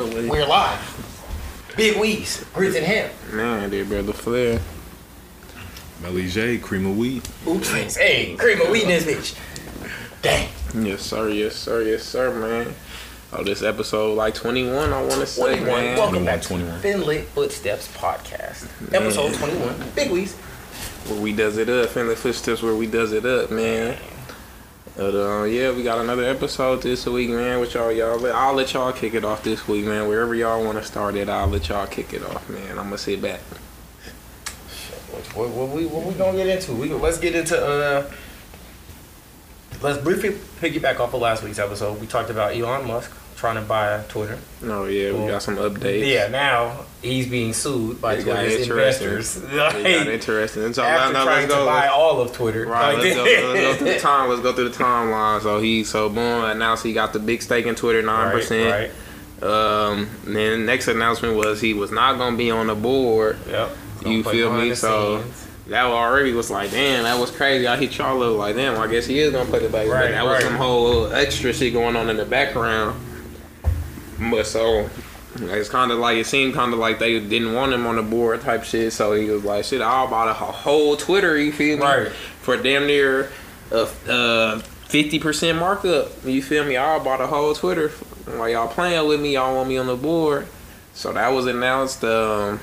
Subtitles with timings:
[0.00, 1.72] We're live.
[1.76, 3.10] Big Weez, Grits and Ham.
[3.34, 4.58] Man, they brother Flair.
[6.00, 7.28] Melly J, cream of wheat.
[7.46, 9.38] Oops, hey, cream of wheat in this bitch.
[10.22, 10.48] Dang.
[10.74, 11.28] Yes, sir.
[11.28, 11.82] Yes, sir.
[11.82, 12.74] Yes, sir, man.
[13.34, 15.66] Oh, this episode like 21, I want to say, 21.
[15.66, 15.98] man.
[15.98, 16.80] Welcome back 21.
[16.80, 18.68] to FinLit Footsteps Podcast.
[18.94, 19.90] Episode 21.
[19.94, 20.32] Big Weez.
[21.10, 21.90] Where we does it up.
[21.90, 23.98] FinLit Footsteps where we does it up, man.
[25.00, 27.58] But, uh, yeah, we got another episode this week, man.
[27.58, 28.26] With y'all, y'all.
[28.34, 30.06] I'll let y'all kick it off this week, man.
[30.06, 32.72] Wherever y'all want to start it, I'll let y'all kick it off, man.
[32.72, 33.40] I'm gonna sit back.
[35.32, 36.74] What, what, we, what we gonna get into?
[36.74, 38.12] We let's get into uh.
[39.80, 41.98] Let's briefly piggyback off of last week's episode.
[41.98, 44.38] We talked about Elon Musk trying to buy Twitter.
[44.60, 46.12] No, yeah, we got some updates.
[46.12, 48.70] Yeah, now he's being sued by It interesting.
[48.70, 49.36] investors.
[49.36, 50.72] It got Like, interesting.
[50.74, 51.60] So after now, trying let's go.
[51.60, 52.66] to buy all of Twitter.
[52.66, 54.28] Right, Like, let's go, let's go through the time.
[54.28, 55.40] Let's go through the timeline.
[55.42, 58.70] So he, so boom, announced he got the big stake in Twitter, nine Right, percent.
[58.70, 58.90] right.
[59.42, 63.38] Um, then next announcement was he was not gonna be on the board.
[63.48, 63.70] Yep.
[64.04, 64.74] You feel me?
[64.74, 65.46] So scenes.
[65.68, 67.66] that already was like, damn, that was crazy.
[67.66, 69.88] I hit y'all up like, damn, I guess he is gonna play the back.
[69.88, 73.00] Right, but that was some whole extra shit going on in the background.
[74.30, 74.90] But so
[75.36, 78.02] it's kind of like it seemed kind of like they didn't want him on the
[78.02, 78.92] board type shit.
[78.92, 81.38] So he was like, shit, I'll buy the whole Twitter.
[81.38, 81.84] You feel me?
[81.84, 82.08] Right.
[82.08, 83.30] For damn near
[83.70, 83.86] a
[84.60, 86.10] fifty percent markup.
[86.24, 86.76] You feel me?
[86.76, 87.90] I'll buy the whole Twitter.
[88.26, 90.46] While y'all playing with me, y'all want me on the board.
[90.94, 92.02] So that was announced.
[92.04, 92.60] Um,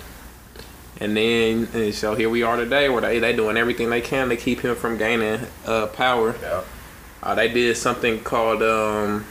[1.00, 4.30] and then and so here we are today, where they they doing everything they can
[4.30, 6.36] to keep him from gaining uh, power.
[6.42, 6.66] Yep.
[7.24, 9.26] Uh, they did something called um,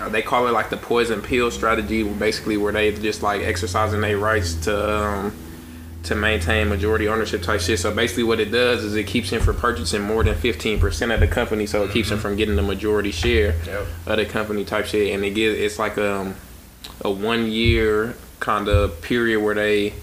[0.00, 4.00] uh, they call it like the poison pill strategy, basically where they just like exercising
[4.00, 5.36] their rights to um,
[6.04, 7.78] to maintain majority ownership type shit.
[7.78, 11.12] So basically, what it does is it keeps him from purchasing more than fifteen percent
[11.12, 13.86] of the company, so it keeps him from getting the majority share Yep.
[14.06, 15.14] of the company type shit.
[15.14, 16.34] And it gives it's like um,
[17.02, 19.94] a one year kind of period where they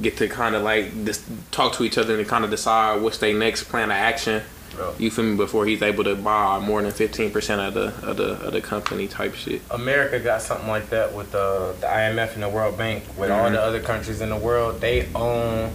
[0.00, 3.18] get to kind of like just talk to each other and kind of decide what's
[3.18, 4.42] their next plan of action.
[4.76, 5.00] Yep.
[5.00, 5.36] You feel me?
[5.36, 8.60] Before he's able to buy more than fifteen percent of the of the of the
[8.60, 9.62] company type shit.
[9.70, 13.02] America got something like that with the, the IMF and the World Bank.
[13.16, 13.54] With all Mm-hmm.
[13.54, 15.72] the other countries in the world, they own.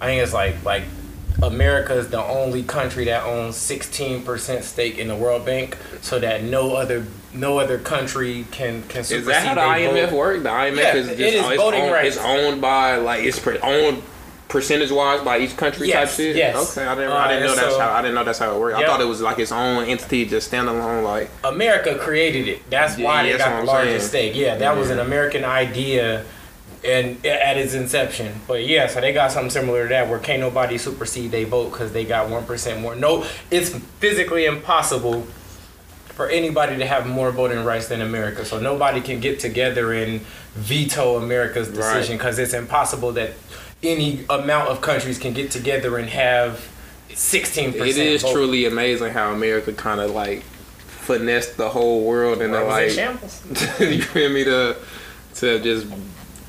[0.00, 0.82] I think it's like like
[1.42, 6.18] America is the only country that owns sixteen percent stake in the World Bank, so
[6.18, 10.16] that no other no other country can can Is that how the IMF vote.
[10.16, 10.42] work?
[10.42, 12.16] The IMF Yeah, is just is oh, it's, voting owned, rights.
[12.16, 14.02] it's owned by like it's owned
[14.48, 16.36] percentage wise by each country Yes, type shit.
[16.36, 16.76] yes.
[16.78, 18.54] Okay, I didn't Uh, I didn't know that's so- how I didn't know that's how
[18.54, 18.76] it worked.
[18.78, 21.02] I thought it was like its own entity, just standalone.
[21.02, 22.70] Like America created it.
[22.70, 24.32] That's Yeah, why they that's got the largest saying.
[24.34, 24.40] stake.
[24.42, 26.22] Yeah, that was an American idea
[26.84, 28.40] and at its inception.
[28.46, 31.70] But yeah, so they got something similar to that where can't nobody supersede they vote
[31.72, 32.94] because they got one percent more.
[32.94, 35.26] No, it's physically impossible
[36.06, 38.44] for anybody to have more voting rights than America.
[38.44, 40.20] So nobody can get together and
[40.54, 43.32] veto America's decision because it's impossible that
[43.82, 46.66] any amount of countries can get together and have
[47.14, 47.88] sixteen percent.
[47.98, 52.66] it is truly amazing how America kind of like finessed the whole world and Right,
[52.66, 53.42] like shambles.
[53.80, 54.76] you feel me to
[55.36, 55.86] to just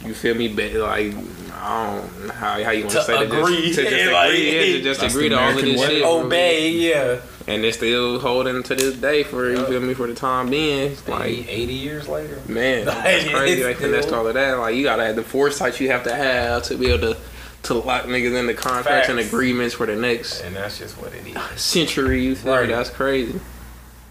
[0.03, 1.13] you feel me be- like
[1.59, 3.73] I don't know how how you want To to say that, just- agree.
[3.73, 6.69] to just Like, agree yeah, to just That's agree to all of this shit Obey,
[6.69, 7.19] yeah.
[7.47, 10.91] And they're still holding to this day for you feel me for the time being
[10.91, 12.39] it's Like like 80 years later.
[12.47, 15.23] man Like, that's crazy it's they finessed all of that like you gotta have the
[15.23, 17.17] foresight you have to have to be able to
[17.63, 21.25] to lock niggas into contracts and agreements for the next And that's just what it
[21.27, 21.37] is.
[21.61, 22.23] century.
[22.23, 22.67] You feel Right.
[22.67, 22.73] me?
[22.73, 23.39] That's crazy.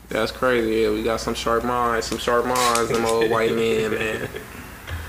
[0.08, 0.82] That's crazy.
[0.82, 4.28] Yeah, we got some sharp minds, some sharp minds, them old white men, man.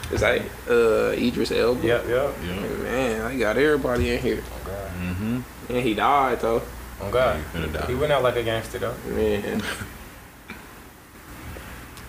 [0.09, 1.85] It's like uh, Idris Elba.
[1.85, 2.33] Yep, yep.
[2.45, 2.77] Yeah.
[2.83, 4.41] Man, I got everybody in here.
[4.41, 4.91] Oh God.
[5.01, 5.39] Mm-hmm.
[5.69, 6.61] And he died though.
[7.01, 7.37] Oh God.
[7.37, 7.85] You finna die.
[7.87, 8.95] He went out like a gangster though.
[9.07, 9.61] Man.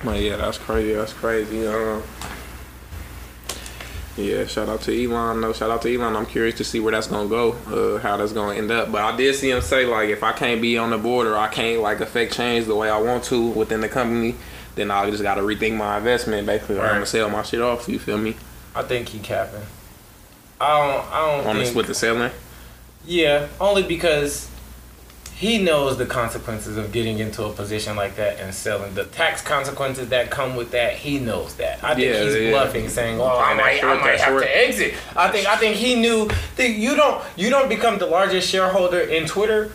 [0.05, 0.95] But yeah, that's crazy.
[0.95, 1.67] That's crazy.
[1.67, 2.01] Uh,
[4.17, 5.41] yeah, shout out to Elon.
[5.41, 6.17] No, shout out to Elon.
[6.17, 8.91] I'm curious to see where that's gonna go, uh, how that's gonna end up.
[8.91, 11.37] But I did see him say like, if I can't be on the board or
[11.37, 14.35] I can't like affect change the way I want to within the company,
[14.77, 16.47] then I just gotta rethink my investment.
[16.47, 17.89] Basically, or I'm gonna sell my shit off.
[17.89, 18.37] You feel me?
[18.75, 19.63] I think he capping.
[20.61, 21.13] I don't.
[21.13, 21.67] I don't On think.
[21.67, 22.31] this with the selling.
[23.05, 24.49] yeah, only because
[25.39, 28.95] he knows the consequences of getting into a position like that and selling.
[28.95, 31.79] The tax consequences that come with that, he knows that.
[31.85, 32.51] I think Yeah, he's yeah.
[32.51, 34.43] bluffing, saying, "Oh, I might, short, I might have short.
[34.43, 35.47] to exit." I think.
[35.47, 37.23] I think he knew that you don't.
[37.37, 39.71] You don't become the largest shareholder in Twitter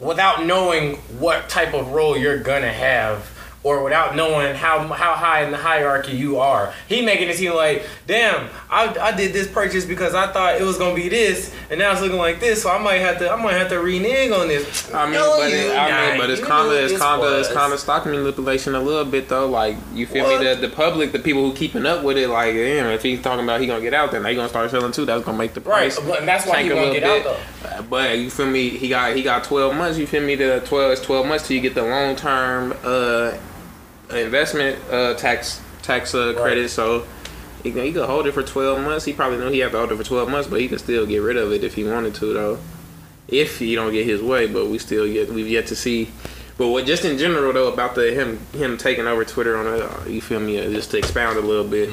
[0.00, 3.30] without knowing what type of role you're gonna have
[3.64, 6.72] or without knowing how how high in the hierarchy you are.
[6.88, 10.64] He making it seem like, damn, I, I did this purchase because I thought it
[10.64, 13.30] was gonna be this, and now it's looking like this, so I might have to
[13.30, 14.92] I might have to renege on this.
[14.92, 16.10] I mean, No, but it, I not.
[16.10, 17.56] mean, but it's You kind of it's this kind of it's was.
[17.56, 19.46] kind of stock manipulation a little bit though.
[19.48, 20.40] Like you feel What?
[20.40, 20.46] me?
[20.48, 23.44] The the public, the people who keeping up with it, like damn, if he's talking
[23.44, 25.04] about he gonna get out, then they gonna start selling too.
[25.04, 27.24] That's gonna make the Right, price but- and that's why he gonna get out bit.
[27.24, 27.68] though.
[27.68, 28.70] Uh, But you feel me?
[28.70, 29.98] He got he got twelve months.
[29.98, 30.34] You feel me?
[30.34, 33.32] The twelve it's twelve months till you get the long term uh
[34.14, 36.68] investment uh tax tax uh, credit.
[36.70, 37.04] So.
[37.62, 39.04] He, can- he could hold it for 12 months.
[39.04, 41.06] He probably knew he had to hold it for 12 months, but he could still
[41.06, 42.58] get rid of it if he wanted to, though.
[43.28, 46.10] If he don't get his way, but we still yet we've yet to see.
[46.58, 50.10] But what just in general though about the him him taking over Twitter on a
[50.10, 51.88] you feel me uh, just to expound a little bit.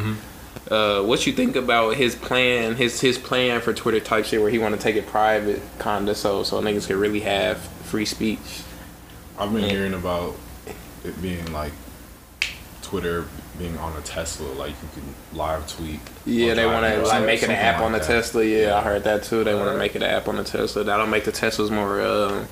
[0.71, 4.49] Uh, what you think about his plan, his his plan for Twitter type shit, where
[4.49, 8.63] he want to take it private, kinda, so so niggas can really have free speech.
[9.37, 10.35] I've been hearing about
[11.05, 11.73] it being like
[12.89, 13.25] Twitter
[13.59, 15.99] being on a Tesla, like you can live tweet.
[16.25, 18.07] Yeah, they want to like make it an something app like on the that.
[18.07, 18.43] Tesla.
[18.43, 19.43] Yeah, I heard that too.
[19.43, 20.83] They want to make it an app on the Tesla.
[20.83, 22.45] That'll make the Teslas more uh,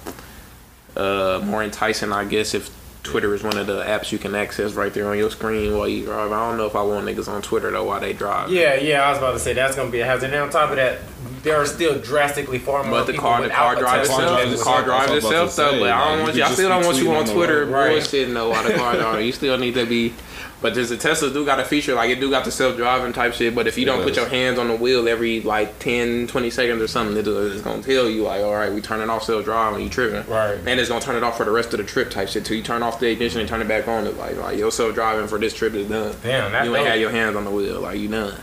[0.96, 2.54] uh, more enticing, I guess.
[2.54, 2.70] If
[3.02, 5.88] Twitter is one of the apps you can access right there on your screen while
[5.88, 6.32] you drive.
[6.32, 8.52] I don't know if I want niggas on Twitter though while they drive.
[8.52, 10.28] Yeah, yeah, I was about to say that's gonna be a hazard.
[10.34, 11.00] And on top of that,
[11.42, 14.50] there are still drastically far more But the people car, the car drives itself.
[14.58, 15.80] The car a- drives That's what I was itself though.
[15.80, 16.44] But say, I like, don't want you.
[16.44, 17.72] I still don't want you on on Twitter road.
[17.72, 18.02] Right.
[18.04, 19.26] bullshitting though while the car drives.
[19.26, 20.14] You still need to be.
[20.60, 23.14] But does the Tesla do got a feature like it do got the self driving
[23.14, 23.54] type shit?
[23.54, 26.50] But if you It don't put your hands on the wheel every like 10, 20
[26.50, 29.46] seconds or something, it- it's gonna tell you like, all right, we turning off self
[29.46, 29.84] driving.
[29.84, 30.28] You tripping?
[30.28, 30.58] Right.
[30.66, 32.44] And it's gonna turn it off for the rest of the trip type shit.
[32.44, 34.08] Till you turn off the ignition and turn it back on.
[34.08, 36.16] it like, like your self driving for this trip is done.
[36.24, 36.92] Damn, that's you ain't dope.
[36.92, 37.80] had your hands on the wheel.
[37.80, 38.34] Like you done.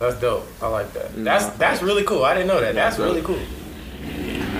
[0.00, 0.46] That's dope.
[0.60, 1.16] I like that.
[1.16, 1.24] Nah.
[1.38, 2.24] That's that's really cool.
[2.24, 2.74] I didn't know that.
[2.74, 3.38] That's That's really cool.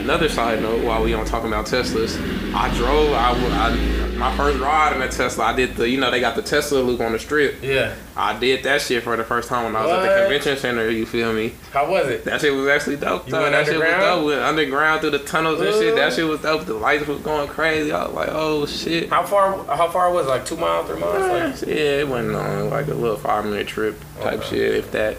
[0.07, 2.15] Another side note, while we on talking about Teslas,
[2.55, 3.13] I drove.
[3.13, 5.47] I, I my first ride in a Tesla.
[5.47, 7.57] I did the, you know, they got the Tesla loop on the strip.
[7.61, 7.93] Yeah.
[8.17, 10.89] I did that shit for the first time when I was at the convention center.
[10.89, 11.55] You feel me?
[11.73, 12.25] How was it?
[12.25, 13.27] That shit was actually dope.
[13.27, 13.51] Though.
[13.51, 14.27] That shit was dope.
[14.27, 15.97] Went underground through the tunnels and shit.
[15.97, 16.67] That shit was dope.
[16.67, 17.91] The lights was going crazy.
[17.91, 19.11] I was like, oh shit.
[19.11, 19.65] How far?
[19.65, 20.29] How far was it?
[20.29, 21.17] Like two miles, three miles?
[21.17, 24.49] Uh, like, Yeah, it wasn't on like a little five minute trip type Okay.
[24.51, 24.75] shit.
[24.77, 25.17] If that.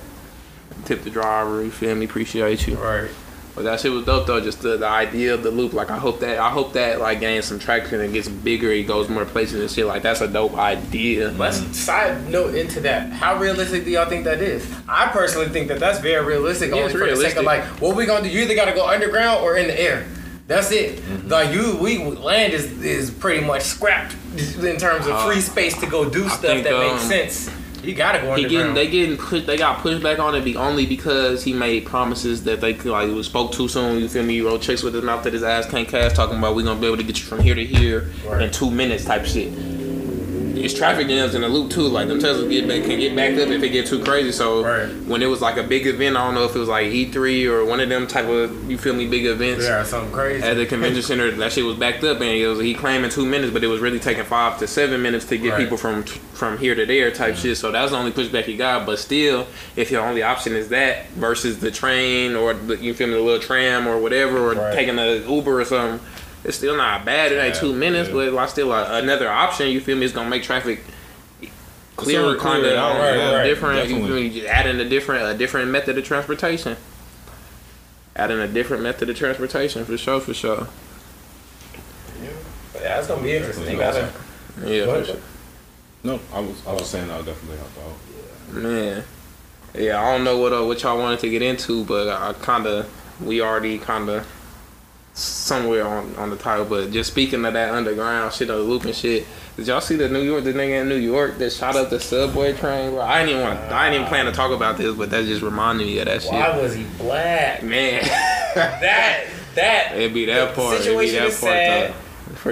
[0.86, 1.62] Tip the driver.
[1.62, 2.06] You feel me?
[2.06, 2.78] Appreciate you.
[2.78, 3.12] right.
[3.58, 4.40] But that shit was dope though.
[4.40, 5.74] Just the, the idea of the loop.
[5.74, 8.72] Like I hope that I hope that like gains some traction and gets bigger.
[8.72, 9.88] It goes more places and shit.
[9.88, 11.32] Like that's a dope idea.
[11.32, 13.12] Let's side note into that.
[13.12, 14.72] How realistic do y'all think that is?
[14.88, 16.70] I personally think that that's very realistic.
[16.70, 17.40] Yeah, only for the sake realistic.
[17.40, 18.30] of like, what we gonna do?
[18.30, 20.06] You either gotta go underground or in the air.
[20.46, 21.00] That's it.
[21.00, 21.28] Mm-hmm.
[21.28, 25.76] Like you, we land is is pretty much scrapped in terms of Uh, free space
[25.80, 27.50] to go do I stuff think, that makes um, sense.
[27.84, 29.46] You gotta go He getting they getting pushed.
[29.46, 32.92] They got pushed back on it be only because he made promises that they could
[32.92, 34.00] like was spoke too soon.
[34.00, 34.36] You feel me?
[34.36, 36.14] He wrote checks with his mouth that his ass can't cash.
[36.14, 38.42] Talking about we gonna be able to get you from here to here Right.
[38.42, 39.54] in two minutes type shit.
[40.64, 41.82] It's traffic jams in the loop too.
[41.88, 44.32] Like them Teslas get back can get backed up if it get too crazy.
[44.32, 44.88] So Right.
[45.08, 47.46] when it was like a big event, I don't know if it was like E3
[47.48, 49.66] or one of them type of you feel me big events.
[49.66, 50.44] yeah, something crazy.
[50.44, 53.12] At the convention center, that shit was backed up, and it was, he claimed in
[53.12, 55.60] two minutes, but it was really taking five to seven minutes to get Right.
[55.60, 57.58] people from from here to there type shit.
[57.58, 58.86] So that was the only pushback he got.
[58.86, 63.08] But still, if your only option is that versus the train or the, you feel
[63.08, 64.74] me, the little tram or whatever, or Right.
[64.76, 66.00] taking a Uber or something,
[66.48, 67.32] it's still not bad.
[67.32, 68.16] It ain't Yeah, two minutes, yeah.
[68.16, 69.70] but like still a, another option.
[69.70, 70.06] You feel me?
[70.06, 70.82] It's gonna make traffic.
[71.98, 73.44] Clearer, Clear kind of out, right, right.
[73.44, 73.90] different.
[73.90, 74.30] You feel me?
[74.30, 76.78] Just adding a different, a different method of transportation.
[78.16, 80.68] Adding a different method of transportation for sure, for sure.
[82.22, 82.30] yeah,
[82.82, 83.78] that's gonna be interesting.
[83.78, 84.12] Gotta.
[84.64, 85.22] Yeah, Go for sure.
[86.04, 88.54] No, I was I was saying that would definitely help out.
[88.54, 89.04] Man,
[89.76, 92.66] yeah, I don't know what uh, what y'all wanted to get into, but I kind
[92.66, 92.90] of
[93.22, 94.26] we already kind of
[95.18, 96.66] somewhere on on the title.
[96.66, 99.26] But just speaking of that underground shit, the loop and shit.
[99.56, 102.00] Did y'all see the New York, the nigga in New York that shot up the
[102.00, 102.92] subway train?
[102.92, 105.26] Bro, I didn't even want, I didn't even plan to talk about this, but that
[105.26, 106.32] just reminded me of that Why shit.
[106.32, 107.64] Why was he black?
[107.64, 108.04] Man,
[108.54, 110.80] That that it'd be that part.
[110.80, 111.92] It'd be situation that is part sad.
[111.92, 111.96] though,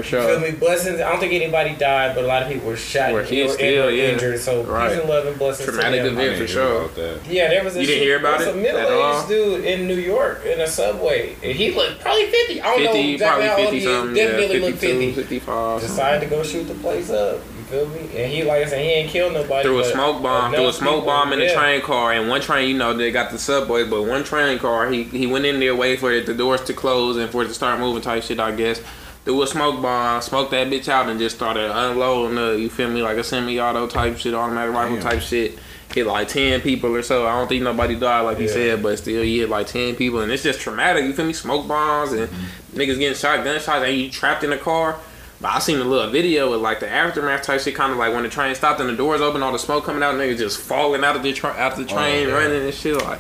[0.03, 0.51] for You feel me?
[0.51, 0.99] Blessings.
[1.01, 3.45] I don't think anybody died, but a lot of people were shot Were and hit
[3.45, 4.03] killed still, yeah.
[4.09, 4.39] injured.
[4.39, 4.89] So Right.
[4.91, 5.69] peace and love and blessings.
[5.69, 6.17] Traumatic to them.
[6.17, 6.37] I event.
[6.37, 6.89] didn't for sure.
[7.29, 9.65] Yeah, there was a You didn't shit- hear about there was it a middle-aged dude
[9.65, 11.35] in New York in a subway.
[11.43, 12.61] And he looked probably fifty.
[12.61, 13.91] I don't know exactly probably how old 50 he is.
[13.91, 14.15] something.
[14.15, 15.11] Yeah, Definitely 52, looked fifty.
[15.13, 15.81] 55.
[15.81, 17.39] Decided to go shoot the place up.
[17.57, 17.99] You feel me?
[18.15, 19.63] And he, like I said, he ain't killed nobody.
[19.63, 21.53] Threw a smoke bomb, threw a smoke people- bomb in the yeah.
[21.59, 24.89] train car, and one train, you know, they got the subway, but one train car,
[24.91, 27.47] he he went in there, waiting for it, the doors to close and for it
[27.47, 28.81] to start moving type shit, I guess.
[29.25, 32.89] Threw a smoke bomb, smoked that bitch out, and just started unloading the, you feel
[32.89, 35.03] me, like a semi-auto type shit, automatic rifle Damn.
[35.03, 35.57] type shit.
[35.93, 37.25] Hit like 10 people or so.
[37.25, 38.53] I don't think nobody died, like you Yeah.
[38.53, 41.33] said, but still, he hit like 10 people, and it's just traumatic, you feel me?
[41.33, 42.77] Smoke bombs and Mm-hmm.
[42.79, 44.97] niggas getting shot, gunshots, and you trapped in a car.
[45.41, 48.13] But I seen a little video with like the aftermath type shit, kind of like
[48.13, 50.59] when the train stopped and the doors open, all the smoke coming out, niggas just
[50.59, 52.33] falling out of the tra- out of the train, yeah.
[52.33, 52.95] running and shit.
[53.01, 53.19] Like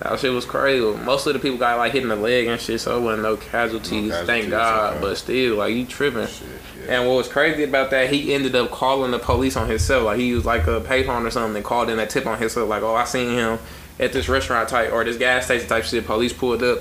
[0.00, 0.84] that shit was crazy.
[1.04, 3.36] Most of the people got like hitting the leg and shit, so it wasn't no
[3.36, 4.94] casualties, No thank God.
[4.94, 5.00] okay.
[5.00, 6.26] But still, like you tripping.
[6.26, 6.46] Shit,
[6.84, 6.98] yeah.
[6.98, 10.04] And what was crazy about that, he ended up calling the police on himself.
[10.04, 12.68] Like he was like a payphone or something, and called in a tip on himself.
[12.68, 13.58] Like, oh, I seen him
[13.98, 16.04] at this restaurant type or this gas station type shit.
[16.06, 16.80] Police pulled up.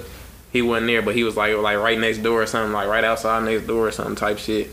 [0.51, 3.03] He wasn't there, but he was like like right next door or something, like right
[3.03, 4.69] outside next door or something type shit.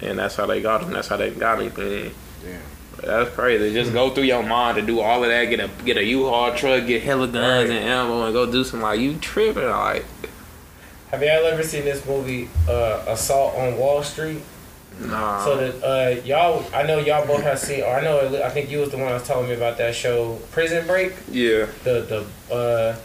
[0.00, 0.92] And that's how they got him.
[0.92, 1.70] That's how they got him.
[1.74, 2.60] Damn.
[3.02, 3.72] That's crazy.
[3.72, 5.44] Just go through your mind to do all of that.
[5.46, 8.80] Get a get a U-Haul truck, get hella guns and ammo, and go do some
[8.82, 9.64] like you tripping.
[9.68, 10.04] Like
[11.10, 14.42] Have y'all ever seen this movie, uh, Assault on Wall Street?
[15.00, 15.44] nah.
[15.44, 18.68] So that uh, y'all, I know y'all both have seen, or I know, I think
[18.70, 21.12] you was the one that was telling me about that show, Prison Break.
[21.30, 21.66] yeah.
[21.84, 22.96] The the uh,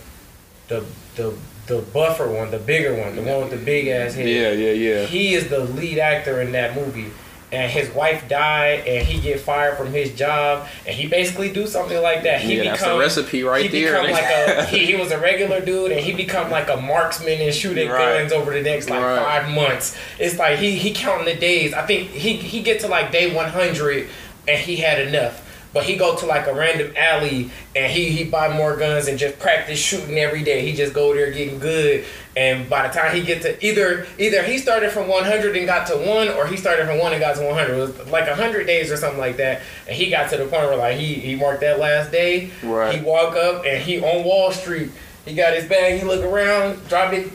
[0.69, 0.83] the
[1.15, 4.27] the the buffer one, the bigger one, the one with the big ass head.
[4.27, 5.05] Yeah, yeah, yeah.
[5.05, 7.11] He is the lead actor in that movie.
[7.53, 11.67] And his wife died, and he get fired from his job, and he basically do
[11.67, 12.41] something like that.
[12.41, 14.01] He yeah, that's the become recipe right he there.
[14.01, 17.39] become like a he, he was a regular dude and he become like a marksman
[17.39, 18.19] and shooting Right.
[18.19, 19.19] guns over the next like Right.
[19.23, 19.95] five months.
[20.17, 21.73] It's like he he counting the days.
[21.75, 24.09] I think he he get to like day one hundred
[24.47, 25.42] and he had enough.
[25.73, 29.17] But he go to like a random alley and he he buy more guns and
[29.17, 30.61] just practice shooting every day.
[30.65, 32.05] He just go there getting good.
[32.35, 35.87] And by the time he get to either either he started from 100 and got
[35.87, 37.73] to one, or he started from one and got to 100.
[37.73, 39.61] It was like 100 days or something like that.
[39.87, 42.51] And he got to the point where like he he marked that last day.
[42.61, 42.95] Right.
[42.95, 44.91] He walk up and he on Wall Street.
[45.25, 45.99] He got his bag.
[45.99, 47.31] He look around, drop it,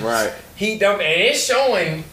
[0.00, 0.32] Right.
[0.56, 2.04] He dump and it's showing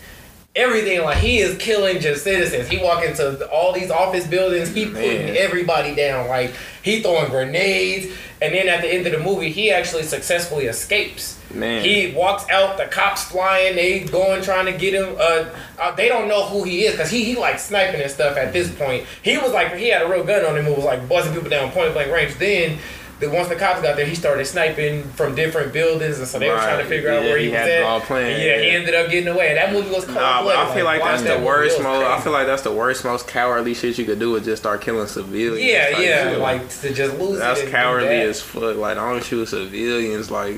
[0.56, 2.68] everything like he is killing just citizens.
[2.68, 4.74] He walk into all these office buildings.
[4.74, 5.38] He putting Man.
[5.38, 6.27] everybody down.
[6.27, 6.53] Like
[6.84, 8.13] he throwing grenades.
[8.41, 11.38] And then at the end of the movie, he actually successfully escapes.
[11.53, 11.84] Man.
[11.84, 12.77] He walks out.
[12.77, 13.75] The cops flying.
[13.75, 15.15] They going trying to get him.
[15.20, 18.38] Uh, uh, they don't know who he is because he he like sniping and stuff.
[18.38, 20.65] At this point, he was like he had a real gun on him.
[20.68, 22.36] and was like busting people down point blank range.
[22.36, 22.79] Then.
[23.19, 26.47] The, once the cops got there, he started sniping from different buildings, and so they
[26.49, 26.88] were trying to Right.
[26.89, 27.83] figure out where he, he was at.
[27.83, 29.49] all planned, And yeah, he ended up getting away.
[29.49, 32.05] And that movie was cold Nah, but I feel like that's that the worst most.
[32.05, 34.79] I feel like that's the worst, most cowardly shit you could do is just start
[34.79, 35.61] killing civilians.
[35.69, 37.39] Yeah, Like, yeah, shit, like to just lose.
[37.39, 38.25] that's cowardly that.
[38.27, 38.77] as fuck.
[38.77, 40.55] Like don't shoot civilians like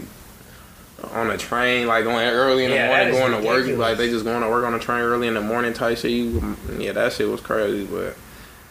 [1.13, 3.77] on a train, like going early in the Yeah, morning, going to work.
[3.79, 6.11] Like they just going to work on a train early in the morning type shit.
[6.11, 8.15] You, yeah, that shit was crazy, but.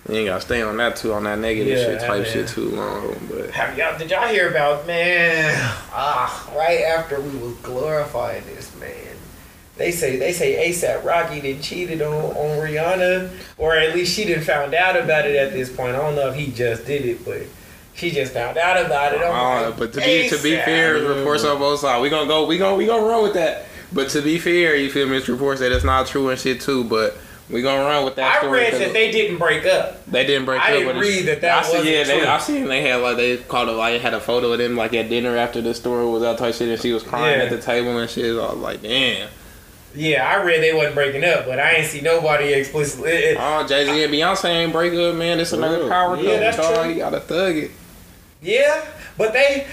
[0.09, 2.33] You ain't gotta stay on that too, on that negative Yeah, shit type man.
[2.33, 3.29] shit too long.
[3.31, 3.97] But Have y'all?
[3.99, 5.55] Did y'all hear about man?
[5.93, 8.91] Ah, right after we was glorifying this man,
[9.77, 14.25] they say they say ASAP Rocky did cheated on on Rihanna, or at least she
[14.25, 15.95] didn't found out about it at this point.
[15.95, 17.43] I don't know if he just did it, but
[17.95, 19.21] she just found out about it.
[19.21, 22.01] I'm Uh, like, but to be to be fair, there's reports on both sides.
[22.03, 22.47] We gonna go.
[22.47, 23.67] We gonna we gonna run with that.
[23.93, 25.19] But to be fair, you feel me?
[25.19, 26.85] It's reports that it's not true and shit too.
[26.85, 27.17] But
[27.51, 28.37] we gonna run with that.
[28.37, 30.05] I story read 'cause that they didn't break up.
[30.07, 30.79] they didn't break I up.
[30.79, 32.29] didn't read that that I see, wasn't yeah, they, true.
[32.29, 34.95] I seen they had like they called it like had a photo of them like
[34.95, 37.45] at dinner after the story was out type shit and she was crying Yeah.
[37.47, 38.27] at the table and shit.
[38.27, 39.29] I was like, damn.
[39.93, 43.11] Yeah, I read they wasn't breaking up, but I ain't see nobody explicitly.
[43.11, 45.41] it- it- Oh, Jay Z and Beyonce ain't break up, man.
[45.41, 45.89] It's another Real.
[45.89, 46.75] power Yeah, couple, that's dog.
[46.85, 46.93] true.
[46.93, 47.71] You gotta thug it.
[48.41, 48.81] Yeah,
[49.21, 49.67] but they,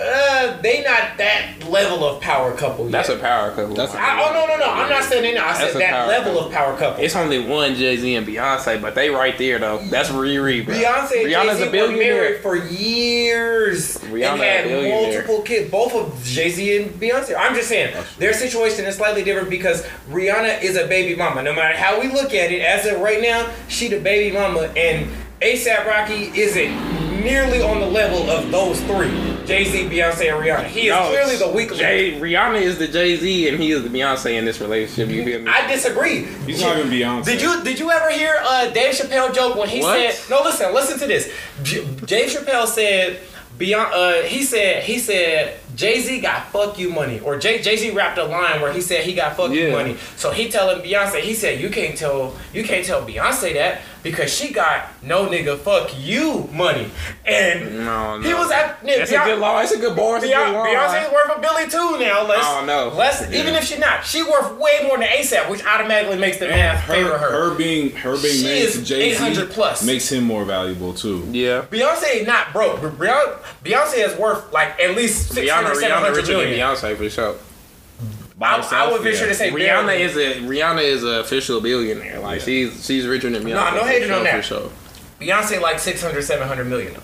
[0.00, 2.92] uh, they not that level of power couple yet.
[2.92, 3.74] That's a power couple.
[3.74, 4.72] That's a- I, oh no no no!
[4.72, 5.44] I'm not saying they not.
[5.44, 6.46] I That's said a that power level couple.
[6.48, 7.04] of power couple.
[7.04, 9.78] It's only one Jay Z and Beyonce, but they right there though.
[9.90, 10.74] That's Riri, bro.
[10.74, 12.14] Beyonce and Rihanna's Jay a Z were billionaire.
[12.22, 15.70] married for years Rihanna and had multiple kids.
[15.70, 17.34] Both of Jay Z and Beyonce.
[17.38, 21.42] I'm just saying their situation is slightly different because Rihanna is a baby mama.
[21.42, 24.72] No matter how we look at it, as of right now, she the baby mama,
[24.76, 25.10] and
[25.42, 29.10] ASAP Rocky isn't nearly on the level of those three:
[29.46, 30.66] Jay Z, Beyonce, and Rihanna.
[30.66, 31.80] He is No, clearly the weak link.
[31.80, 35.08] Jay, Rihanna is the Jay Z and he is the Beyonce in this relationship.
[35.14, 35.50] You feel me?
[35.50, 36.24] I disagree.
[36.46, 37.24] He's not even Beyonce.
[37.24, 40.14] Did you did you ever hear uh, Dave Chappelle joke when he What?
[40.14, 40.42] said no?
[40.42, 41.32] Listen, listen to this.
[41.62, 43.20] J- Dave Chappelle said
[43.58, 43.92] beyond.
[43.94, 47.90] Uh, he said he said Jay Z got fuck you money, or Jay Jay Z
[47.92, 49.96] rapped a line where he said he got fuck you money.
[50.16, 54.32] So he telling Beyonce, he said you can't tell you can't tell Beyonce that because
[54.34, 56.90] she got no nigga fuck you money,
[57.24, 58.26] and No, no.
[58.28, 58.82] he was at.
[58.84, 59.60] That's a good law.
[59.60, 60.16] That's a good bar.
[60.16, 60.74] It's a good Beyonce, line.
[60.74, 62.26] Beyonce's worth a billy too now.
[62.26, 62.88] Let's, Oh, no.
[62.96, 66.48] Let's even if she not, she worth way more than ASAP, which automatically makes the
[66.48, 67.50] math favor her, her.
[67.50, 69.84] her being her being She married is to Jay 800 Z plus.
[69.84, 71.26] makes him more valuable too.
[71.30, 71.62] Yeah.
[71.70, 72.80] Beyonce not broke.
[72.80, 76.46] Beyonce Beyonce is worth like at least Rihanna, 600, Rihanna 700 richer than.
[76.48, 77.36] Beyonce for sure.
[78.40, 82.18] I, I would venture to say Rihanna is a Rihanna is a official billionaire.
[82.20, 82.44] Like Yeah.
[82.44, 83.74] she's she's richer than Beyonce.
[83.74, 84.36] No for hating sure, on that.
[84.36, 84.70] For sure.
[85.20, 86.96] Beyonce like 600, 700 million.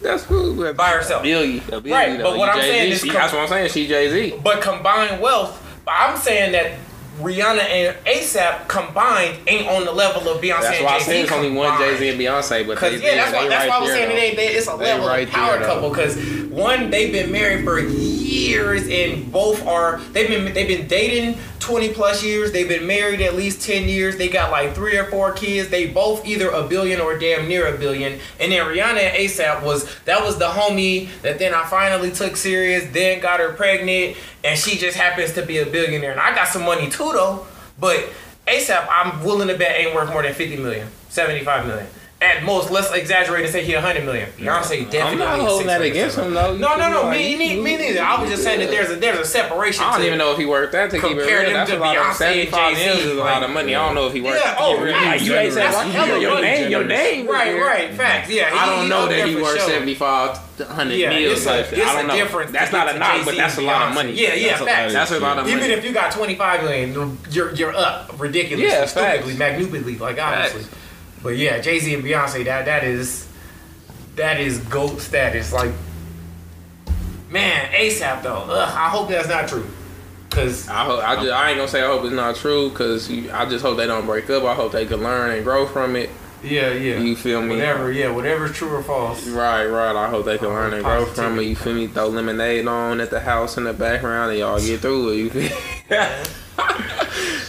[0.00, 0.72] That's cool.
[0.74, 1.22] By herself.
[1.22, 2.24] A billion, billion, Right, though.
[2.32, 3.70] but what I'm Jay-Z, saying is she- com- that's what I'm saying.
[3.70, 4.38] She Jay Z.
[4.44, 6.72] But combined wealth, I'm saying that
[7.18, 11.32] Rihanna and ASAP combined ain't on the level of Beyonce That's why I said it's
[11.32, 11.78] only one.
[11.78, 13.90] Jay Z and Beyonce, but they, yeah, that's they why that's right why I was
[13.90, 15.94] saying today they, it's a level right of power there, couple.
[15.94, 16.16] Cause
[16.50, 21.92] one, they've been married for years, and both are they've been they've been dating twenty
[21.92, 22.52] plus years.
[22.52, 24.16] They've been married at least ten years.
[24.16, 25.70] They got like three or four kids.
[25.70, 28.20] They both either a billion or damn near a billion.
[28.38, 32.36] And then Rihanna and ASAP was that was the homie that then I finally took
[32.36, 32.84] serious.
[32.92, 36.12] Then got her pregnant, and she just happens to be a billionaire.
[36.12, 37.46] And I got some money too though,
[37.78, 38.08] but.
[38.46, 41.86] ASAP, I'm willing to bet ain't worth more than 50 million, 75 million.
[42.24, 44.30] At most, let's exaggerate and say he 100 million.
[44.38, 44.98] Beyonce definitely.
[44.98, 46.56] I'm not holding that against him though.
[46.56, 47.02] No, no, no.
[47.02, 48.00] like, Me, me, me neither.
[48.02, 49.84] I was just saying that there's a there's a separation.
[49.84, 51.52] I don't even know if he worked that to keep it real.
[51.52, 53.74] That's a lot of Beyonce and 75 Jay-Z, million is a lot of like- money.
[53.74, 56.18] I don't know if he worked Yeah, oh, yeah, you ain't say that's like hella
[56.18, 57.26] your name, your name.
[57.26, 57.92] Right, right.
[57.92, 58.30] Facts.
[58.30, 58.50] Yeah.
[58.52, 59.58] I don't know that he sure.
[59.58, 61.78] 75, 100 Yeah, a, type it's shit.
[61.78, 62.16] Don't know.
[62.16, 62.52] difference.
[62.52, 64.12] That's not a knock, but that's a lot of money.
[64.12, 64.92] Yeah, yeah, That's a- facts.
[64.94, 65.56] That's a lot of money.
[65.56, 70.64] Even if you got 25 million, you're you're up ridiculously, Yeah, stupidly, magnificently, like honestly.
[71.24, 73.26] But yeah, Jay Z and Beyonce, that that is
[74.14, 75.52] that is goat status.
[75.52, 75.72] Like,
[77.30, 78.44] man, ASAP though.
[78.48, 79.66] Ugh, I hope that's not true.
[80.30, 83.08] Cause I hope, I, just, I ain't gonna say I hope it's not true because
[83.30, 84.42] I just hope they don't break up.
[84.44, 86.10] I hope they can learn and grow from it.
[86.42, 87.54] yeah, yeah, You feel me?
[87.54, 89.26] whatever, yeah, whatever's true or false.
[89.28, 89.94] Right, right.
[89.94, 91.44] I hope they can learn and grow from it.
[91.44, 91.86] You feel me?
[91.86, 95.16] Throw lemonade on at the house in the background and y'all get through it.
[95.16, 95.56] You feel
[96.58, 96.64] me?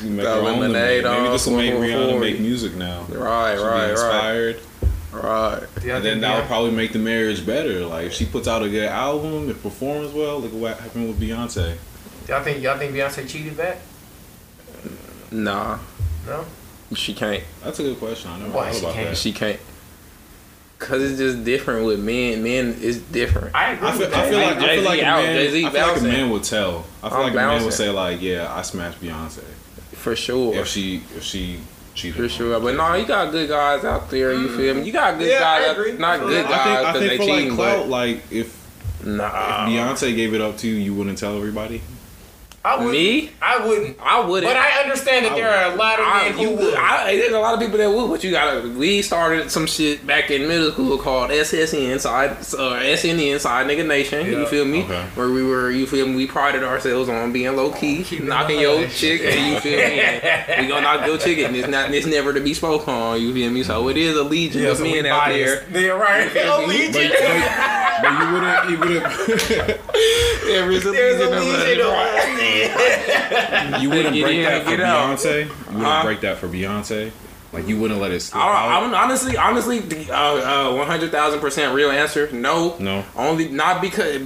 [0.03, 1.03] You make Throw lemonade lemonade.
[1.05, 3.03] Maybe this will make pour Rihanna for make music now.
[3.09, 4.59] Right, She'll be right, right, inspired.
[5.11, 5.63] right.
[5.83, 7.85] Yeah, I And then that will probably make the marriage better.
[7.85, 10.39] Like if she puts out a good album, it performs well.
[10.39, 11.77] Look at what happened with Beyonce.
[12.27, 13.77] Y'all think y'all think Beyonce cheated back?
[15.31, 15.79] Nah,
[16.27, 16.45] No.
[16.93, 17.43] she can't.
[17.63, 18.31] That's a good question.
[18.31, 19.09] I never Why thought she about can't?
[19.09, 19.17] that.
[19.17, 19.59] She can't.
[20.77, 22.43] Cause it's just different with men.
[22.43, 23.55] Men is different.
[23.55, 25.35] I agree I feel, with I feel like I feel like a out, man.
[25.35, 26.85] Jay-Z I feel like a man would tell.
[27.01, 27.65] I feel I'm like a man bouncing.
[27.65, 29.39] would say like, "Yeah, I smashed Beyonce."
[29.93, 30.53] For sure.
[30.55, 31.59] If she if she
[31.93, 32.17] cheated.
[32.17, 32.59] For sure.
[32.59, 34.33] But no, you got good guys out there.
[34.33, 34.83] You feel me?
[34.83, 35.71] You got good Yeah, I guys.
[35.77, 35.91] agree.
[35.93, 37.89] Out, not I good I guys think I because think they for like clout, but
[37.89, 39.25] like if, nah.
[39.67, 41.81] if Beyonce gave it up to you, you wouldn't tell everybody.
[42.65, 42.93] I wouldn't.
[42.93, 43.29] Me?
[43.43, 43.97] I wouldn't.
[44.01, 44.49] I wouldn't.
[44.51, 46.73] But I understand that I there are a lot of I, men who would.
[46.73, 48.67] I, there's a lot of people that would, but you gotta.
[48.69, 53.87] We started some shit back in middle school called SSN, side, uh, SNN, Side Nigga
[53.87, 54.25] Nation.
[54.25, 54.39] Yeah.
[54.39, 54.81] You feel me?
[54.83, 55.03] Okay.
[55.13, 56.15] Where we were, you feel me?
[56.15, 58.99] We prided ourselves on being low key, Keep knocking on your hush.
[58.99, 59.99] chick, and you feel me?
[60.01, 63.21] And we gonna knock your chick, and it's not, it's never to be spoke on.
[63.21, 63.61] You feel me?
[63.61, 65.71] So it is a legion yeah, of so we men out biased.
[65.71, 65.83] there.
[65.83, 66.31] Yeah, right.
[66.31, 66.87] feel me?
[66.87, 67.75] Allegiant.
[68.01, 68.69] But, but you wouldn't.
[68.71, 69.81] You wouldn't.
[70.45, 72.19] There is a There's a legion of legion of us.
[72.19, 72.24] us.
[73.81, 75.17] You wouldn't break that for out.
[75.17, 75.45] Beyonce.
[75.47, 77.11] You wouldn't break that for Beyonce.
[77.53, 78.77] Like you wouldn't let it slip I.
[78.81, 80.13] I'm honestly, honestly, uh,
[80.71, 82.29] uh, one hundred thousand percent real answer.
[82.31, 83.05] No, No.
[83.15, 84.23] only not because,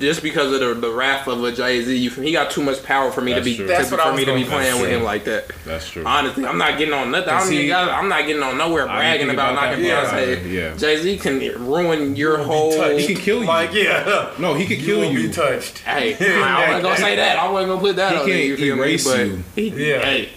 [0.00, 2.08] just because of the, the wrath of a Jay Z.
[2.08, 3.66] He got too much power for me That's to be, true.
[3.66, 4.98] to, That's what I for was me to be playing that's with true.
[4.98, 5.50] him like that.
[5.64, 6.04] That's true.
[6.06, 7.28] Honestly, I'm not getting on nothing.
[7.28, 10.10] I don't even, I'm not getting on nowhere bragging about, about knocking that.
[10.10, 10.52] Beyonce.
[10.52, 10.76] Yeah, yeah.
[10.76, 12.72] Jay Z can ruin your whole.
[12.72, 13.00] touched.
[13.06, 13.46] He can kill you.
[13.46, 14.32] Like yeah.
[14.38, 15.28] no, he could kill will you.
[15.28, 15.78] be touched.
[15.80, 17.38] Hey, I wasn't gonna say that.
[17.38, 18.82] I wasn't gonna put that He on can't You feel me?
[18.82, 19.44] erase But you.
[19.54, 20.00] he, Yeah.
[20.00, 20.28] hey,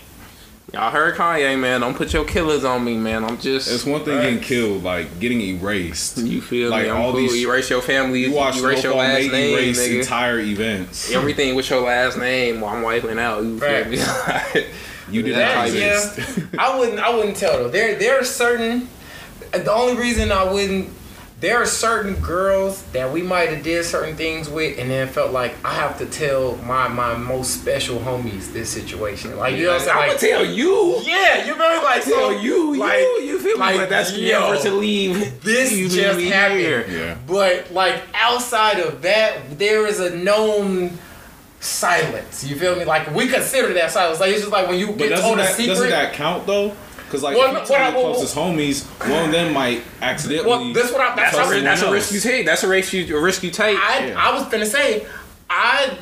[0.73, 1.81] y'all heard Kanye, man.
[1.81, 3.23] Don't put your killers on me, man.
[3.23, 3.71] I'm just.
[3.71, 6.17] It's one thing getting killed, like getting erased.
[6.17, 6.89] You feel Like, me?
[6.89, 7.21] I'm all cool.
[7.21, 8.21] these- erase your family.
[8.21, 9.99] You watch erase your last name, erase nigga.
[10.01, 11.11] entire events.
[11.11, 13.43] Everything with your last name, well, I'm wiping out.
[13.43, 14.65] You feel me?
[15.09, 15.75] You did That that.
[15.75, 16.43] yeah.
[16.57, 16.99] I wouldn't.
[16.99, 17.67] I wouldn't tell though.
[17.67, 18.87] There, there are certain.
[19.51, 20.87] The only reason I wouldn't.
[21.41, 25.31] There are certain girls that we might have did certain things with, and then felt
[25.31, 29.35] like I have to tell my my most special homies this situation.
[29.37, 29.97] Like you know what I'm saying?
[29.97, 31.01] I'm gonna tell you.
[31.03, 33.59] yeah, you remember like so, Tell you, like, you, you feel me?
[33.59, 35.41] like, but that's yo, never to leave.
[35.43, 36.59] This you just me, happened.
[36.59, 36.85] here.
[36.87, 37.17] Yeah.
[37.25, 40.95] But like outside of that, there is a known
[41.59, 42.43] silence.
[42.43, 42.85] You feel me?
[42.85, 44.19] Like we consider that silence.
[44.19, 45.67] Like it's just like when you But get doesn't told a secret.
[45.73, 46.75] doesn't that count though?
[47.11, 49.83] Because like Well, if you tell I- your well, closest homies, one of them might
[50.01, 50.47] accidentally.
[50.49, 51.13] well, that's what I.
[51.13, 51.93] That's That's, what a, I ri- that's a else.
[51.93, 52.45] risk you take.
[52.45, 53.77] That's a risk you, a risk you take.
[53.77, 54.15] I, Yeah.
[54.17, 55.05] I was gonna say,
[55.49, 55.97] I.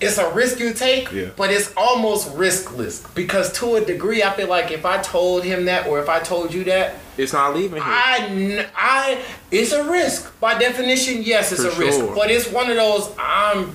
[0.00, 1.26] It's a risk you take, Yeah.
[1.36, 5.66] but it's almost riskless because to a degree, I feel like if I told him
[5.66, 7.82] that or if I told you that, it's not leaving here.
[7.84, 11.22] I, I, it's a risk by definition.
[11.22, 12.14] Yes, it's For a risk, sure.
[12.14, 13.10] but it's one of those.
[13.18, 13.70] I'm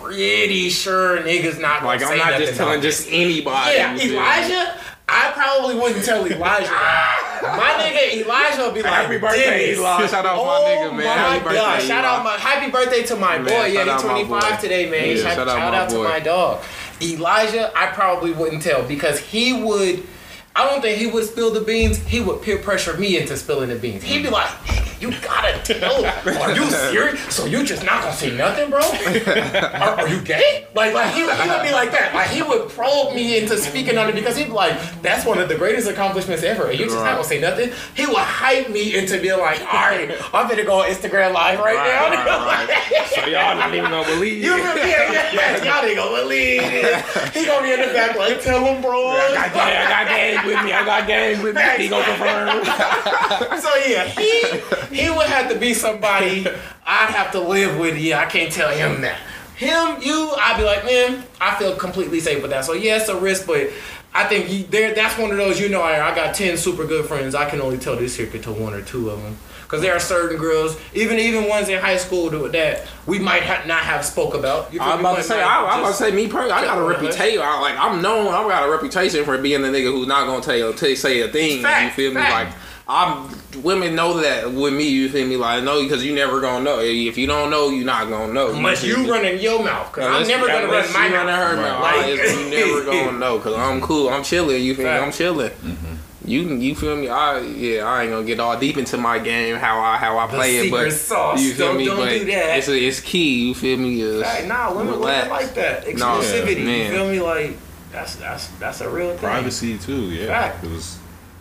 [0.00, 3.76] pretty sure niggas not like I'm not just telling just anybody.
[3.76, 4.16] Yeah, you feel me?
[4.16, 4.74] Elijah.
[5.10, 6.68] I probably wouldn't tell Elijah.
[7.42, 9.78] my nigga Elijah would be like, Happy birthday, Dennis.
[9.78, 10.06] Eli.
[10.06, 11.06] Shout out my oh nigga, man.
[11.06, 11.82] my Happy birthday, God.
[11.82, 13.66] Shout out my happy birthday to my Man, boy.
[13.72, 14.60] Yeah, he's 25 boy.
[14.60, 15.08] today, man.
[15.08, 16.64] Yeah, shout, shout out shout my out to my dog.
[17.00, 20.04] Elijah, I probably wouldn't tell because he would
[20.58, 21.98] I don't think he would spill the beans.
[21.98, 24.02] He would peer pressure me into spilling the beans.
[24.02, 24.50] He'd be like,
[25.00, 26.04] you gotta tell.
[26.04, 27.20] Are you serious?
[27.32, 28.80] So you just not gonna say nothing, bro?
[28.82, 30.66] Are, are you gay?
[30.74, 32.10] Like, like he, he would be like that.
[32.12, 35.38] Like he would probe me into speaking on it because he'd be like, that's one
[35.38, 36.68] of the greatest accomplishments ever.
[36.70, 37.70] And you just not gonna say nothing.
[37.94, 41.60] He would hype me into being like, all right, I'm gonna go on Instagram live
[41.60, 42.44] right, Right, now.
[42.46, 43.04] right, right.
[43.14, 44.80] So y'all not even gonna believe You remember?
[44.86, 45.64] Yeah, yeah, yeah.
[45.64, 46.62] Y'all ain't gonna believe.
[47.34, 49.06] He gonna be in the back like, tell him, bro.
[49.08, 50.72] I got gang, I got gang with me.
[50.72, 51.62] I got gang with me.
[51.78, 52.48] He gonna confirm.
[53.58, 54.42] So yeah, he
[54.94, 56.46] he would have to be somebody
[56.86, 57.98] I'd have to live with.
[57.98, 59.18] Yeah, I can't tell him that.
[59.56, 62.64] Him, you, I'd be like, man, I feel completely safe with that.
[62.64, 63.70] So yeah, it's a risk, but
[64.14, 64.94] I think you, there.
[64.94, 65.60] That's one of those.
[65.60, 67.34] You know, I, I got ten super good friends.
[67.34, 69.36] I can only tell this secret to one or two of them.
[69.68, 73.42] Cause there are certain girls, even even ones in high school that- that we might
[73.42, 74.72] ha- not have spoke about.
[74.72, 75.00] You I'm me?
[75.04, 77.42] about to say, I, I'm about to say, me personally, I got a reputation.
[77.42, 80.40] I, like I'm known, I got a reputation for being the nigga who's not gonna
[80.40, 81.62] tell you, tell, say a thing.
[81.62, 82.20] Fact, you feel me?
[82.22, 82.32] fact.
[82.32, 83.28] Like I'm,
[83.62, 84.88] women know that with me.
[84.88, 85.36] You feel me?
[85.36, 86.78] Like no, because you never gonna know.
[86.80, 88.52] If you don't know, you're not gonna know.
[88.52, 89.04] Unless feel me?
[89.04, 91.50] you running your mouth, cause I'm never gonna unless run my you running mouth.
[91.50, 91.62] her Right.
[91.62, 91.82] mouth.
[91.82, 94.08] Like- Like, you never gonna know because I'm cool.
[94.08, 94.62] I'm chilling.
[94.62, 94.90] You feel me?
[94.92, 95.50] I'm chilling.
[95.50, 95.87] Mm-hmm.
[96.28, 97.08] You you feel me?
[97.08, 97.84] I yeah.
[97.84, 100.70] I ain't gonna get all deep into my game how I how I play it,
[100.70, 101.40] but sauce.
[101.42, 101.86] you feel Don't- me?
[101.86, 102.58] don't but do that.
[102.58, 103.48] It's it's key.
[103.48, 104.00] You feel me?
[104.00, 105.30] Is Hey, nah, women, women relax.
[105.30, 106.64] like that No, exclusivity.
[106.64, 106.86] man.
[106.92, 107.20] you feel me?
[107.20, 107.56] Like
[107.92, 109.18] that's that's that's a real thing.
[109.18, 110.26] Privacy too, yeah.
[110.26, 110.60] Fact.
[110.62, 110.98] Because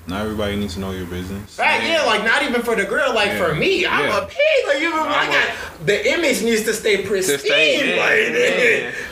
[0.07, 1.53] not everybody needs to know your business.
[1.55, 3.45] Fact, yeah, like not even for the girl, like Yeah.
[3.45, 4.17] for me, I'm Yeah.
[4.23, 4.67] a pig.
[4.67, 7.39] Like you, know, I I'm a- got the image needs to stay pristine.
[7.39, 8.93] stay, man, like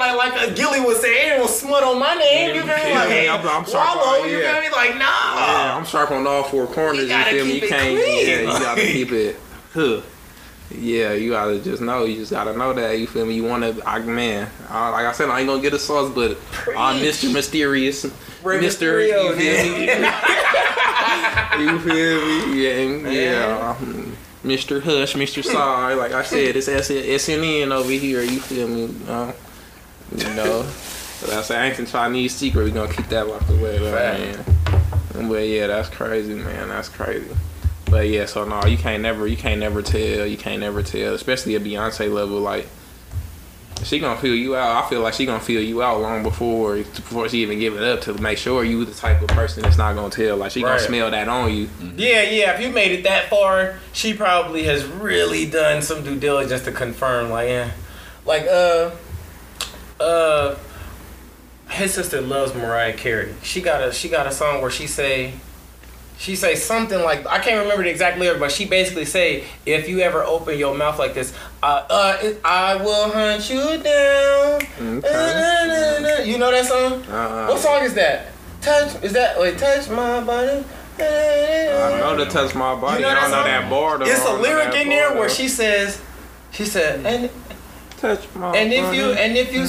[0.00, 0.08] man.
[0.10, 2.54] I can't name like like a Gillie would say, ain't no smut on my name.
[2.56, 2.94] You feel me?
[2.94, 3.64] Like, yeah, I'm- I'm
[3.96, 4.52] Wallo, you yeah.
[4.60, 4.76] feel me?
[4.76, 5.04] Like nah.
[5.04, 6.96] Yeah, I'm sharp on all four corners.
[6.98, 7.52] You You, gotta feel me?
[7.52, 7.98] keep You it can't.
[8.00, 9.36] clean, Yeah, you gotta keep it.
[9.74, 10.00] Huh.
[10.72, 12.04] Yeah, you gotta just know.
[12.04, 12.96] You just gotta know that.
[12.98, 13.34] You feel me?
[13.34, 14.48] You wanna, I, man.
[14.68, 16.38] I, like I said, I ain't gonna get a sauce, but
[16.76, 17.14] I'm Preach.
[17.22, 17.32] Mr.
[17.32, 18.98] Mysterious, Mister.
[19.00, 19.86] Mysterio, You feel me?
[21.72, 22.62] you feel me?
[22.62, 23.76] Yeah, yeah.
[23.80, 24.80] um, Mr.
[24.80, 25.42] Hush, Mr.
[25.44, 28.22] Sorry, like I said, it's SNN over here.
[28.22, 28.94] You feel me?
[29.08, 29.32] Uh,
[30.16, 30.62] you know,
[31.26, 32.64] that's an ancient Chinese secret.
[32.64, 34.20] We gonna keep that locked away, though, Fact.
[35.18, 35.28] man.
[35.28, 36.68] But yeah, that's crazy, man.
[36.68, 37.28] That's crazy.
[37.90, 41.14] But yeah, so no, you can't never, you can't never tell, you can't never tell,
[41.14, 42.38] especially at Beyonce level.
[42.38, 42.68] Like,
[43.82, 44.84] she gonna feel you out.
[44.84, 47.82] I feel like she gonna feel you out long before before she even give it
[47.82, 50.36] up to make sure you the type of person that's not gonna tell.
[50.36, 50.70] Like she Right.
[50.76, 51.68] gonna smell that on you.
[51.96, 52.52] Yeah, yeah.
[52.54, 56.72] If you made it that far, she probably has really done some due diligence to
[56.72, 57.30] confirm.
[57.30, 57.70] Like, yeah,
[58.26, 58.90] like uh,
[60.00, 60.56] uh,
[61.70, 63.34] his sister loves Mariah Carey.
[63.42, 65.34] She got a she got a song where she say,
[66.18, 69.88] she say something like I can't remember the exact lyric, but she basically say, if
[69.88, 71.32] you ever open your mouth like this,
[71.62, 74.62] uh, uh, I will hunt you down.
[74.98, 76.24] Okay.
[76.30, 77.02] You know that song?
[77.04, 78.26] Uh, What song is that?
[78.60, 80.64] Touch is that wait touch my body.
[80.98, 82.96] I know to touch my body.
[83.02, 84.02] You know I don't know that bar.
[84.02, 86.00] It's a lyric in there where she says,
[86.52, 87.30] she said, and
[88.00, 89.62] touch my and if you and if you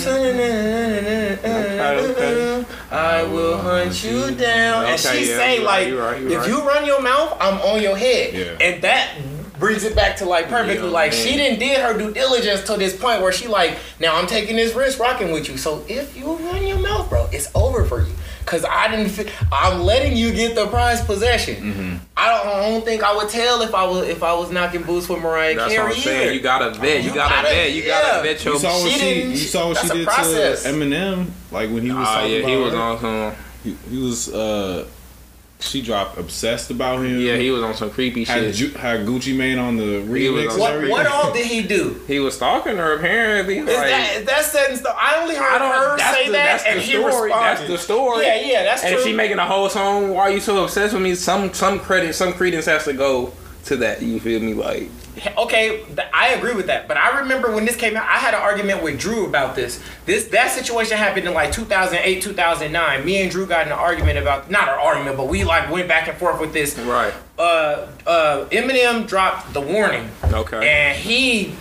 [2.12, 2.66] okay.
[2.90, 4.86] I will oh, hunt you down.
[4.86, 7.82] And she yeah, say like, you right, you if you run your mouth, I'm on
[7.82, 8.60] your head.
[8.62, 9.18] And that
[9.60, 10.88] brings it back to like perfectly.
[10.88, 11.26] Yeah, like man.
[11.26, 14.56] she didn't did her due diligence to this point where she like, now I'm taking
[14.56, 15.58] this risk rocking with you.
[15.58, 18.14] So if you run your mouth, bro, it's over for you.
[18.52, 19.08] Cause I didn't.
[19.12, 21.56] Fi- I'm letting you get the prize possession.
[21.56, 21.96] Mm-hmm.
[22.18, 24.84] I don't, I don't think I would tell if I was if I was knocking
[24.84, 25.88] boots with Mariah That's Carey.
[25.88, 26.22] what I'm saying.
[26.24, 26.34] either.
[26.34, 27.02] You gotta vet.
[27.02, 27.72] You, You gotta, gotta- vet.
[27.72, 28.02] You yeah.
[28.02, 28.54] gotta vet your.
[28.56, 30.64] You saw what She she, didn't- you saw what she did process.
[30.64, 33.36] to Eminem, like when he was Oh talking yeah, about he was on some.
[33.64, 34.86] He, he was uh,
[35.62, 37.20] she dropped obsessed about him.
[37.20, 38.72] Yeah, he was on some creepy had, shit.
[38.74, 40.52] Ju- had Gucci Mane on the He remix.
[40.54, 42.02] on What what all did he do?
[42.08, 43.60] He was stalking her apparently.
[43.60, 44.98] Is like, that is that setting stuff?
[45.00, 47.06] I only heard I her say the, that, that's and the he story.
[47.26, 47.58] responded.
[47.58, 48.26] That's the story.
[48.26, 49.00] Yeah, yeah, that's and true.
[49.02, 51.16] if she making a whole song, why are you so obsessed with me?
[51.16, 53.32] Some some credit, some credence has to go
[53.66, 54.02] to that.
[54.02, 54.54] You feel me?
[54.54, 54.90] Like
[55.38, 56.88] okay, I agree with that.
[56.88, 59.84] But I remember when this came out, I had an argument with Drew about this.
[60.06, 63.06] This that situation happened in like 2008, 2009.
[63.06, 65.88] Me and Drew got in an argument about not an argument, but we like went
[65.88, 66.78] back and forth with this.
[66.80, 67.14] right.
[67.38, 70.10] Uh, uh, Eminem dropped the warning.
[70.32, 70.68] Okay.
[70.70, 71.56] And he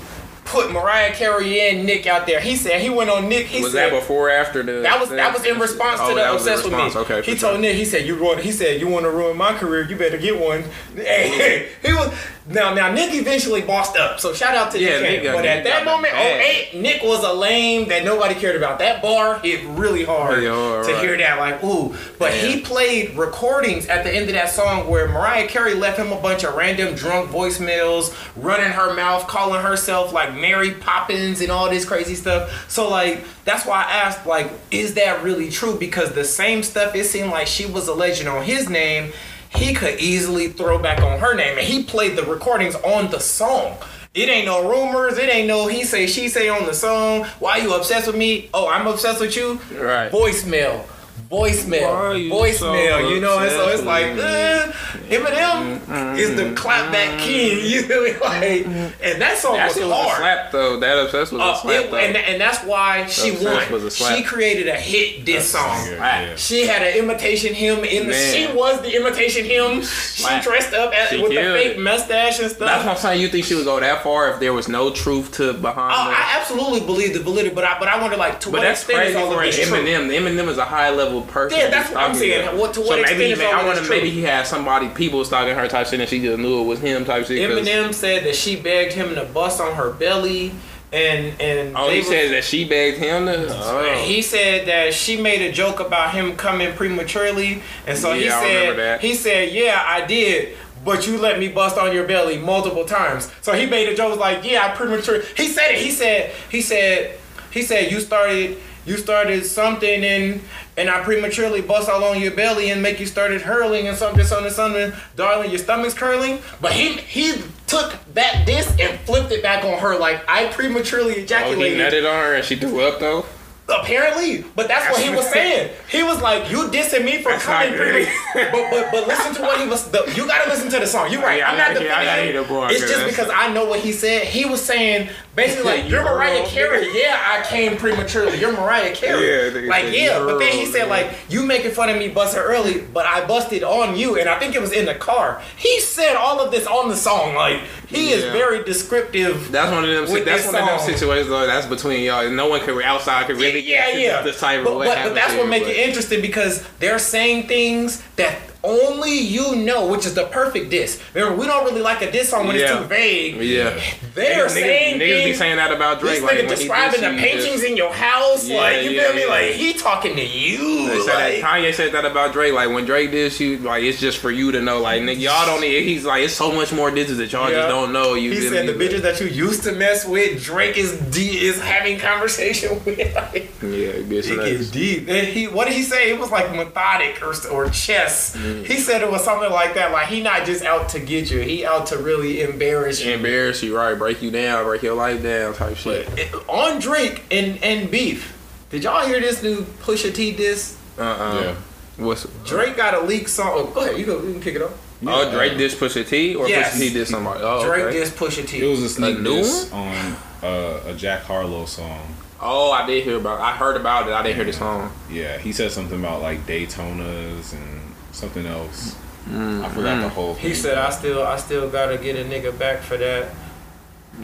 [0.50, 2.40] put Mariah Carey and Nick out there.
[2.40, 3.46] He said he went on Nick.
[3.46, 4.80] He was said, that before or after the?
[4.82, 7.00] That was that was in response to Oh, the was in obsessed with me.
[7.00, 7.22] Okay.
[7.22, 7.60] he told sure.
[7.60, 10.18] Nick, he said you want he said you want to ruin my career, you better
[10.18, 10.64] get one.
[10.96, 12.12] Hey, he was
[12.48, 14.20] now now Nick eventually bossed up.
[14.20, 15.22] So shout out to Yeah, Nick.
[15.22, 16.68] Got- but Nick at that moment, bag.
[16.72, 18.78] 08, Nick was a lame that nobody cared about.
[18.78, 21.00] That bar hit really hard to right.
[21.00, 21.94] hear that like ooh.
[22.18, 26.12] But he played recordings at the end of that song where Mariah Carey left him
[26.12, 31.50] a bunch of random drunk voicemails, running her mouth, calling herself like Mary Poppins and
[31.50, 32.70] all this crazy stuff.
[32.70, 35.78] So like that's why I asked like, is that really true?
[35.78, 39.12] Because the same stuff it seemed like she was alleging on his name.
[39.54, 43.20] He could easily throw back on her name, and he played the recordings on the
[43.20, 43.76] song.
[44.12, 45.18] It ain't no rumors.
[45.18, 47.24] It ain't no he say she say on the song.
[47.38, 48.50] Why you obsessed with me?
[48.52, 49.60] Oh, I'm obsessed with you.
[49.72, 50.10] Right.
[50.10, 50.84] Voicemail.
[51.30, 52.20] Voicemail.
[52.22, 52.54] You Voicemail.
[52.58, 54.72] so you know, and so it's like uh,
[55.08, 57.58] Eminem is the clapback king.
[57.70, 58.10] You feel me?
[58.20, 58.66] Like,
[59.02, 60.18] and that song That was was a hard.
[60.18, 60.78] slap though.
[60.80, 61.96] That obsessed was Uh, a slap it- though.
[61.96, 63.72] and, and that's why she Obsessed won.
[63.72, 64.16] was a slap.
[64.16, 65.76] She created a hit diss song.
[65.84, 66.22] singer, Right.
[66.28, 66.36] yeah.
[66.36, 68.12] She had an imitation him in the.
[68.12, 68.34] Man.
[68.34, 69.80] She was the imitation him.
[69.82, 70.42] She Slap.
[70.44, 71.78] dressed up as, with the fake it.
[71.78, 72.58] mustache and stuff.
[72.68, 72.90] That's what.
[72.92, 73.20] I'm saying.
[73.20, 76.10] You think she would go that far if there was no truth to behind Oh.
[76.14, 78.82] I absolutely believe the validity, but I but I wonder like to But what that's
[78.82, 79.76] extent is all of this true?
[79.78, 80.08] Eminem.
[80.10, 81.58] Eminem is a high level person.
[81.58, 82.46] Yeah, that's what I'm saying.
[82.58, 84.88] What- to what so extent maybe, is he I wonder this maybe he had somebody
[84.88, 87.38] people stalking her type shit, and she just knew it was him type shit.
[87.50, 90.52] Eminem said that she begged him to bust on her belly,
[90.92, 93.46] and and Oh, he were- said that she begged him to.
[93.48, 94.02] Oh.
[94.04, 98.38] He said that she made a joke about him coming prematurely, and so he Yeah,
[98.38, 102.38] I said he said, "Yeah, I did." But you let me bust on your belly
[102.38, 103.30] multiple times.
[103.42, 105.78] So he made a joke like, "Yeah, I premature." He said it.
[105.78, 106.30] He said.
[106.48, 107.16] He said.
[107.50, 108.56] He said you started.
[108.86, 110.40] You started something and
[110.76, 114.24] and I prematurely bust all on your belly and make you started hurling and something,
[114.24, 114.92] something, something.
[115.16, 116.40] Darling, your stomach's curling.
[116.60, 121.14] But he he took that disc and flipped it back on her like I prematurely
[121.14, 121.80] ejaculated.
[121.80, 123.24] Oh, he nutted on her and she threw up though.
[123.70, 125.70] Apparently, but that's what he was saying.
[125.88, 129.42] He was like, "You dissing me for That's coming pretty." but but but listen to
[129.42, 129.90] what he was.
[129.90, 131.10] The, you gotta listen to the song.
[131.10, 131.38] You're right.
[131.38, 132.68] Yeah, I'm not gotta- yeah, I gotta defending him.
[132.68, 134.24] the It's just because I know what he said.
[134.26, 136.46] He was saying basically like, You "You're Mariah.
[136.46, 138.38] Carey." Yeah, I came prematurely.
[138.38, 139.62] You're Mariah Carey.
[139.64, 140.18] Yeah, like yeah.
[140.18, 143.62] But then he said like, "You making fun of me busting early, but I busted
[143.62, 145.42] on you." And I think it was in the car.
[145.56, 147.34] He said all of this on the song.
[147.34, 149.50] Like he is very descriptive.
[149.50, 150.24] That's one of them.
[150.24, 151.46] That's one of them situations though.
[151.46, 152.30] That's between y'all.
[152.30, 154.22] No one can outside can really yeah, get yeah.
[154.22, 156.98] this type but, of what but, but that's what you, make it interesting because they're
[156.98, 161.02] saying things that only you know, which is the perfect diss.
[161.14, 163.36] Remember, we don't really like a diss song when it's too vague.
[163.36, 163.80] Yeah.
[164.14, 166.14] They're Niggas- saying niggas, niggas be saying that about Drake.
[166.16, 169.14] This like, nigga describing the paintings just- in your house, Yeah, like you yeah, feel
[169.14, 169.26] me?
[169.26, 170.88] Like he talking to you.
[170.88, 172.52] They said like, that Kanye said that about Drake.
[172.52, 174.80] Like when Drake did you, like it's just for you to know.
[174.80, 175.82] Like nigga, y'all don't need.
[175.84, 177.56] He's like it's so much more digits that y'all Yeah.
[177.58, 178.14] just don't know.
[178.14, 181.60] You he said the bitches that you used to mess with, Drake is D is
[181.60, 182.98] having conversation with.
[183.14, 183.68] Like, Yeah,
[184.00, 185.08] it gets It gets deep.
[185.08, 186.10] And he, what did he say?
[186.10, 188.36] It was like methodic or or chess.
[188.36, 188.49] Mm-hmm.
[188.50, 188.66] Mm.
[188.66, 189.92] He said it was something like that.
[189.92, 191.40] Like he not just out to get you.
[191.40, 193.12] He out to really embarrass you.
[193.12, 193.94] Embarrass you, right?
[193.94, 196.08] Break you down, break your life down, type shit.
[196.18, 198.36] It- on Drake and and beef.
[198.70, 200.76] Did y'all hear this new Pusha T diss?
[200.98, 202.04] Uh uh Yeah.
[202.04, 203.52] What's Drake got a leak song.
[203.54, 203.98] Oh, go ahead.
[203.98, 204.22] You go.
[204.22, 204.72] You can kick it off.
[205.06, 206.74] oh Drake did Pusha T or Yes.
[206.74, 207.40] Pusha T did somebody?
[207.42, 207.98] Oh, Drake okay.
[207.98, 208.62] diss Pusha T.
[208.62, 212.14] It was a sneak new diss on uh, a Jack Harlow song.
[212.42, 213.38] Oh, I did hear about.
[213.38, 213.42] It.
[213.42, 214.14] I heard about it.
[214.14, 214.90] I didn't hear the song.
[215.10, 217.79] Yeah, he said something about like Daytonas and
[218.12, 218.96] something else.
[219.28, 220.10] Mm, I forgot the mm.
[220.10, 220.34] whole.
[220.34, 223.28] he said, "I still, I still gotta get a nigga back for that."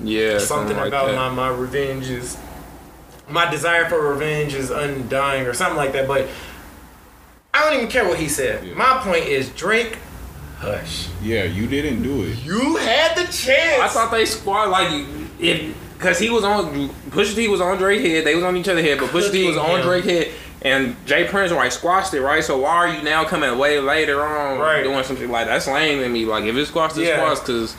[0.03, 1.16] Yeah, something like about that.
[1.16, 2.37] my, my revenge is
[3.29, 6.29] my desire for revenge is undying or something like that but
[7.53, 8.75] i don't even care what he said Yeah.
[8.75, 9.99] my point is drake
[10.59, 12.38] hush Yeah, you didn't do it.
[12.44, 15.07] you had the chance I thought they squad like
[15.40, 18.27] if because he was on Pusha T was on Drake head.
[18.27, 19.87] They was on each other head, but Pusha T was on him.
[19.87, 20.29] Drake head.
[20.67, 21.25] And J.
[21.25, 22.43] Prince like squashed it, right?
[22.43, 24.83] So why are you now coming way later on Right.
[24.83, 26.25] doing something like that's lame to me?
[26.25, 27.17] Like if it squashed, it Yeah.
[27.19, 27.77] squashed because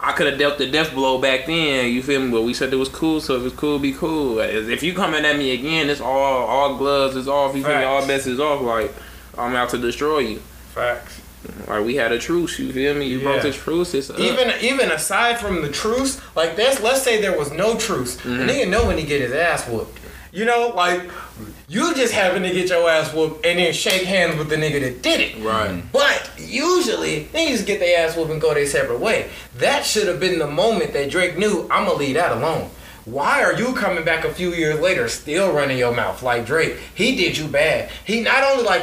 [0.00, 1.90] I could have dealt the death blow back then.
[1.92, 2.30] You feel me?
[2.30, 4.38] But we said it was cool, so if it's cool, be cool.
[4.40, 7.54] If you coming at me again, it's all all gloves is off.
[7.56, 7.84] You feel me?
[7.84, 8.62] All bets is off.
[8.62, 8.92] Like
[9.36, 10.40] I'm out to destroy you.
[10.74, 11.20] facts
[11.68, 12.58] Like we had a truce.
[12.58, 13.06] You feel me?
[13.06, 13.50] You broke Yeah.
[13.50, 13.94] the truce.
[13.94, 14.18] It's up.
[14.18, 18.48] even even aside from the truce like this let's say there was no truce Mm-hmm.
[18.48, 19.98] nigga know when he get his ass whooped
[20.32, 21.02] you know like
[21.68, 24.80] you just happen to get your ass whooped and then shake hands with the nigga
[24.80, 25.70] that did it right.
[25.70, 25.82] Mm.
[25.92, 29.28] But usually niggas get their ass whooped and go their separate way.
[29.56, 32.70] That should have been the moment that Drake knew I'm gonna leave that alone.
[33.04, 36.76] Why are you coming back a few years later still running your mouth like Drake?
[36.94, 37.90] He did you bad.
[38.04, 38.82] He not only like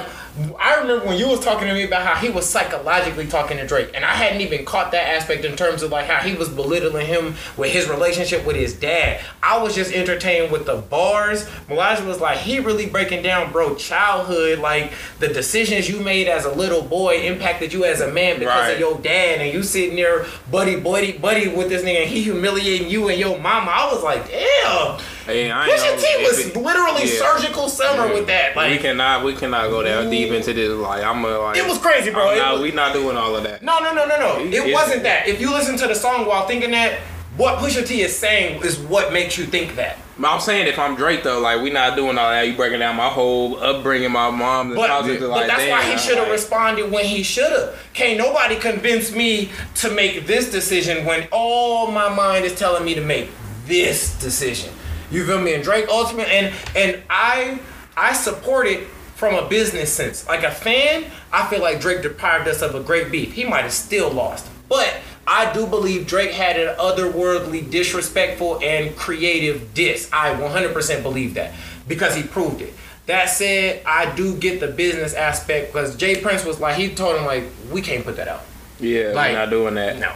[0.60, 3.66] I remember when you was talking to me about how he was psychologically talking to
[3.66, 6.50] Drake, and I hadn't even caught that aspect in terms of like how he was
[6.50, 9.22] belittling him with his relationship with his dad.
[9.42, 11.48] I was just entertained with the bars.
[11.70, 16.44] Elijah was like, he really breaking down, bro, childhood, like the decisions you made as
[16.44, 18.74] a little boy impacted you as a man because Right.
[18.74, 22.24] of your dad, and you sitting there, buddy, buddy, buddy, with this nigga, and he
[22.24, 23.72] humiliating you and your mama.
[23.72, 25.00] I was like, damn.
[25.26, 27.20] Hey, I Pusha T was it- literally yeah.
[27.20, 28.14] surgical summer Yeah.
[28.14, 28.56] with that.
[28.56, 30.70] we Like, cannot we cannot go that deep into this.
[30.72, 32.26] Like I'm a, like it was crazy, bro.
[32.28, 33.64] Was- we not doing all of that.
[33.64, 34.40] No, no, no, no, no.
[34.46, 35.28] It wasn't that.
[35.28, 37.00] If you listen to the song while thinking that,
[37.38, 39.98] what Pusha T is saying is what makes you think that.
[40.24, 42.48] I'm saying if I'm Drake though, like we not doing all that.
[42.48, 45.84] You breaking down my whole upbringing, my mom, and But, but like, that's damn, why
[45.92, 47.76] he should have like, responded when he should have.
[47.94, 52.94] Can't nobody convince me to make this decision when all my mind is telling me
[52.94, 53.30] to make
[53.66, 54.72] this decision.
[55.16, 55.54] You feel me?
[55.54, 57.60] And Drake ultimate and and I
[57.96, 60.28] I support it from a business sense.
[60.28, 63.32] Like a fan, I feel like Drake deprived us of a great beef.
[63.32, 64.46] He might have still lost.
[64.68, 64.94] But
[65.26, 70.10] I do believe Drake had an otherworldly, disrespectful, and creative diss.
[70.12, 71.54] I 100% believe that
[71.88, 72.74] because he proved it.
[73.06, 76.22] That said, I do get the business aspect because J.
[76.22, 78.42] Prince was like, he told him like, we can't put that out.
[78.80, 79.98] yeah, like- we're not doing that.
[80.00, 80.12] No.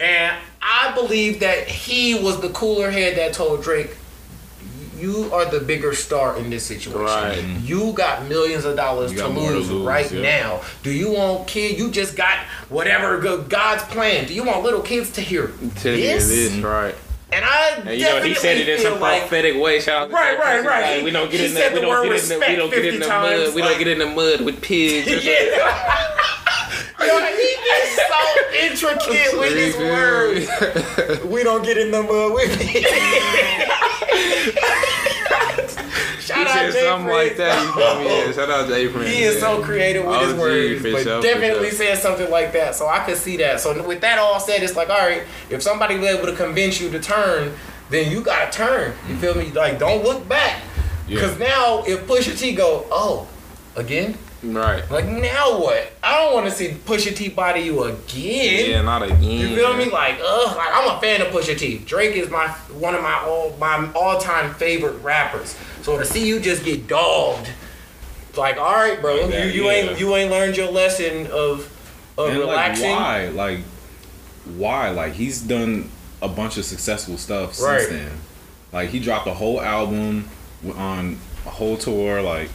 [0.00, 3.94] And I believe that he was the cooler head that told Drake,
[4.98, 7.00] you are the bigger star in this situation.
[7.02, 7.38] Right.
[7.38, 7.66] Mm-hmm.
[7.66, 10.22] You got millions of dollars You to got to lose, lose, right yeah.
[10.22, 10.60] now.
[10.82, 11.78] Do you want kid?
[11.78, 14.26] You just got whatever God's plan.
[14.26, 16.28] Do you want little kids to hear Tell you this?
[16.28, 16.94] this, right?
[17.32, 19.80] And I And you know definitely he said it in feel some like prophetic way.
[19.80, 20.66] Shout out to Right, right, Prince.
[20.68, 20.96] right.
[20.96, 22.70] Like, we don't get He in said the, we don't get in the, we don't
[22.70, 23.54] get in the times, mud.
[23.54, 25.08] We don't get in the mud with pigs.
[25.08, 26.43] or yeah.
[27.00, 28.20] Yo, he is so
[28.60, 31.24] intricate with his words.
[31.24, 32.84] We don't get in the mud with it.
[36.20, 37.62] Shout He out said Jay something like that.
[37.62, 38.06] You feel me?
[38.06, 38.88] Yeah, shout out J.
[38.88, 39.10] Prince.
[39.10, 39.40] He is yeah.
[39.40, 41.78] so creative with his words, but sure, definitely sure.
[41.78, 42.74] said something like that.
[42.74, 43.60] So I could see that.
[43.60, 46.80] So with that all said, it's like, all right, if somebody was able to convince
[46.80, 47.52] you to turn,
[47.90, 48.94] then you gotta turn.
[49.06, 49.50] You feel me?
[49.50, 50.62] Like, don't look back.
[51.06, 51.16] Yeah.
[51.16, 53.28] Because now, if Pusha T go, oh,
[53.76, 54.88] again, Right.
[54.90, 55.90] like now what?
[56.02, 58.70] I don't want to see Pusha T body you again.
[58.70, 59.22] Yeah, not again.
[59.22, 59.86] You feel me?
[59.86, 61.78] Like, ugh, like I'm a fan of Pusha T.
[61.78, 65.56] Drake is my one of my all my all time favorite rappers.
[65.82, 67.48] So to see you just get dogged,
[68.36, 69.72] like, all right, bro, Like that, you you yeah.
[69.72, 71.70] ain't you ain't learned your lesson of
[72.18, 72.90] of And relaxing.
[72.90, 73.28] like why?
[73.28, 73.60] Like
[74.56, 74.90] why?
[74.90, 77.88] Like he's done a bunch of successful stuff since Right.
[77.88, 78.10] then.
[78.72, 80.28] Like he dropped a whole album
[80.76, 82.20] on a whole tour.
[82.22, 82.50] Like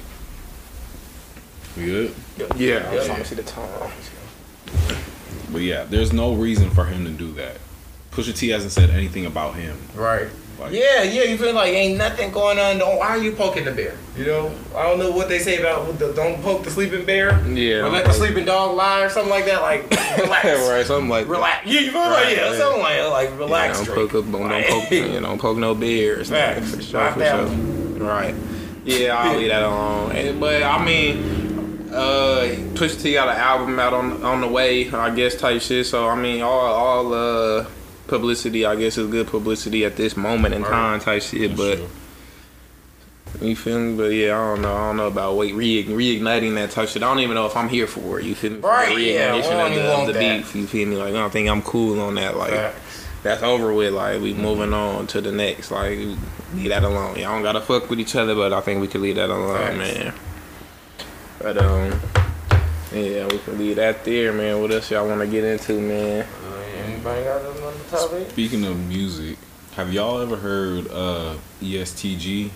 [1.79, 2.15] we good?
[2.57, 3.03] Yeah, I'm Yeah.
[3.05, 3.91] trying to see the time.
[5.51, 7.57] But yeah, there's no reason for him to do that.
[8.11, 9.77] Pusha T hasn't said anything about him.
[9.95, 10.27] Right.
[10.59, 12.77] Like, Yeah, yeah, you feel like ain't nothing going on.
[12.79, 13.95] Don't, why are you poking the bear?
[14.17, 17.39] You know, I don't know what they say about the, don't poke the sleeping bear.
[17.47, 17.85] Yeah.
[17.85, 19.61] Or let the sleeping dog lie or something like that.
[19.61, 20.45] Like, relax.
[20.69, 21.31] right, something like that.
[21.31, 21.65] Relax.
[21.65, 22.57] Yeah, you feel like, Right, yeah, yeah.
[22.57, 23.77] something like like Yeah, relax.
[23.85, 26.29] don't poke up, don't, don't poke, you don't poke no bears.
[26.29, 26.75] man, Facts.
[26.75, 27.45] For sure, for sure.
[28.05, 28.35] Right.
[28.83, 30.11] Yeah, I'll leave that alone.
[30.11, 31.48] And- But I mean,
[31.93, 35.85] uh, Pusha T got an album out on on the way, I guess, type shit.
[35.85, 37.65] So I mean, all all uh
[38.07, 40.71] publicity, I guess, is good publicity at this moment in Right.
[40.71, 41.55] time, type shit.
[41.55, 43.47] That's But true.
[43.49, 43.95] you feel me?
[43.97, 44.73] But yeah, I don't know.
[44.75, 47.03] I don't know about wait re- reigniting that type shit.
[47.03, 48.25] I don't even know if I'm here for it.
[48.25, 48.59] You feel me?
[48.59, 50.37] Right, the yeah, we reignition don't of the, of the that.
[50.37, 50.55] beef.
[50.55, 50.95] You feel me?
[50.97, 52.35] Like I don't think I'm cool on that.
[52.37, 53.05] Like Facts.
[53.23, 53.93] that's over with.
[53.93, 55.69] Like we moving on to the next.
[55.71, 55.97] Like
[56.55, 57.15] leave that alone.
[57.17, 59.55] Y'all don't gotta fuck with each other, but I think we can leave that alone,
[59.55, 59.77] Facts.
[59.77, 60.13] man.
[61.41, 61.99] But um,
[62.93, 64.61] yeah, we can leave that there, man.
[64.61, 66.25] What else y'all want to get into, man?
[66.45, 68.29] Uh, Anybody got another topic?
[68.31, 69.37] Speaking of music,
[69.75, 72.49] have y'all ever heard uh, ESTG?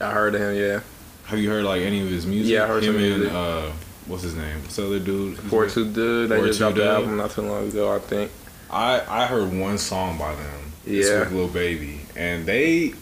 [0.00, 0.54] I heard of him.
[0.56, 0.80] Yeah,
[1.26, 2.52] Have you heard like any of his music?
[2.52, 3.32] Yeah, I heard him some and music.
[3.32, 3.70] uh,
[4.06, 4.60] what's his name?
[4.62, 5.36] What's the other dude?
[5.38, 6.30] who's Four with- Two Dugg.
[6.30, 8.30] They just dropped the album not too long ago, I think.
[8.70, 10.72] I I heard one song by them.
[10.86, 11.20] It's Yeah.
[11.20, 12.94] with Lil Baby, and they.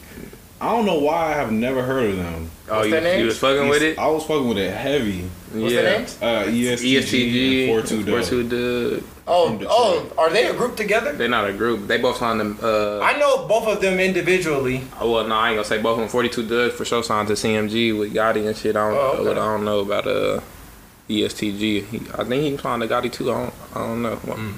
[0.63, 2.49] I don't know why I have never heard of them.
[2.69, 3.19] Oh, What's you, their names?
[3.21, 3.99] you was fucking with it?
[3.99, 5.23] I was fucking with it heavy.
[5.53, 5.83] What's yeah.
[5.83, 6.19] their names?
[6.23, 9.05] Uh, ESTG, ESTG, and 42 Four Two Dugg.
[9.27, 11.13] Oh, oh, are they a group together?
[11.15, 11.89] They're not a group.
[11.89, 12.59] They both signed them.
[12.63, 14.83] Uh, I know both of them individually.
[15.01, 16.09] oh, well, no, I ain't gonna say both of them.
[16.09, 18.77] Forty Two Dugg for sure signed to CMG with Gotti and shit.
[18.77, 19.25] I don't, Oh, okay.
[19.25, 20.41] but I don't know about uh
[21.11, 21.87] ESTG.
[21.87, 23.33] He, I think he signed to Gotti too.
[23.33, 24.17] I don't, I don't know.
[24.17, 24.55] Mm.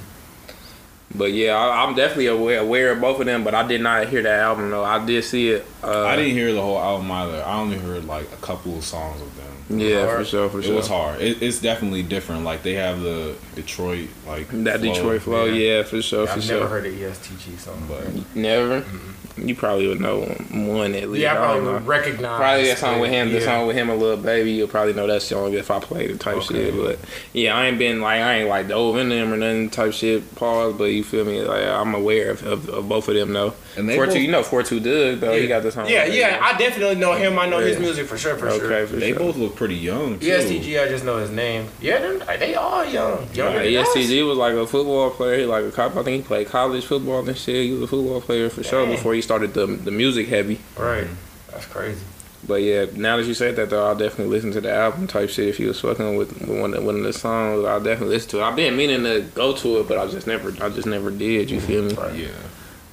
[1.14, 3.44] But yeah, I, I'm definitely aware, aware of both of them.
[3.44, 4.85] But I did not hear that album though.
[4.85, 5.66] I did see it.
[5.83, 7.42] Uh, I didn't hear the whole album either.
[7.42, 9.44] I only heard like a couple of songs of them.
[9.70, 11.20] Yeah, for sure, for It was hard.
[11.22, 12.44] It, it's definitely different.
[12.44, 16.59] Like they have the Detroit like That Detroit flow, yeah, for sure, for I've sure.
[16.61, 17.83] never heard an E ESTG song.
[17.88, 18.83] But Never.
[18.83, 19.48] Mm-hmm.
[19.48, 20.20] You probably would know
[20.53, 21.22] one at least.
[21.22, 21.72] yeah, I I probably don't know.
[21.79, 22.38] would recognize.
[22.38, 23.44] Probably that song with him, the Yeah.
[23.44, 26.20] song with him and Little Baby, you'll probably know that song if I played it
[26.20, 26.66] type Okay.
[26.70, 26.77] shit.
[26.77, 26.98] But
[27.33, 30.35] yeah, I ain't been like I ain't like dove in them or nothing type shit.
[30.37, 31.40] Pause, but you feel me?
[31.42, 33.55] Like I'm aware of, of, of both of them though.
[33.76, 35.32] And they Four both- two, you know, four two Dugg though.
[35.32, 35.88] He got the song.
[35.88, 37.38] Yeah, yeah, I definitely know him.
[37.38, 38.87] I know his music for sure, for okay, sure.
[38.87, 39.18] for they sure.
[39.18, 40.18] both look pretty young.
[40.20, 40.26] Too.
[40.26, 41.68] ESTG, I just know his name.
[41.80, 43.26] Yeah, they're, they all young.
[43.34, 43.88] Younger Right, than us.
[43.88, 45.38] ESTG was like a football player.
[45.40, 45.96] He like a cop.
[45.96, 47.64] I think he played college football and shit.
[47.66, 50.60] He was a football player for sure before he started the the music heavy.
[50.78, 51.08] Right.
[51.50, 52.01] That's crazy.
[52.46, 55.30] But yeah, now that you said that though, I'll definitely listen to the album type
[55.30, 55.49] shit.
[55.49, 58.30] If you was fucking with with one of, one of the songs, I'll definitely listen
[58.32, 58.42] to it.
[58.42, 61.51] I've been meaning to go to it, but I just never, I just never did.
[61.51, 61.94] You feel me?
[62.22, 62.28] Yeah.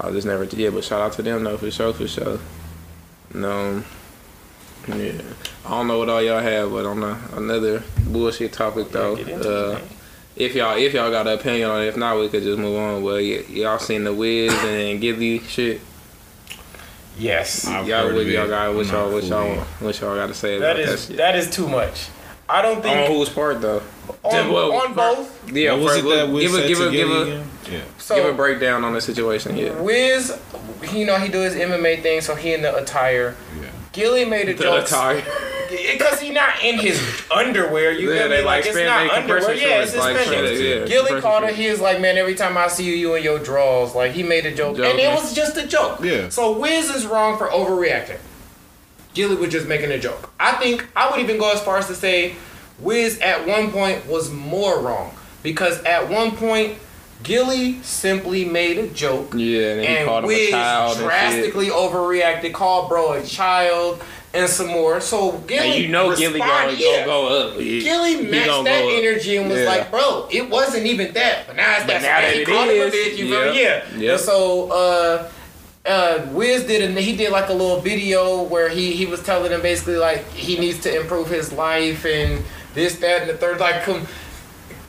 [0.01, 0.73] I just never did.
[0.73, 2.39] But shout out to them though, for sure, for sure.
[3.33, 3.83] No.
[4.87, 5.13] Yeah.
[5.65, 9.15] I don't know what all y'all have, but on a, another bullshit topic though.
[9.15, 9.79] Get Uh,
[10.35, 12.77] if y'all if y'all got an opinion on it, if not, we could just move
[12.77, 13.03] on.
[13.03, 15.81] But y- y'all seen the Wiz and Gillie shit.
[17.17, 17.67] Yes.
[17.67, 18.73] I've y'all heard what y'all got?
[18.73, 21.05] What I'm y'all not what y'all what y'all got to say That about that is
[21.07, 21.17] shit?
[21.17, 22.07] that is too much.
[22.51, 23.81] I don't think on whose part though?
[24.23, 25.51] on, well, on both.
[25.53, 27.43] Yeah, What was it that Wiz give a said give to a give Gillie a?
[27.71, 27.81] Yeah.
[27.97, 29.55] So give a breakdown on the situation.
[29.57, 29.79] Yeah.
[29.81, 30.37] Wiz,
[30.93, 33.35] you know, he do his MMA thing, so he in the attire.
[33.59, 33.69] Yeah.
[33.93, 35.23] Gillie made a The joke attire.
[35.69, 36.99] because he not in his
[37.33, 37.91] underwear.
[37.93, 38.45] You Yeah, feel they me?
[38.45, 39.53] like it's span- not they underwear.
[39.55, 40.45] Yeah, it's shorts, like, suspension.
[40.47, 41.55] shorts, yeah, Gillie called it.
[41.55, 43.95] He was like, man, every time I see you, you in your drawers.
[43.95, 45.99] Like he made a joke, and it was just a joke.
[46.03, 46.27] Yeah.
[46.29, 48.19] So Wiz is wrong for overreacting.
[49.13, 50.31] Gillie was just making a joke.
[50.39, 52.35] I think I would even go as far as to say
[52.79, 56.77] Wiz at one point was more wrong because at one point
[57.23, 62.89] Gillie simply made a joke Yeah, and and called him a Wiz drastically overreacted, called
[62.89, 64.01] bro a child
[64.33, 65.01] and some more.
[65.01, 67.05] So Gillie, And you know Gillie gonna yeah.
[67.05, 67.57] go, go up.
[67.57, 69.65] Gillie matched that energy and was Yeah.
[69.67, 72.47] like, "Bro, it wasn't even that, but now it's But that." now that he it
[72.47, 73.17] called him a bitch.
[73.17, 73.51] You yeah.
[73.51, 73.83] Yeah.
[73.97, 74.11] Yeah.
[74.13, 75.29] And so, uh,
[75.85, 79.51] uh, Wiz did, and he did like a little video where he he was telling
[79.51, 83.59] him basically like he needs to improve his life and this, that, and the third.
[83.59, 84.05] Like, come.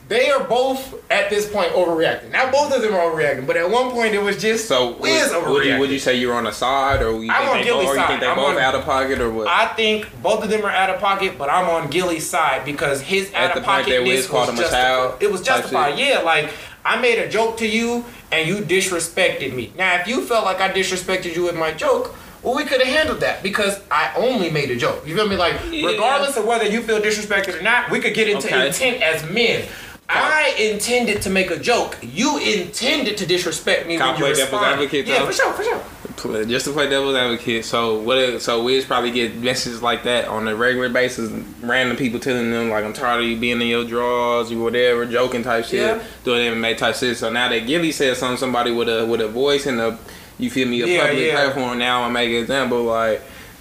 [0.09, 2.33] They are both at this point overreacting.
[2.33, 5.31] Now both of them are overreacting, but at one point it was just So Wiz
[5.33, 5.51] would, overreacting.
[5.53, 7.97] would you would you say you're on the side or you I'm on Gillie's both,
[7.97, 9.47] or you think they I'm both on- out of pocket or what?
[9.49, 13.01] I think both of them are out of pocket, but I'm on Gillie's side because
[13.01, 14.83] his At out the of pocketness was called him a justified.
[14.83, 15.99] child It was justified.
[15.99, 16.51] Yeah, like
[16.85, 19.73] I made a joke to you and you disrespected me.
[19.77, 22.89] Now, if you felt like I disrespected you with my joke, well, we could have
[22.93, 25.07] handled that because I only made a joke.
[25.07, 25.37] You feel me?
[25.37, 25.87] Like, Yeah.
[25.87, 28.67] regardless of whether you feel disrespected or not, we could get into Okay.
[28.67, 29.63] intent as men.
[30.09, 31.97] I intended to make a joke.
[32.03, 34.73] You intended to disrespect me Can I when you play devil's responded.
[34.75, 35.27] advocate, Yeah, though?
[35.27, 35.81] for sure, for sure.
[36.49, 38.19] Just to play devil's advocate, so what?
[38.19, 41.31] If, so Wiz probably get messages like that on a regular basis.
[41.63, 45.07] Random people telling them like, "I'm tired of you being in your drawers," you whatever,
[45.07, 46.03] joking type shit, Yeah.
[46.25, 47.17] doing MMA type shit.
[47.17, 49.99] So now that Gillie said something, somebody with a with a voice and a,
[50.39, 51.35] you feel me, a Yeah, public yeah.
[51.35, 51.79] platform.
[51.79, 53.21] Now I make an example like,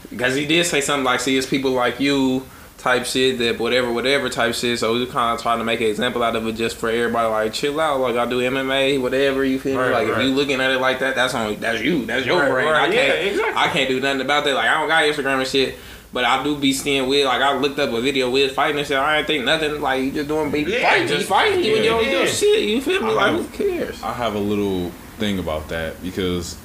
[0.10, 2.44] because he did say something like, "See, it's people like you."
[2.82, 4.80] Type shit that whatever whatever type shit.
[4.80, 7.30] So we kind of trying to make an example out of it just for everybody.
[7.30, 8.00] Like chill out.
[8.00, 9.80] Like I do MMA, whatever you feel me.
[9.80, 10.22] Right, Like right.
[10.22, 12.08] if you looking at it like that, that's on that's you.
[12.08, 12.66] That's your Right, brain.
[12.68, 12.96] right, I can't.
[12.96, 13.54] yeah, exactly.
[13.56, 14.56] I can't do nothing about that.
[14.56, 15.76] Like I don't got Instagram and shit.
[16.12, 18.88] But I do be seeing with like I looked up a video with fighting and
[18.88, 18.98] shit.
[18.98, 21.64] I ain't think nothing like you just doing be Yeah, fighting, he- just fighting.
[21.64, 22.12] You yeah, you don't yeah.
[22.24, 22.64] do shit.
[22.68, 23.10] You feel me?
[23.12, 24.02] I Like who cares?
[24.02, 26.56] I have a little thing about that because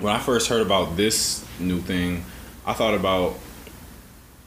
[0.00, 2.26] when I first heard about this new thing,
[2.66, 3.38] I thought about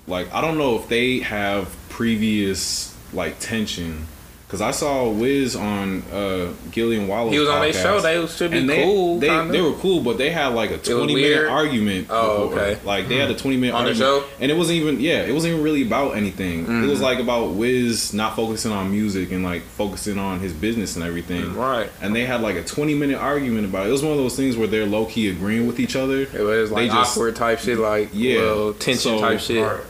[0.08, 4.08] like I don't know if they have previous like tension
[4.46, 7.30] because I saw Wiz on uh Gillie and Wallo.
[7.32, 8.00] He was on their show.
[8.00, 9.20] They should be they, cool.
[9.20, 12.08] They, they were cool, but they had like a twenty minute argument.
[12.10, 12.62] Oh, before.
[12.64, 12.82] okay.
[12.86, 14.24] Like they had a twenty minute On the show?
[14.40, 16.62] and it wasn't even yeah, it wasn't even really about anything.
[16.62, 16.88] It Mm-hmm.
[16.88, 21.04] was like about Wiz not focusing on music and like focusing on his business and
[21.04, 21.54] everything.
[21.54, 21.90] Right.
[22.02, 23.90] And they had like a twenty minute argument about it.
[23.90, 26.22] It was one of those things where they're low key agreeing with each other.
[26.22, 28.38] It was like They just- awkward type shit, like Yeah.
[28.46, 29.62] well, tension So- type shit.
[29.62, 29.82] Right.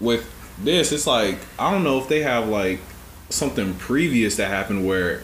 [0.00, 0.30] With
[0.62, 2.80] this, it's like I don't know if they have like
[3.30, 5.22] something previous that happened where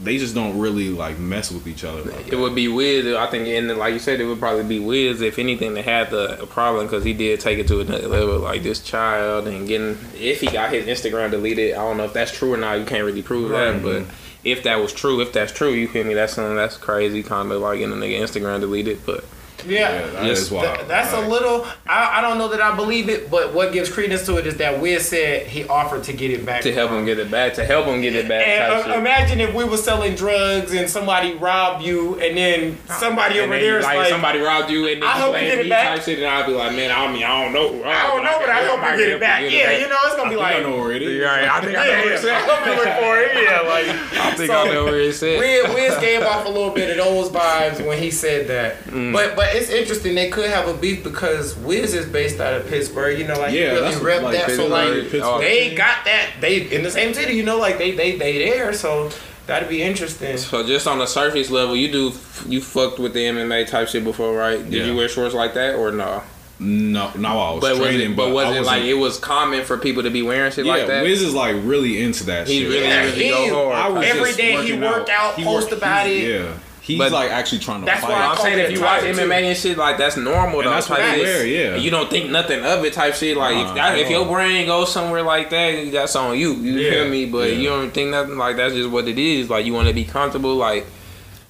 [0.00, 2.02] they just don't really like mess with each other.
[2.02, 2.38] Like It that.
[2.38, 3.14] would be Wiz.
[3.14, 6.10] I think, and like you said, it would probably be Wiz if anything that had
[6.10, 8.38] the a problem because he did take it to another level.
[8.40, 12.12] Like this child and getting if he got his Instagram deleted, I don't know if
[12.12, 12.78] that's true or not.
[12.80, 14.04] You can't really prove that, but
[14.42, 16.14] if that was true, if that's true, you feel me?
[16.14, 19.00] That's something that's crazy, kind of like getting a nigga Instagram deleted.
[19.06, 19.24] But
[19.66, 19.78] Yeah.
[20.00, 20.74] Yeah, that Yes, is wild.
[20.76, 21.66] Th- that's Like, a little.
[21.86, 24.56] I, I don't know that I believe it, but what gives credence to it is
[24.58, 27.54] that Wiz said he offered to get it back to help him get it back,
[27.54, 28.46] to help him get it back.
[28.46, 32.78] And type uh, imagine if we were selling drugs and somebody robbed you, and then
[32.88, 35.22] somebody And over then, there is like, like, somebody robbed you and then I you
[35.24, 35.96] hope you get it back.
[35.96, 37.84] type shit, and I'd be like, man, I mean, I don't know.
[37.84, 39.42] I don't know, but I hope might you get it back.
[39.42, 40.92] you Yeah, get it you know, it's gonna be I like, think I know where
[40.92, 41.20] it is.
[41.20, 42.40] Yeah, I think I know yeah, what it yeah.
[42.40, 43.44] I'm gonna look for it.
[43.44, 43.86] Yeah, like
[44.24, 45.38] I think I know where it's at.
[45.38, 48.82] Wiz, Wiz gave off a little bit of those vibes when he said that.
[48.84, 49.12] Mm.
[49.12, 50.14] But but it's interesting.
[50.14, 53.18] They could have a beef because Wiz is based out of Pittsburgh.
[53.18, 54.50] You know, like Yeah, he really that's rep like that.
[54.50, 55.40] So like Pittsburgh.
[55.40, 56.30] they got that.
[56.40, 57.34] They in the same city.
[57.34, 58.72] You know, like they they they there.
[58.72, 59.10] So
[59.46, 60.36] that'd be interesting.
[60.38, 62.12] So just on the surface level, you do
[62.48, 64.58] you fucked with the MMA type shit before, right?
[64.62, 64.84] Did Yeah.
[64.86, 66.22] you wear shorts like that or no?
[66.60, 69.18] No, no, I was But was training, it, but I was it like it was
[69.18, 71.02] common for people to be wearing shit yeah, like that?
[71.02, 72.68] Wiz is like really into that he shit.
[72.68, 73.74] really, Yeah, really he- go hard.
[73.76, 76.22] I was Every just day he working work out, post work- about it.
[76.30, 76.52] Yeah,
[76.84, 78.10] he's But- like actually trying to That's fight.
[78.10, 80.66] why I I'm saying if you watch title, MMA and shit, like that's normal And
[80.68, 80.70] though.
[80.74, 81.76] that's what type I wear, yeah.
[81.76, 83.36] You don't think nothing of it type shit.
[83.36, 86.52] Like if, that, if your brain goes somewhere like that, that's on you.
[86.54, 87.26] You Yeah, feel me?
[87.26, 87.58] But yeah.
[87.58, 89.48] you don't think nothing like that's just what it is.
[89.50, 90.54] Like you want to be comfortable.
[90.56, 90.86] Like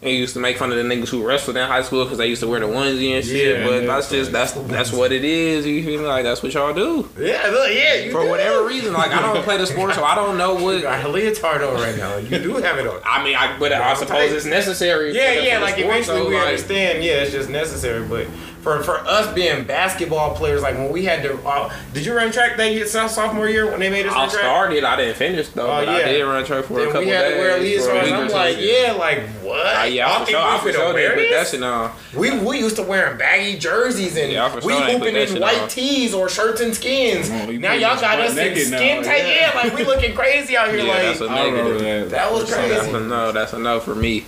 [0.04, 2.26] And used to make fun of the niggas who wrestled in high school because they
[2.26, 3.60] used to wear the onesie and shit.
[3.60, 5.64] Yeah, but that's just that's that's what it is.
[5.64, 6.06] You feel me?
[6.06, 8.10] Like that's what y'all do Yeah, look, yeah.
[8.10, 8.92] For whatever reason.
[8.92, 10.82] Like I don't play the sport, so I don't know You what.
[10.82, 12.16] got a leotard on right now.
[12.18, 13.00] You do have it on.
[13.04, 15.14] I mean, I but I suppose it's necessary.
[15.16, 17.02] Yeah, yeah, like sport, eventually so, we like, understand.
[17.02, 18.06] Yeah, it's just necessary.
[18.06, 18.26] But
[18.64, 22.32] for for us being basketball players, like when we had to, uh, did you run
[22.32, 24.40] track that year, so- sophomore year when they made us I run track?
[24.42, 24.84] started.
[24.84, 27.08] I didn't finish though, Oh, but I did run track for a Then couple we
[27.08, 27.32] had days.
[27.34, 27.60] to wear for
[28.00, 29.66] a week I'm like, yeah, like what?
[29.66, 30.40] Uh, yeah, Y'all for think sure.
[30.46, 31.90] I we for finna sure wear that shit on.
[32.16, 35.58] We we used to wearing baggy jerseys and Yeah, for we sure hooping in white
[35.60, 35.68] on.
[35.68, 37.28] tees or shirts and skins.
[37.30, 39.18] Now y'all got us in skin tight.
[39.26, 39.52] yeah.
[39.54, 39.60] Yeah.
[39.62, 40.78] like we looking crazy out here.
[40.78, 42.10] Yeah, like that's a I negative.
[42.10, 42.32] that.
[42.32, 42.68] Was crazy.
[42.74, 43.30] That's a no.
[43.32, 44.24] That's a no for me.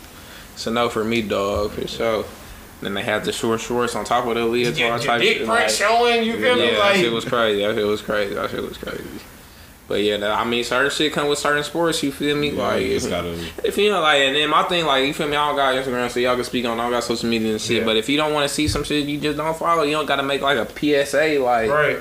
[0.53, 2.25] It's a no for me, dog, for sure.
[2.81, 5.39] Then they had the short shorts on top of the leotard your, your type dick
[5.39, 5.47] shit.
[5.47, 6.25] print like- showing.
[6.25, 6.71] You feel yeah, me?
[6.73, 7.65] that Like shit was crazy.
[7.65, 8.35] That shit was crazy.
[8.35, 9.05] That shit was crazy.
[9.89, 12.03] But yeah, I mean, certain shit come with certain sports.
[12.03, 12.51] You feel me?
[12.51, 13.39] Yeah, like, you just gotta.
[13.65, 15.37] if you know, like, and then my thing, like, you feel me?
[15.37, 16.79] I don't got Instagram, so y'all can speak on.
[16.81, 17.79] I don't got social media and shit.
[17.79, 17.85] Yeah.
[17.85, 19.85] But if you don't want to see some shit, you just don't follow.
[19.85, 21.99] You don't got to make like a PSA, like right.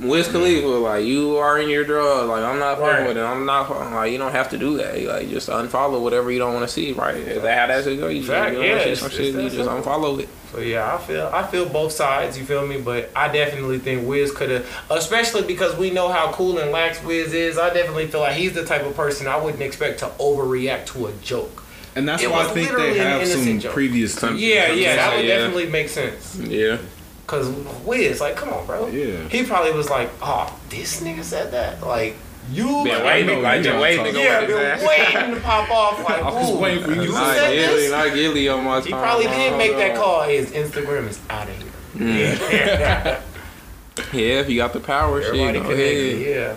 [0.00, 2.28] Wiz Khalifa, like you are in your drug.
[2.28, 3.08] Like I'm not fucking Right.
[3.08, 3.22] with it.
[3.22, 5.02] I'm not fucking- like you don't have to do that.
[5.02, 6.92] Like just unfollow whatever you don't want to see.
[6.92, 7.16] Right?
[7.16, 8.06] Is that how that shit go?
[8.08, 10.28] You, Fact, you yeah, don't see it's- some it's shit, you just unfollow it.
[10.52, 12.38] So yeah, I feel I feel both sides.
[12.38, 12.78] You feel me?
[12.80, 17.02] But I definitely think Wiz could have, especially because we know how cool and lax
[17.02, 17.58] Wiz is.
[17.58, 21.08] I definitely feel like he's the type of person I wouldn't expect to overreact to
[21.08, 21.64] a joke.
[21.96, 23.72] And that's It why I think they have some joke.
[23.72, 24.14] previous.
[24.14, 25.38] Some- Yeah, yeah, that would Yeah.
[25.38, 26.36] definitely make sense.
[26.40, 26.76] Yeah.
[27.28, 27.48] Cause
[27.84, 28.88] Wiz, like, come on, bro.
[28.88, 29.28] Yeah.
[29.28, 31.80] He probably was like, oh, this nigga said that.
[31.86, 32.16] Like,
[32.50, 32.66] you.
[32.66, 34.82] Been waiting, like you been waiting to go yeah, been ass.
[34.82, 35.98] waiting to pop off.
[36.08, 37.90] Like, I was ooh, waiting for you to Not said Gillie, this?
[37.90, 39.02] not Gillie on my He time.
[39.02, 40.22] probably did Hold make that call.
[40.22, 41.72] His Instagram is out of here.
[41.96, 42.50] Mm.
[42.50, 43.22] Yeah.
[44.12, 45.72] Yeah, if you got the power, shit, go connected.
[45.72, 46.56] ahead.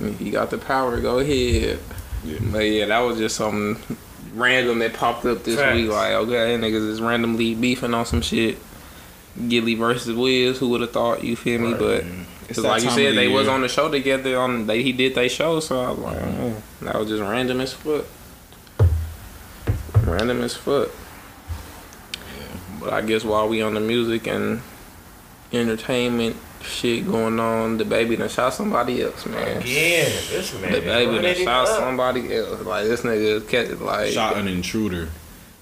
[0.00, 0.06] Yeah.
[0.08, 1.78] If you got the power, go ahead.
[2.24, 2.38] Yeah.
[2.52, 3.96] But yeah, that was just something
[4.34, 5.74] random that popped up this Facts.
[5.76, 5.90] week.
[5.90, 8.58] Like, okay, niggas is randomly beefing on some shit.
[9.48, 11.24] Gillie versus Wiz, who would have thought?
[11.24, 11.72] You feel me?
[11.72, 11.78] Right.
[11.78, 12.04] But
[12.48, 14.38] It's like you said, of the they was on the show together.
[14.38, 16.42] On they he did they show, so I was like, mm-hmm.
[16.42, 18.04] oh, that was just random as fuck.
[20.04, 20.90] Random as fuck.
[22.80, 24.60] But I guess while we on the music and
[25.52, 29.58] entertainment shit going on, DaBaby done shot somebody else, man.
[29.58, 30.72] Again, this man.
[30.72, 31.78] DaBaby running done shot up.
[31.78, 32.60] somebody else.
[32.62, 35.08] Like this nigga kept like Shot an intruder.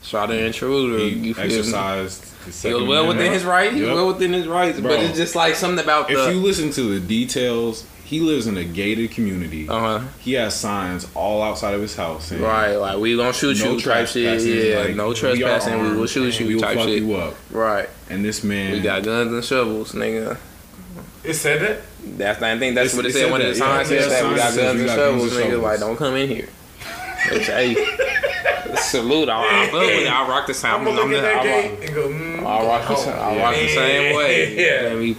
[0.03, 0.99] Shot an intruder.
[0.99, 2.25] He you feel exercised.
[2.45, 3.35] his He was well within Amendment.
[3.35, 3.73] his right.
[3.73, 3.95] He was Yep.
[3.97, 4.81] well within his rights.
[4.81, 4.91] Bro.
[4.91, 6.33] But it's just like something about If the.
[6.35, 9.69] you listen to the details, he lives in a gated community.
[9.69, 10.01] uh huh.
[10.21, 12.27] He has signs all outside of his house.
[12.27, 14.25] saying, Right, like we gonna shoot No you type shit.
[14.39, 15.83] trespassing, Yeah, like, no we are trespassing.
[15.83, 17.03] We, will shoot you We will type fuck shit.
[17.03, 17.35] you up.
[17.51, 17.89] Right.
[18.11, 20.37] And this man, We got guns and shovels, nigga.
[21.25, 21.79] It said that.
[22.19, 23.85] That's I think that's It's- what it, it said said when the that, sign yeah.
[23.85, 25.63] said Yeah, that we got guns and shovels, nigga.
[25.63, 26.49] Like don't come in here.
[27.29, 27.75] Bitch, hey,
[28.83, 29.29] salute.
[29.29, 30.07] I, I fuck with it.
[30.09, 30.85] I rock the I'm sound.
[30.85, 32.09] gonna look at that I gate rock, and go.
[32.09, 34.57] Mm, I rock the, go sa- I rock the same way.
[34.57, 34.87] Yeah.
[34.89, 35.17] And we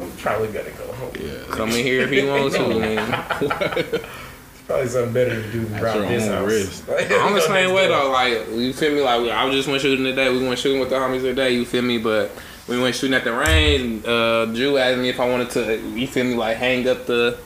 [0.00, 1.12] I'm probably gonna go home.
[1.20, 4.04] yeah, come in here if you want to, nigga.
[4.66, 6.46] Probably something better to do than At this own house.
[6.46, 6.84] risk.
[7.10, 8.10] I'm the same way though.
[8.12, 9.00] Like you feel me?
[9.02, 10.30] Like I just went shooting today.
[10.30, 11.50] We went shooting with the homies today.
[11.54, 11.98] You feel me?
[11.98, 12.30] But
[12.68, 14.04] we went shooting at the range.
[14.06, 15.76] Uh, Drew asked me if I wanted to.
[15.98, 16.34] You feel me?
[16.36, 17.36] Like hang up the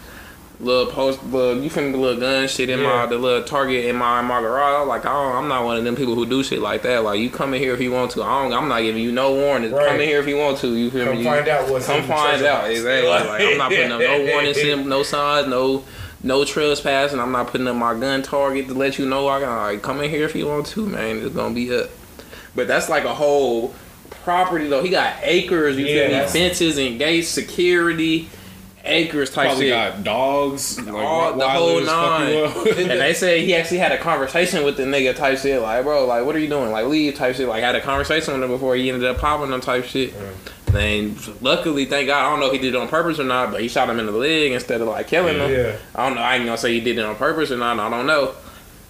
[0.60, 1.22] little post.
[1.24, 1.92] Little, you feel me?
[1.92, 4.74] The little gun shit in my the little target in my in my garage.
[4.76, 6.82] I was Like I don't, I'm not one of them people who do shit like
[6.82, 7.02] that.
[7.04, 8.22] Like you come in here if you want to.
[8.22, 8.52] I don't.
[8.52, 9.72] I'm not giving you no warning.
[9.72, 9.86] Right.
[9.88, 10.74] Come in here if you want to.
[10.76, 11.24] You feel Come me?
[11.24, 12.70] find out what's Come find out.
[12.70, 13.08] Exactly.
[13.08, 15.84] Like I'm not putting up no warning, sim- no signs, no
[16.22, 17.20] no trespassing.
[17.20, 20.00] I'm not putting up my gun target to let you know I can like come
[20.00, 21.18] in here if you want to, man.
[21.18, 21.90] It's gonna be up.
[22.54, 23.74] But that's like a whole
[24.22, 24.82] property though.
[24.82, 26.48] He got acres, you Yeah, feel me?
[26.48, 28.28] Fences and gates, security,
[28.84, 29.70] acres type probably shit.
[29.70, 32.32] got dogs, like All- the whole nine.
[32.78, 36.06] and they said he actually had a conversation with the nigga type shit, like, bro,
[36.06, 36.70] like, what are you doing?
[36.70, 37.48] Like, leave type shit.
[37.48, 40.14] Like, had a conversation with him before he ended up popping them type shit.
[40.74, 43.52] And luckily, thank God, I don't know if he did it on purpose or not,
[43.52, 45.50] but he shot him in the leg instead of like killing him.
[45.50, 45.76] Yeah.
[45.94, 46.22] I don't know.
[46.22, 47.78] I ain't gonna say he did it on purpose or not.
[47.78, 48.34] I don't know.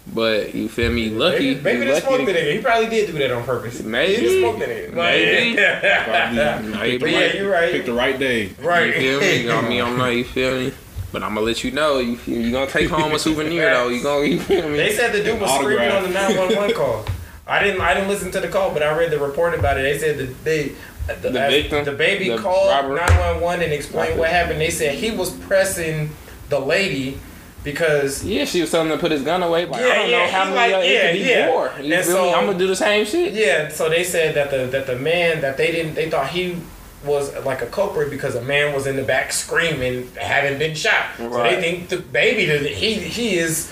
[0.07, 1.09] But you feel me?
[1.11, 1.55] Lucky.
[1.55, 2.53] Maybe, maybe you they lucky smoked to- the nigga.
[2.53, 3.83] He probably did do that on purpose.
[3.83, 4.15] Maybe.
[4.17, 4.93] He just smoked the nigga.
[4.93, 5.57] Maybe.
[5.57, 6.99] Probably Maybe.
[6.99, 7.73] But yeah, you're right.
[7.73, 8.49] Pick the right day.
[8.61, 8.87] right.
[8.87, 9.51] You feel me?
[9.51, 10.09] I mean, I'm not.
[10.09, 10.73] You feel me?
[11.11, 11.99] But I'm gonna let you know.
[12.01, 13.89] You feel you gonna take home a souvenir though.
[13.89, 14.77] You gonna you feel me?
[14.77, 17.07] They said the dude was screaming on the 911 call.
[17.47, 17.81] I didn't.
[17.81, 19.83] I didn't listen to the call, but I read the report about it.
[19.83, 20.73] They said that they.
[21.09, 21.85] Uh, the, The victim?
[21.85, 24.61] DaBaby The called 911 and explained what happened.
[24.61, 26.11] They said he was pressing
[26.49, 27.19] the lady
[27.65, 29.65] because Yeah, she was telling him to put his gun away.
[29.67, 31.47] Like, I Yeah, don't yeah, know how many like- it yeah, could be yeah.
[31.47, 31.71] more.
[31.83, 32.31] You And feel me?
[32.31, 33.33] so- I'm gonna do the same shit.
[33.33, 36.57] Yeah, so they said that the that the man that they didn't they thought he
[37.05, 41.07] was like a culprit because a man was in the back screaming, having been shot.
[41.19, 41.31] Right.
[41.31, 43.71] So they think DaBaby that he he is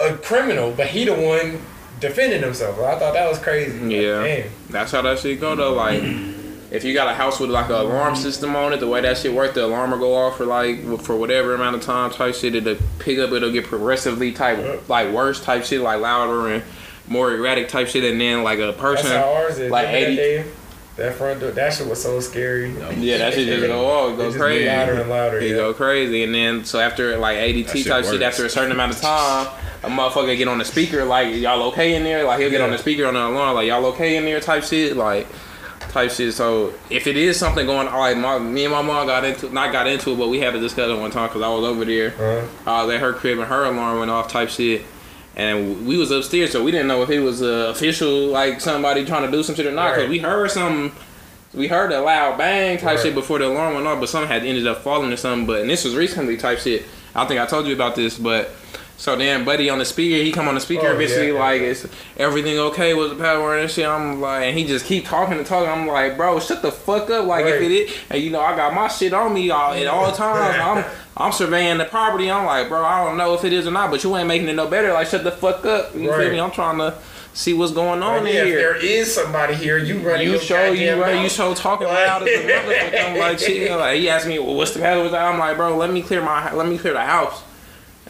[0.00, 1.60] a criminal, but he the one
[2.00, 2.78] defending himself.
[2.80, 3.78] I thought that was crazy.
[3.78, 4.22] Like, Yeah.
[4.22, 4.48] damn.
[4.68, 5.72] That's how that shit go though.
[5.72, 6.02] Like,
[6.74, 8.22] if you got a house with like an alarm mm-hmm.
[8.22, 11.00] system on it, the way that shit work, the alarm will go off for like
[11.00, 12.54] for whatever amount of time type shit.
[12.54, 13.30] It'll pick up.
[13.30, 16.64] It'll get progressively type like worse type shit, like louder and
[17.06, 18.04] more erratic type shit.
[18.04, 19.70] And then like a person, That's person, how ours is.
[19.70, 20.46] like that ADT?
[20.96, 22.72] That front door, that shit was so scary.
[23.00, 24.68] yeah, that shit just go off, It go crazy.
[24.68, 25.38] louder and louder.
[25.38, 25.56] It yeah.
[25.56, 28.24] go crazy, and then so after like That ADT shit type shit, works.
[28.24, 29.48] after a certain amount of time,
[29.82, 32.24] a motherfucker get on the speaker like y'all okay in there?
[32.24, 34.64] Like he'll get on the speaker on the alarm like y'all okay in there type
[34.64, 35.26] shit like
[35.94, 36.34] type shit.
[36.34, 39.48] So if it is something going on, like my me and my mom got into
[39.50, 41.84] not got into it, but we had a discussion one time because I was over
[41.86, 42.08] there.
[42.08, 42.46] Uh-huh.
[42.70, 44.82] I was at her crib and her alarm went off type shit.
[45.36, 49.04] And we was upstairs, so we didn't know if it was uh, official, like somebody
[49.04, 49.90] trying to do some shit or not.
[49.94, 50.08] Cause Right.
[50.08, 50.92] we heard some,
[51.52, 53.00] we heard a loud bang type Right.
[53.00, 55.44] shit before the alarm went off, but something had ended up falling or something.
[55.46, 56.84] But and this was recently type shit.
[57.16, 58.50] I think I told you about this, but
[58.96, 61.60] so then buddy on the speaker, he come on the speaker Oh, eventually yeah, like
[61.62, 61.86] is
[62.16, 63.86] everything okay with the power and shit.
[63.86, 65.68] I'm like, and he just keep talking and talking.
[65.68, 67.26] I'm like, bro, shut the fuck up.
[67.26, 67.62] Like if Right.
[67.62, 70.56] it is, and you know I got my shit on me all at all times.
[70.60, 70.84] I'm
[71.16, 72.30] I'm surveying the property.
[72.30, 74.48] I'm like, bro, I don't know if it is or not, but you ain't making
[74.48, 74.92] it no better.
[74.92, 75.94] Like shut the fuck up.
[75.94, 76.20] You Right.
[76.22, 76.40] feel me?
[76.40, 76.94] I'm trying to
[77.34, 78.44] see what's going on yeah, here.
[78.44, 82.22] if there is somebody here, you running You show you right, you show talking loud
[82.22, 83.04] as a motherfucker.
[83.10, 83.70] I'm like shit.
[83.76, 86.00] Like he asked me, well, what's the matter with that?" I'm like, bro, let me
[86.00, 87.42] clear my let me clear the house.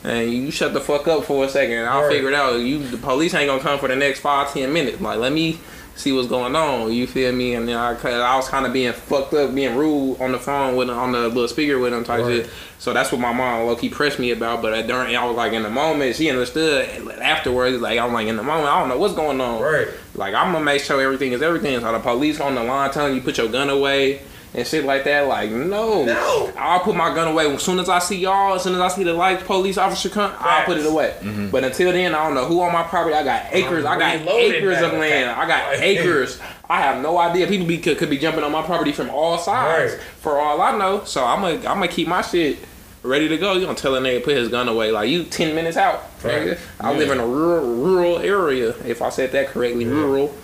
[0.04, 1.76] And you shut the fuck up for a second.
[1.78, 2.12] And I'll Right.
[2.12, 2.56] figure it out.
[2.60, 5.00] You the police ain't gonna come for the next five ten minutes.
[5.00, 5.58] Like let me
[5.96, 6.92] see what's going on.
[6.92, 7.54] You feel me?
[7.54, 10.38] And then I, cause I was kind of being fucked up, being rude on the
[10.38, 12.42] phone with on the little speaker with him type Right.
[12.44, 12.50] shit.
[12.80, 14.60] So that's what my mom low key pressed me about.
[14.60, 16.86] But at, during I was like in the moment, she understood.
[17.22, 19.62] Afterwards, like I'm like in the moment, I don't know what's going on.
[19.62, 19.86] Right.
[20.16, 21.80] Like I'm gonna make sure everything is everything.
[21.80, 24.20] So the police on the line telling you put your gun away
[24.54, 25.26] and shit like that.
[25.26, 26.52] Like no, No.
[26.56, 28.54] I'll put my gun away as soon as I see y'all.
[28.54, 30.90] As soon as I see the light police officer come, I'll put it Facts.
[30.92, 31.16] away.
[31.20, 31.48] Mm-hmm.
[31.50, 33.14] But until then, I don't know who on my property.
[33.14, 33.84] I got acres.
[33.84, 35.30] I got acres of land.
[35.30, 36.40] I got acres.
[36.70, 37.46] I have no idea.
[37.46, 39.92] People be could, could be jumping on my property from all sides.
[39.94, 40.00] Right.
[40.20, 42.58] For all I know, so I'm gonna I'm gonna keep my shit.
[43.02, 43.52] Ready to go?
[43.52, 44.90] You gonna tell a nigga put his gun away?
[44.90, 46.34] Like you ten minutes out, Right.
[46.56, 46.58] nigga.
[46.80, 48.70] I live in a rural rural area.
[48.86, 50.34] If I said that correctly, rural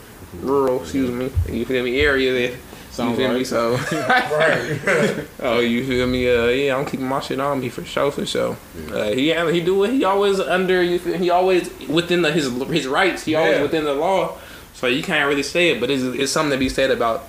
[0.42, 1.30] rural, excuse me.
[1.48, 1.98] You feel me?
[2.00, 2.54] Area
[3.00, 3.08] there.
[3.08, 3.80] You Sounds feel me?
[3.80, 5.26] So, Right.
[5.40, 6.28] oh, you feel me?
[6.28, 8.56] Uh, yeah, I'm keeping my shit on me for sure, for sure.
[8.92, 10.82] Uh, he he do what he always under.
[10.82, 13.24] You feel, he always within the, his his rights.
[13.24, 14.38] He always within the law.
[14.74, 17.26] So you can't really say it, but it's, it's something to be said about.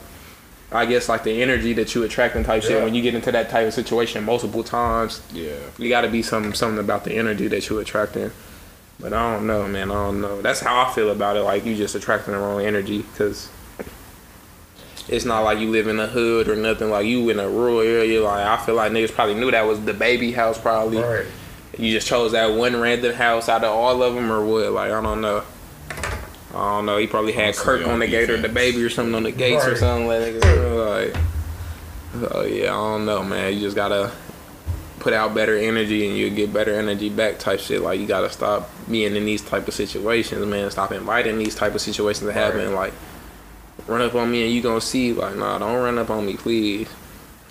[0.74, 3.30] I guess like the energy that you attract and type shit when you get into
[3.34, 5.22] that type of situation multiple times.
[5.34, 5.57] Yeah.
[5.78, 8.32] You got to be some something about the energy that you attracting.
[9.01, 9.89] But I don't know, man.
[9.91, 10.41] I don't know.
[10.41, 11.41] That's how I feel about it.
[11.41, 13.49] Like you just attracting the wrong energy because
[15.09, 16.89] it's not like you live in a hood or nothing.
[16.89, 18.21] Like you in a rural area.
[18.23, 20.59] Like I feel like niggas probably knew that was DaBaby house.
[20.59, 21.25] Probably right.
[21.77, 24.71] you just chose that one random house out of all of them or what?
[24.71, 25.43] Like I don't know.
[26.53, 26.97] I don't know.
[26.97, 29.65] He probably had Kirk on on the gate or DaBaby or something on the gates
[29.65, 31.13] or something like that.
[32.13, 33.53] Like, oh yeah, I don't know, man.
[33.53, 34.11] You just gotta
[34.99, 37.81] put out better energy and you get better energy back type shit.
[37.81, 40.69] Like you gotta stop being in these type of situations, man.
[40.71, 42.75] Stop inviting these type of situations to happen.
[42.75, 42.93] Like
[43.88, 45.13] run up on me and you gonna see.
[45.13, 46.88] Like nah, don't run up on me, please.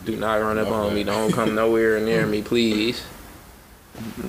[0.05, 1.05] Do not run up on me.
[1.05, 3.05] Don't come nowhere near me, please.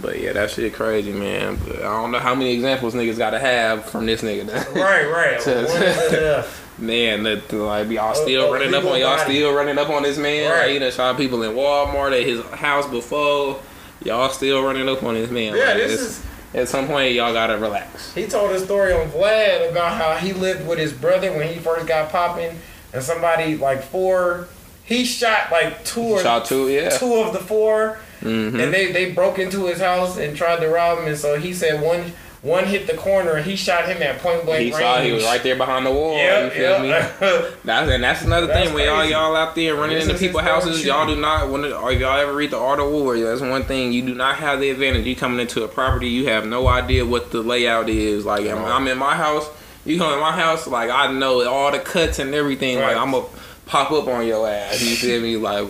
[0.02, 1.58] But yeah, that shit crazy, man.
[1.66, 4.47] But I don't know how many examples niggas gotta have from this nigga.
[4.76, 5.36] Right, right.
[5.41, 6.58] Just- When is enough?
[6.80, 9.36] Man, that like y'all Oh, still oh, running up on y'all body.
[9.36, 10.49] still running up on this man.
[10.52, 10.62] Right.
[10.62, 13.62] Like, he done shot people in Walmart at his house before.
[14.04, 15.56] Y'all still running up on this man.
[15.56, 16.26] Yeah, Like, this is.
[16.54, 18.14] At some point y'all gotta relax.
[18.14, 21.60] He told a story on Vlad about how he lived with his brother when he
[21.60, 22.60] first got popping,
[22.93, 24.47] and somebody like four.
[24.84, 26.89] He shot like two or Shot two, yeah.
[26.89, 28.28] two of the 4 hmm
[28.60, 31.08] and they they broke into his house and tried to rob him.
[31.08, 32.12] And so he said one
[32.42, 34.82] one hit the corner, and he shot him at point blank He range.
[34.82, 36.18] saw he was right there behind the wall.
[36.18, 36.88] Yeah, you feel me?
[37.64, 40.42] That's and that's another That's thing when y'all y'all out there running This into people's
[40.44, 43.16] houses, y'all do not when it, or if y'all ever read the Art of War.
[43.20, 45.06] That's one thing you do not have the advantage.
[45.06, 48.26] You coming into a property, you have no idea what the layout is.
[48.26, 49.48] Like I'm, I'm in my house,
[49.86, 52.80] you come in my house, like I know all the cuts and everything.
[52.80, 52.94] Right.
[52.94, 53.28] Like I'm gonna
[53.68, 54.82] pop up on your ass.
[54.82, 55.38] You feel me?
[55.38, 55.68] Like.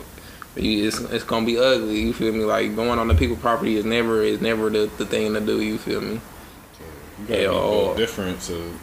[0.55, 1.99] you- It's, it's gonna be ugly.
[2.01, 2.45] You feel me?
[2.45, 5.61] Like going on the people property is never is never the, the thing to do.
[5.61, 6.19] You feel me?
[7.22, 7.86] You gotta Yeah, be oh.
[7.86, 8.74] built different to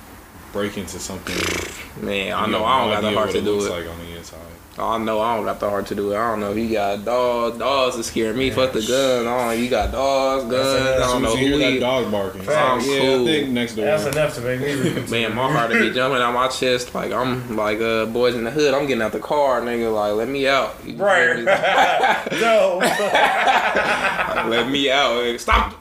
[0.53, 2.05] break into something.
[2.05, 3.70] Man, I know I don't no got the heart to do looks it.
[3.70, 4.39] Like on the inside.
[4.80, 6.16] I know I don't got the heart to do it.
[6.16, 7.59] I don't know if you got dogs.
[7.59, 8.51] Dogs is scaring me.
[8.53, 9.26] Fuck the gun.
[9.26, 9.61] I don't.
[9.64, 11.01] You got dogs, guns.
[11.03, 11.78] I don't know you who hear that he.
[11.80, 12.86] dog barking, Facts.
[12.86, 13.22] like, yeah, Cool.
[13.22, 13.86] I think next door.
[13.86, 15.01] That's enough to make me.
[15.11, 16.95] Man, my heart to be jumping out my chest.
[16.95, 18.72] Like I'm like uh boys in the hood.
[18.72, 19.93] I'm getting out the car, nigga.
[19.93, 20.76] Like let me out.
[20.86, 21.39] You feel Right.
[21.39, 21.45] me?
[22.41, 22.78] no.
[24.49, 25.24] let me out.
[25.24, 25.74] Like, Stop.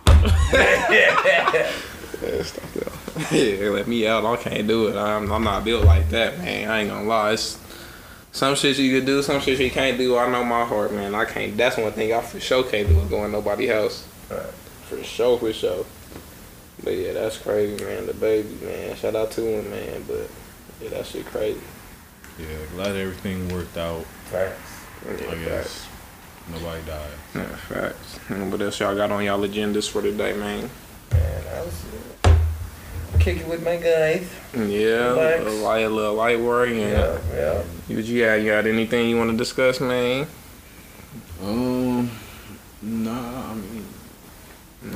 [2.27, 2.75] Yeah, stop
[3.31, 3.59] it.
[3.59, 4.25] yeah, let me out.
[4.25, 4.95] I can't do it.
[4.95, 6.69] I'm, I'm not built like that, man.
[6.69, 7.31] I ain't gonna lie.
[7.31, 7.57] It's
[8.31, 10.17] some shit you can do, some shit you can't do.
[10.17, 11.15] I know my heart, man.
[11.15, 11.55] I can't.
[11.55, 14.07] That's one thing I for sure can't do is going nobody else.
[14.29, 14.41] Right.
[14.89, 15.85] For sure, for sure.
[16.83, 18.05] But yeah, that's crazy, man.
[18.07, 18.95] DaBaby, man.
[18.95, 20.03] Shout out to him, man.
[20.07, 20.29] But
[20.81, 21.61] yeah, that shit crazy.
[22.37, 24.03] Yeah, glad everything worked out.
[24.25, 24.85] Facts.
[25.05, 25.45] Yeah, I facts.
[25.45, 25.87] guess
[26.51, 27.09] nobody died.
[27.33, 28.17] Yeah, facts.
[28.29, 30.69] What else y'all got on y'all agendas for today, man?
[31.11, 31.85] Man, I was
[33.13, 34.27] uh, kicking with my guys.
[34.53, 35.45] Yeah, Relax.
[35.45, 36.69] a light, a little light work.
[36.69, 37.63] And Yeah, yeah.
[37.87, 40.27] You, you got, you got anything you want to discuss, man?
[41.43, 42.09] Um,
[42.81, 43.85] nah, I mean,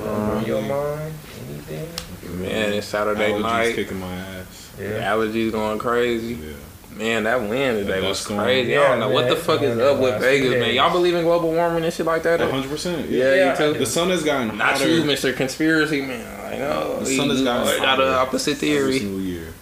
[0.04, 1.14] On your mind?
[1.50, 2.42] Anything?
[2.42, 3.76] Man, it's Saturday allergies night.
[3.76, 4.72] kicking my ass.
[4.80, 5.12] Yeah.
[5.14, 6.36] Allergies going crazy.
[6.36, 6.54] Yeah.
[6.98, 8.78] Man, that wind today Yeah, was that's going- crazy.
[8.78, 10.74] I Yeah, don't know what the fuck is up with Vegas, few man.
[10.74, 12.40] Y'all believe in global warming and shit like that?
[12.42, 13.10] hundred percent.
[13.10, 13.80] Yeah, Yeah, you too.
[13.80, 15.36] The sun has gotten Not hotter you, Mr.
[15.36, 16.26] Conspiracy Man.
[16.46, 16.98] I know.
[17.00, 19.00] The oh, sun has you gotten got the hotter opposite every theory.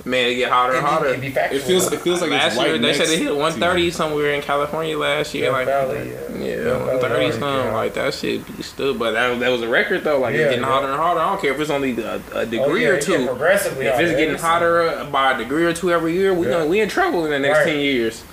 [0.04, 0.24] Single year.
[0.26, 1.06] Man, it get hotter and hotter.
[1.08, 1.60] It'd be, it'd factual.
[1.60, 3.92] It feels it feels like last it's right year they next said it hit 130
[3.92, 5.46] somewhere in California last year.
[5.46, 6.56] Death like, Valley, yeah.
[6.64, 7.48] yeah, 130 already, something.
[7.50, 7.74] yeah.
[7.74, 10.20] Like that shit be still, but that, that was a record though.
[10.20, 10.70] Like Yeah, it's getting yeah.
[10.72, 11.20] hotter and hotter.
[11.20, 13.26] I don't care if it's only a, a Oh, degree yeah, or it get two.
[13.28, 16.54] Progressively If it's getting hotter uh, by a degree or two every year, we Yeah.
[16.54, 17.66] gonna, we in trouble in the next Right.
[17.68, 18.24] ten years.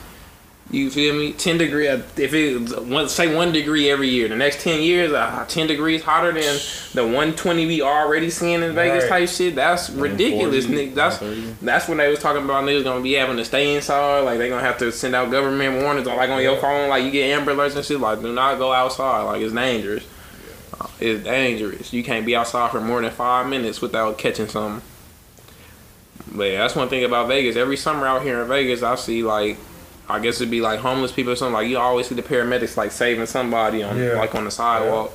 [0.69, 1.33] You feel me?
[1.33, 1.87] Ten degree.
[1.87, 5.69] uh, If it one say one degree every year, the next ten years, uh, ten
[5.69, 6.59] degrees hotter than
[6.93, 9.21] the one twenty we already seeing in Vegas Right.
[9.21, 9.55] type shit.
[9.55, 10.95] That's ridiculous, 140, nigga.
[10.97, 11.65] That's 130.
[11.65, 14.21] that's when they was talking about niggas gonna be having to stay inside.
[14.23, 17.13] Like they gonna have to send out government warnings, like on your phone, like you
[17.13, 18.01] get Amber alerts and shit.
[18.01, 19.23] Like do not go outside.
[19.23, 20.05] Like it's dangerous.
[20.81, 21.93] Uh, It's dangerous.
[21.93, 24.83] You can't be outside for more than five minutes without catching something.
[26.35, 27.55] But yeah, that's one thing about Vegas.
[27.55, 29.59] Every summer out here in Vegas, I see like,
[30.09, 31.55] I guess it'd be like homeless people or something.
[31.55, 34.13] Like you always see the paramedics like saving somebody on Yeah.
[34.15, 35.13] like on the sidewalk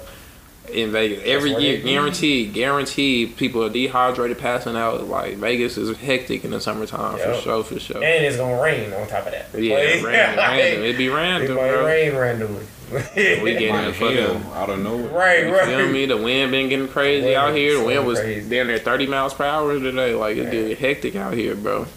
[0.71, 1.21] in Vegas.
[1.25, 5.07] Every year, guaranteed, guaranteed, people are dehydrated, passing out.
[5.07, 7.97] Like Vegas is hectic in the summertime for sure, for sure.
[8.03, 9.47] And it's gonna rain on top of that.
[9.59, 10.83] yeah, Like, random, random.
[10.83, 11.85] It'd be It random, might bro.
[11.85, 12.65] rain randomly.
[12.91, 12.97] We
[13.53, 15.07] getting Like the fucking hell out of nowhere.
[15.07, 15.65] right, You right.
[15.65, 16.05] feel me?
[16.05, 17.77] The wind been getting crazy Wind out here.
[17.79, 18.49] The wind was crazy.
[18.49, 20.13] down there 30 miles per hour today.
[20.13, 20.51] Like it Man.
[20.51, 21.87] get hectic out here, bro.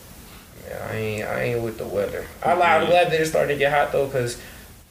[0.94, 2.26] Yeah, I ain't, I ain't with the weather.
[2.42, 2.90] I li- I'm mm-hmm.
[2.90, 4.40] glad that it's starting to get hot though, cause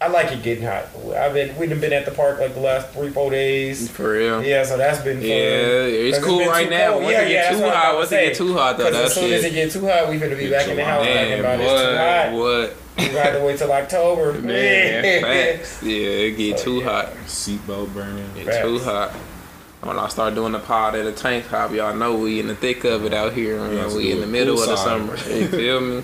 [0.01, 0.85] I like it getting hot.
[1.15, 3.89] I've been, we've been at the park like the last three, four days.
[3.89, 4.43] For real.
[4.43, 5.25] Yeah, so that's been fun.
[5.25, 6.91] Yeah, it's cool been right now.
[6.91, 7.03] cold.
[7.03, 8.93] Once Yeah, it get that's too what hot, once it get too hot though, Cause
[8.93, 11.05] that as soon as it get too hot, we finna be back in the house
[11.05, 12.31] Man, about it's too hot.
[12.33, 12.75] what?
[12.97, 14.33] We got to wait till October.
[14.39, 15.81] Man, facts.
[15.81, 16.83] Yeah, it get So, too yeah.
[16.83, 17.13] hot.
[17.25, 18.29] Seatbelt burning.
[18.35, 19.15] Get too hot.
[19.83, 22.55] When I start doing the pod at a tank top, y'all know we in the
[22.55, 23.57] thick of it out here.
[23.57, 23.75] Man.
[23.75, 25.17] Let's We in the middle of the summer.
[25.29, 26.03] You feel me?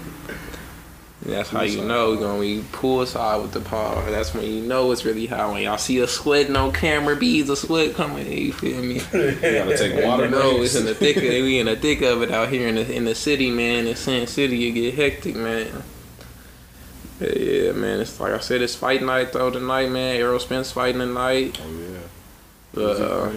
[1.21, 4.07] That's how you know we're gonna be poolside with the pod.
[4.07, 5.51] That's when you know it's really hot.
[5.51, 8.31] When y'all see us sweating on camera, beads of sweat coming.
[8.31, 8.95] You feel me?
[9.13, 12.01] You gotta take water You know, it's in the thick of we in the thick
[12.01, 13.87] of it out here in the in the city, man.
[13.87, 15.83] In Sin City, it get hectic, man.
[17.19, 17.99] Yeah, yeah, man.
[17.99, 20.15] It's like I said, it's fight night though tonight, man.
[20.15, 21.59] Errol Spence fighting tonight.
[21.61, 21.99] Oh
[22.75, 22.81] yeah.
[22.81, 23.33] Uh,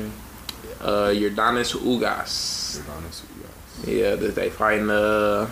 [0.83, 2.81] uh, Jordanis Ugas.
[2.87, 3.23] Guys.
[3.87, 5.49] Yeah, they fighting uh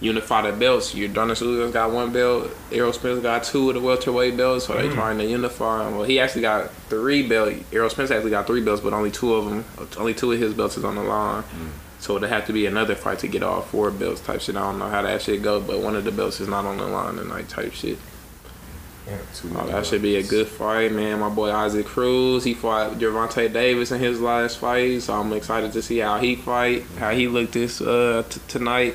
[0.00, 0.94] unify the belts.
[0.94, 2.50] Jordanis Ugas got one belt.
[2.70, 5.86] Errol Spence got two of the welterweight belts, so they trying to unify.
[5.86, 5.96] 'em.
[5.96, 7.56] Well, he actually got three belts.
[7.72, 9.64] Errol Spence actually got three belts, but only two of them,
[9.98, 11.42] only two of his belts is on the line.
[12.00, 14.54] So there have to be another fight to get all four belts type shit.
[14.56, 16.76] I don't know how that shit go, but one of the belts is not on
[16.76, 17.98] the line tonight type shit.
[19.54, 21.20] Oh, that should be a good fight, man.
[21.20, 25.72] My boy Isaac Cruz, he fought Gervonta Davis in his last fight, so I'm excited
[25.72, 28.94] to see how he fight, how he looked this uh t- tonight.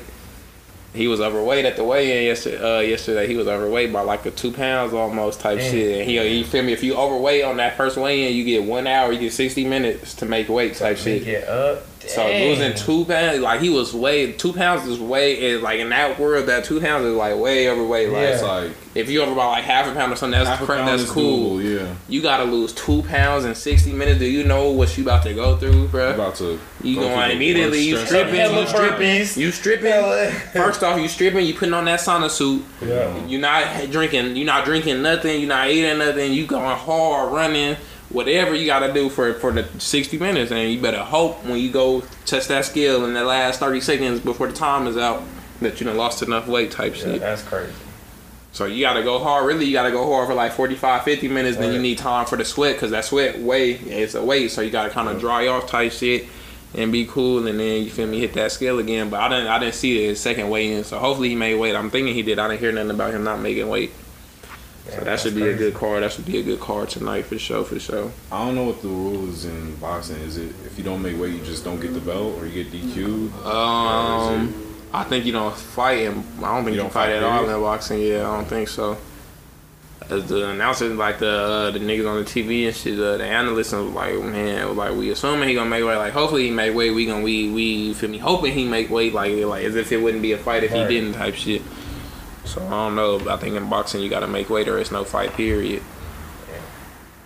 [0.92, 2.78] He was overweight at the weigh-in yesterday.
[2.78, 5.72] Uh, yesterday he was overweight by like a two pounds almost type Damn.
[5.72, 6.00] shit.
[6.00, 6.72] And he, you feel me?
[6.72, 10.14] If you overweight on that first weigh-in, you get one hour, you get sixty minutes
[10.14, 11.24] to make weight type shit.
[11.24, 11.84] Get up.
[12.08, 15.88] So losing two pounds, like he was way two pounds is way is like in
[15.90, 18.10] that world that two pounds is like way overweight.
[18.10, 20.64] Like It's like if you over by like half a pound or something, that's half
[20.66, 21.58] cra- that's cool.
[21.58, 21.94] doable, yeah.
[22.08, 24.18] You gotta lose two pounds in sixty minutes.
[24.20, 26.14] Do you know what you about to go through, I'm bruh?
[26.14, 27.80] about to You go going through immediately?
[27.80, 28.34] You worst stripping?
[28.34, 28.98] You Hella stripping?
[28.98, 29.36] burpees.
[29.36, 29.90] You stripping?
[29.90, 31.44] Hella- First off, you stripping.
[31.46, 32.64] You putting on that sauna suit.
[32.84, 33.26] Yeah.
[33.26, 34.36] You're not drinking.
[34.36, 35.40] You're not drinking nothing.
[35.40, 36.32] You're not eating nothing.
[36.32, 37.76] You going hard, running,
[38.14, 41.58] whatever you got to do for for the 60 minutes, and you better hope when
[41.58, 45.22] you go touch that skill in the last 30 seconds before the time is out
[45.60, 47.20] that you done lost enough weight type Yeah, shit.
[47.20, 47.72] that's crazy.
[48.52, 49.46] So you got to go hard.
[49.46, 51.58] Really, you got to go hard for like 45, 50 minutes.
[51.58, 54.52] Then you need time for the sweat because that sweat weight it's a weight.
[54.52, 56.26] So you got to kind of dry off type shit
[56.72, 57.44] and be cool.
[57.44, 59.10] And then you feel me hit that scale again.
[59.10, 60.84] But I didn't I didn't see the second weigh in.
[60.84, 61.74] So hopefully he made weight.
[61.74, 62.38] I'm thinking he did.
[62.38, 63.90] I didn't hear nothing about him not making weight.
[64.90, 66.02] So that should be a good card.
[66.02, 68.12] That should be a good card tonight for sure, for sure.
[68.30, 70.16] I don't know what the rule is in boxing.
[70.20, 72.62] Is it if you don't make weight, you just don't get the belt, or you
[72.64, 73.32] get DQ'd?
[73.46, 74.54] Um,
[74.92, 77.48] I think you don't fight, and I don't think you, You fight fight, at all
[77.48, 78.00] in boxing.
[78.00, 78.96] Yeah, I don't think so.
[80.10, 83.24] As the announcers, like the uh, the niggas on the TV and shit, uh, the
[83.24, 85.96] analysts was like, man, like we assuming he gonna make weight.
[85.96, 86.90] Like hopefully he make weight.
[86.90, 89.14] We gonna we we feel me hoping he make weight.
[89.14, 90.88] Like like as if it wouldn't be a fight if Right.
[90.90, 91.62] he didn't type shit.
[92.44, 93.20] So I don't know.
[93.28, 95.32] I think in boxing you gotta make weight or it's no fight.
[95.34, 95.82] Period.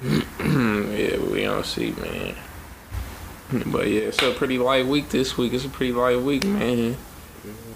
[0.02, 2.34] yeah, but we don't see, man.
[3.66, 5.52] But yeah, it's a pretty light week this week.
[5.52, 6.96] It's a pretty light week, man.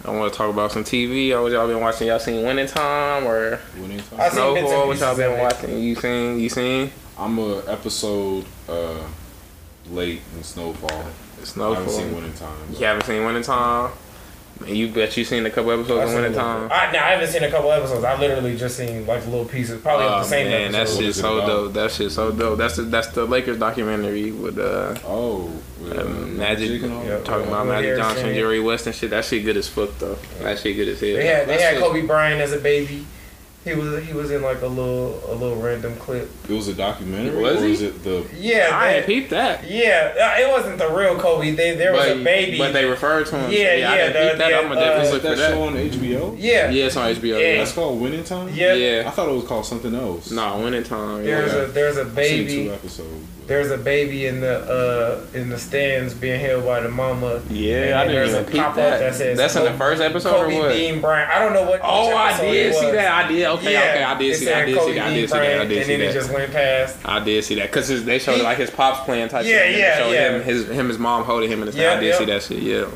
[0.04, 1.30] I want to talk about some TV.
[1.30, 2.08] Or what y'all been watching?
[2.08, 4.20] Y'all seen Winning Time or Winning time?
[4.20, 4.88] I seen bits and Snowfall?
[4.88, 5.78] What y'all pieces been watching?
[5.78, 6.40] You seen?
[6.40, 9.06] You seen I'm a episode uh,
[9.90, 11.04] late in Snowfall.
[11.44, 11.72] Snowfall.
[11.72, 12.20] I haven't seen Snowfall?
[12.20, 12.72] Winning Time.
[12.72, 13.92] You haven't seen Winning Time?
[14.60, 16.68] Man, you bet you seen a couple episodes of seen a Winning little Time.
[16.68, 16.72] bit.
[16.72, 18.04] I, now I haven't seen a couple episodes.
[18.04, 20.94] I literally just seen like little pieces, probably of Oh the same man, that episode.
[20.94, 21.46] shit What is it so about?
[21.46, 21.72] dope.
[21.72, 22.58] That shit so dope.
[22.58, 25.50] That's the that's the Lakers documentary with uh Oh,
[25.80, 27.18] with, uh, Um, Magic, and all Yeah.
[27.20, 28.34] talking about Magic Harrison, Johnson.
[28.34, 29.10] Jerry West and shit.
[29.10, 30.16] That shit good as fuck though.
[30.42, 31.08] That shit good as hell.
[31.16, 31.80] They had they That's had it.
[31.80, 33.04] Kobe Bryant as a baby.
[33.64, 36.28] He was he was in like a little a little random clip.
[36.48, 37.72] It was a documentary, Was or he?
[37.72, 38.26] is it the?
[38.36, 39.62] Yeah, I they- ain't peeped that.
[39.70, 40.14] yeah.
[40.36, 41.52] uh, It wasn't the real Kobe.
[41.52, 42.58] They, there was but, a baby.
[42.58, 43.52] But they referred to him.
[43.52, 44.48] Yeah, I yeah, didn't peep the- that.
[44.50, 45.50] the, I'm gonna definitely uh, look that for that.
[45.50, 46.36] show on HBO?
[46.40, 47.22] yeah, Yeah, it's on HBO.
[47.22, 47.38] Yeah.
[47.38, 47.58] Yeah.
[47.58, 48.48] That's called Winning Time.
[48.52, 48.74] yeah.
[48.74, 49.04] Yeah.
[49.06, 50.32] I thought it was called something else.
[50.32, 51.22] No, winning time.
[51.22, 51.58] There's Yeah.
[51.60, 52.14] a there's a I've seen
[52.46, 52.64] baby.
[52.66, 53.26] two episodes.
[53.52, 57.42] There's a baby in the uh in the stands being held by the mama.
[57.50, 58.98] Yeah, I didn't there's even a pop-up that.
[59.00, 60.68] that says That's in the first episode Kobe or what?
[60.72, 61.30] Bean Bryant.
[61.30, 61.80] I don't know what.
[61.82, 63.24] Oh, I it did see that.
[63.24, 63.44] I did.
[63.46, 64.56] Okay, yeah, okay, I did see that.
[64.56, 65.06] I did see that.
[65.06, 65.60] I did see that.
[65.60, 66.14] I did and see then it that.
[66.14, 66.98] just went past.
[67.04, 69.78] I did see that because they showed He- like his pops playing type Yeah, shit.
[69.78, 70.32] yeah, yeah.
[70.36, 71.84] Him, his him, his mom holding him in the stand.
[71.84, 72.18] Yeah, I did yeah.
[72.18, 72.62] see that shit.
[72.62, 72.86] Yeah,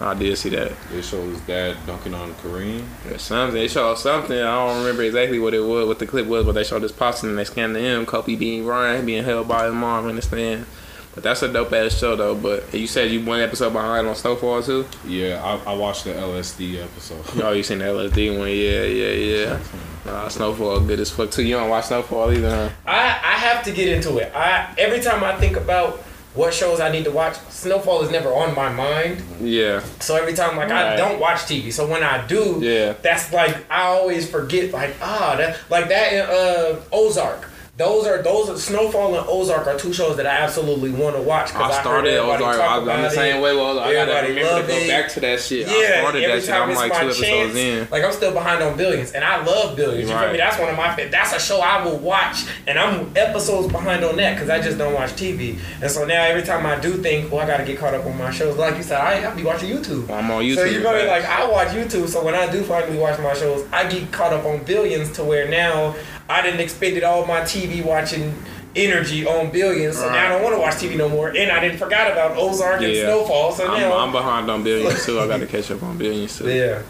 [0.00, 0.72] I did see that.
[0.92, 2.84] They showed his dad dunking on Kareem.
[3.04, 4.38] There's something they showed something.
[4.38, 6.92] I don't remember exactly what it was, what the clip was, but they showed his
[6.92, 10.16] pops and they scanned to him, Kobe Bean Bryant being held by his mom in
[10.16, 10.66] the stand.
[11.14, 12.36] But that's a dope ass show though.
[12.36, 14.86] But you said you one episode behind on Snowfall too.
[15.04, 17.24] Yeah, I, I watched the LSD episode.
[17.44, 18.48] Oh, you seen the LSD one?
[18.48, 19.58] Yeah, yeah, yeah.
[20.06, 21.42] Nah, Snowfall good as fuck too.
[21.42, 22.68] You don't watch Snowfall either, huh?
[22.86, 24.32] I I have to get into it.
[24.32, 26.04] I every time I think about
[26.34, 29.22] what shows I need to watch, Snowfall is never on my mind.
[29.40, 31.72] Yeah, So every time like I don't watch TV.
[31.72, 32.94] So when I do, yeah.
[33.02, 37.47] that's like I always forget like ah that like that in uh Ozark.
[37.78, 41.22] Those are those are Snowfall and Ozark are two shows that I absolutely want to
[41.22, 41.54] watch.
[41.54, 42.60] I started everybody Ozark.
[42.60, 43.54] I on the same way.
[43.54, 44.88] Well, I gotta remember to go it.
[44.88, 45.68] back to that shit.
[45.68, 46.54] I Yeah, started every that shit.
[46.56, 47.88] I'm like two episodes chance, in.
[47.92, 50.10] like I'm still behind on Billions, and I love Billions.
[50.10, 50.38] You feel me?
[50.38, 54.16] That's one of my that's a show I will watch, and I'm episodes behind on
[54.16, 55.60] that because I just don't watch TV.
[55.80, 58.04] And so now every time I do think, well, I got to get caught up
[58.06, 58.56] on my shows.
[58.56, 60.10] Like you said, I I be watching YouTube.
[60.10, 60.56] I'm on YouTube.
[60.56, 61.24] So you're gonna be like.
[61.26, 62.08] I watch YouTube.
[62.08, 65.22] So when I do finally watch my shows, I get caught up on Billions to
[65.22, 65.94] where now
[66.28, 68.34] I didn't expended all my TV watching
[68.76, 69.96] energy on Billions.
[69.96, 71.28] So now I don't want to watch TV no more.
[71.28, 73.52] And I didn't forgot about Ozark and Snowfall.
[73.52, 75.18] So I'm, now I'm behind on Billions too.
[75.20, 76.50] I got to catch up on Billions too.
[76.50, 76.82] yeah.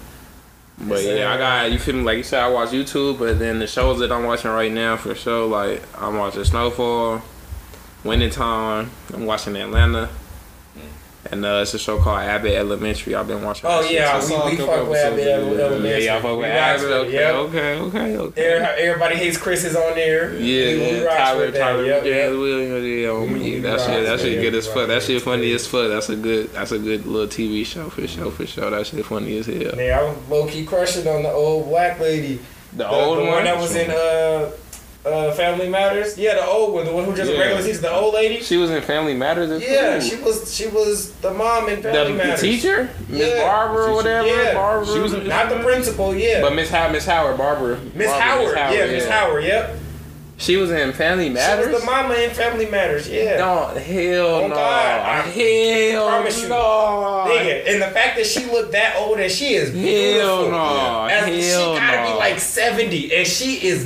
[0.81, 2.41] But So- yeah, I got you feel me like you said.
[2.41, 5.83] I watch YouTube, but then the shows that I'm watching right now for sure, like
[6.01, 7.23] I'm watching Snowfall,
[8.05, 8.91] Winning Time.
[9.13, 10.09] I'm watching Atlanta,
[11.31, 13.15] and uh, it's a show called Abbott Elementary.
[13.15, 13.69] I've been watching.
[13.69, 14.27] Oh that yeah, I too.
[14.27, 15.29] saw we, we fuck with Abbott it.
[15.29, 16.05] Elementary.
[16.05, 16.83] yeah, y'all fuck with Abbott.
[16.83, 17.35] with Okay, yep.
[17.35, 18.87] okay, okay, okay.
[18.89, 20.33] Everybody hates Chris is on there.
[20.35, 21.53] Yeah, we, we yeah, rocks Tyler.
[21.53, 22.31] Tyler, Yep, yeah, yep.
[22.31, 24.43] Williams, yeah, um, We- yeah, we that shit, that shit it.
[24.43, 24.87] good as fuck.
[24.89, 25.89] That shit with funny as fuck.
[25.89, 28.71] That's a good, that's a good little TV show for sure, for sure.
[28.71, 29.77] That shit funny as hell.
[29.77, 32.41] Man, I was low key crushing on the old black lady.
[32.73, 34.51] The, The, old the one, one that was in uh,
[35.07, 36.19] uh, Family Matters.
[36.19, 37.39] Yeah, the old one, the one who just Yeah.
[37.41, 38.41] regular season, the old lady.
[38.43, 39.63] she was in Family Matters.
[39.63, 42.41] Yeah, she was she was the mom in the, Family the Matters.
[42.41, 43.43] teacher, Miss Yeah.
[43.45, 44.27] Barbara or whatever.
[44.29, 44.55] Yeah.
[44.55, 44.87] Barbara.
[44.95, 46.41] She was Not the principal, yeah.
[46.43, 47.79] But Miss Howard, Miss Howard, Barbara.
[47.95, 49.77] Miss Barbara, Howard, yeah, Miss Howard, yep.
[50.41, 51.67] She was in Family Matters.
[51.67, 53.39] She was the mama in Family Matters, yeah.
[53.39, 54.55] No, hell Oh, no.
[54.55, 56.49] God, I hell promise you.
[56.49, 57.25] no.
[57.29, 60.21] Nigga, and the fact that she looked that old and she is beautiful.
[60.21, 61.05] Hell no.
[61.11, 62.13] As- Hell she gotta no.
[62.13, 63.85] be like 70 and she is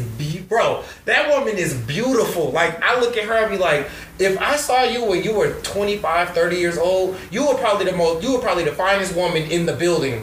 [0.53, 3.89] bro that woman is beautiful like i look at her and be like
[4.19, 7.97] if i saw you when you were 25 30 years old you were probably the
[7.97, 10.23] most you were probably the finest woman in the building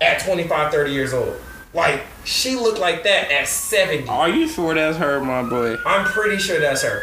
[0.00, 1.36] at 25 30 years old
[1.74, 5.76] like she looked like that at 70 Are you sure that's her, my boy?
[5.84, 7.02] i'm pretty sure that's her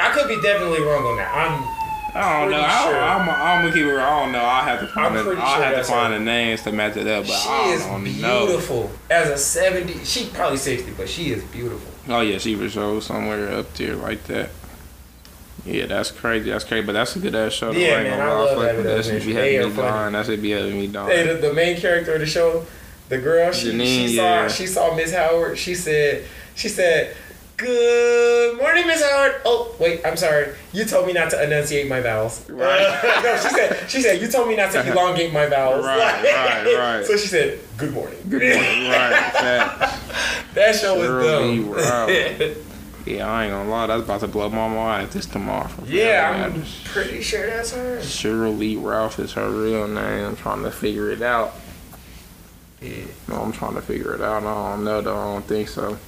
[0.00, 1.74] i could be definitely wrong on that i'm
[2.16, 2.60] I don't know.
[2.60, 2.96] I, sure.
[3.02, 3.98] I'm, I'm gonna keep it.
[3.98, 4.44] I don't know.
[4.44, 5.06] I have to find.
[5.06, 6.18] I'm The, pretty I sure have to find her.
[6.20, 7.26] the names to match it up.
[7.26, 8.46] But she I is don't know.
[8.46, 12.68] beautiful as a 70 she probably 60 but she is beautiful Oh yeah, she for
[12.68, 14.50] sure somewhere up there like that.
[15.64, 16.50] Yeah, that's crazy.
[16.50, 16.84] That's crazy.
[16.84, 17.70] But that's a good ass show.
[17.70, 19.04] Yeah, man, I love that that.
[19.04, 20.12] Should be having me dying.
[20.12, 21.08] That should be having me dying.
[21.08, 22.66] Hey, the, the main character of the show,
[23.08, 24.48] the girl, she, Janine, she yeah.
[24.48, 25.56] saw she saw Miss Howard.
[25.56, 27.16] She said She said,
[27.56, 30.54] "Good morning, Miss Howard." Oh, wait, I'm sorry.
[30.72, 32.48] You told me not to enunciate my vowels.
[32.50, 32.80] Right.
[33.22, 33.90] no, she said.
[33.90, 35.84] She said you told me not to elongate my vowels.
[35.84, 37.04] Right, right, right.
[37.06, 38.90] So she said, "Good morning." Good morning.
[38.90, 39.32] Right.
[39.32, 40.00] That,
[40.54, 42.54] That show was dumb.
[43.06, 43.86] Yeah, I ain't gonna lie.
[43.88, 45.68] That's about to blow my mind this tomorrow.
[45.84, 47.98] yeah, I'm pretty sure that's her.
[47.98, 50.24] Sheryl Lee Ralph is her real name.
[50.24, 51.52] I'm trying to figure it out.
[52.80, 53.04] Yeah.
[53.28, 54.42] No, I'm trying to figure it out.
[54.44, 55.18] I don't know though.
[55.18, 55.98] I don't think so.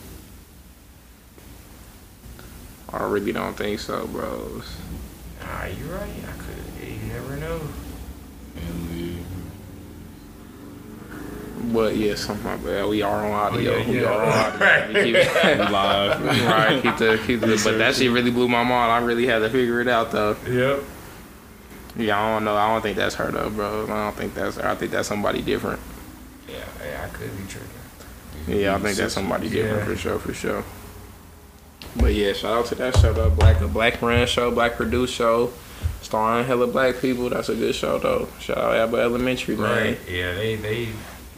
[2.96, 4.64] I really don't think so, bros.
[5.40, 6.08] Nah, you right.
[6.08, 6.88] I could.
[6.88, 7.60] You never know.
[11.72, 12.86] But yeah, something bad.
[12.88, 13.74] We are on audio.
[13.74, 14.08] Oh, yeah, we yeah.
[14.08, 15.04] are on audio.
[15.04, 16.24] We keep, live.
[16.46, 17.60] right, keep the keep the.
[17.62, 18.92] But that shit really blew my mind.
[18.92, 20.36] I really had to figure it out though.
[20.46, 20.84] Yep.
[21.96, 22.54] Yeah, I don't know.
[22.56, 23.84] I don't think that's her though, bro.
[23.84, 24.68] I don't think that's her.
[24.68, 25.80] I think that's somebody different.
[26.48, 28.60] Yeah, yeah, I could be tripping.
[28.60, 29.84] Yeah, I think that's somebody different Yeah.
[29.84, 30.64] for sure, for sure.
[31.94, 35.14] But yeah, shout out to that show though, Black a Black Brand show, Black Produced
[35.14, 35.52] show,
[36.02, 37.28] starring hella black people.
[37.30, 38.28] That's a good show though.
[38.40, 39.70] Shout out Abbott Elementary, man.
[39.94, 39.98] Right.
[40.10, 40.88] Yeah, they they.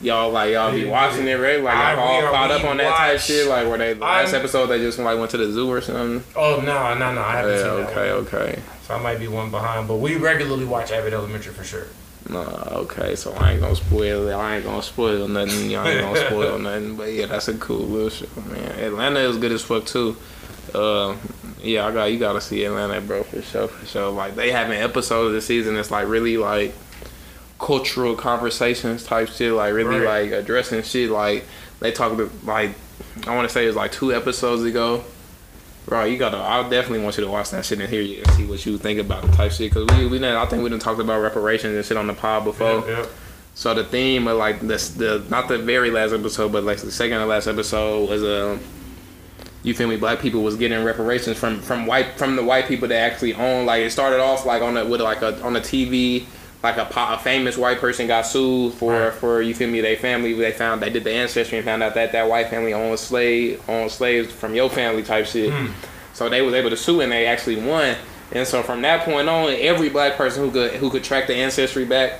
[0.00, 1.60] Y'all like y'all be watching it, right?
[1.60, 3.48] Like y'all all caught up on that type shit.
[3.48, 5.80] Like where they the last I'm- episode they just like went to the zoo or
[5.80, 6.22] something.
[6.36, 7.20] Oh no, no, no!
[7.20, 7.90] I haven't Yeah, seen that.
[7.90, 8.62] okay, okay.
[8.86, 11.86] So I might be one behind, but we regularly watch Abbott Elementary for sure.
[12.30, 12.40] No,
[12.72, 14.32] okay, so I ain't gonna spoil it.
[14.34, 15.68] I ain't gonna spoil nothing.
[15.70, 16.94] Y'all ain't gonna spoil nothing.
[16.96, 18.78] But yeah, that's a cool little show, man.
[18.78, 20.14] Atlanta is good as fuck too.
[20.74, 21.16] Uh,
[21.62, 22.18] yeah, I got you.
[22.18, 24.10] Gotta see Atlanta, bro, for sure, for sure.
[24.10, 26.72] Like they having episodes this season that's like really like
[27.58, 29.52] cultural conversations type shit.
[29.52, 30.30] Like really Right.
[30.30, 31.10] like addressing shit.
[31.10, 31.44] Like
[31.80, 32.70] they talked like
[33.26, 35.04] I want to say it was like two episodes ago.
[35.86, 36.36] Bro, you gotta.
[36.36, 38.76] I definitely want you to watch that shit and hear you and see what you
[38.76, 39.72] think about the type shit.
[39.72, 42.12] Cause we we done, I think we done talked about reparations and shit on the
[42.14, 42.86] pod before.
[42.86, 43.08] Yep.
[43.54, 46.92] So the theme of like this, the not the very last episode, but like the
[46.92, 48.60] second to last episode was um,
[49.68, 49.96] you feel me?
[49.96, 53.66] Black people was getting reparations from from white from the white people that actually own.
[53.66, 56.24] Like it started off like on a with like a on a TV.
[56.60, 59.12] Like a, a famous white person got sued for Right.
[59.12, 59.80] for you feel me?
[59.80, 62.74] They family they found they did the ancestry and found out that that white family
[62.74, 65.52] owned slave owned slaves from your family type shit.
[65.52, 65.68] Hmm.
[66.14, 67.94] So they was able to sue and they actually won.
[68.32, 71.34] And so from that point on, every black person who could who could track the
[71.36, 72.18] ancestry back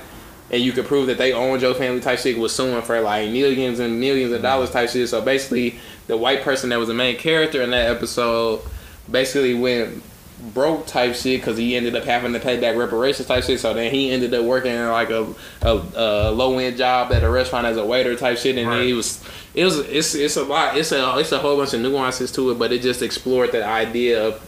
[0.51, 3.29] and you could prove that they owned your family type shit was suing for like
[3.29, 5.07] millions and millions of dollars type shit.
[5.09, 8.61] So basically, the white person that was the main character in that episode
[9.09, 10.03] basically went
[10.53, 13.59] broke type shit because he ended up having to pay back reparations type shit.
[13.59, 15.27] So then he ended up working in like a,
[15.61, 18.77] a, a low end job at a restaurant as a waiter type shit, and then
[18.79, 18.85] Right.
[18.87, 19.21] he was
[19.53, 22.51] it was it's it's a lot it's a it's a whole bunch of nuances to
[22.51, 24.41] it, but it just explored that idea of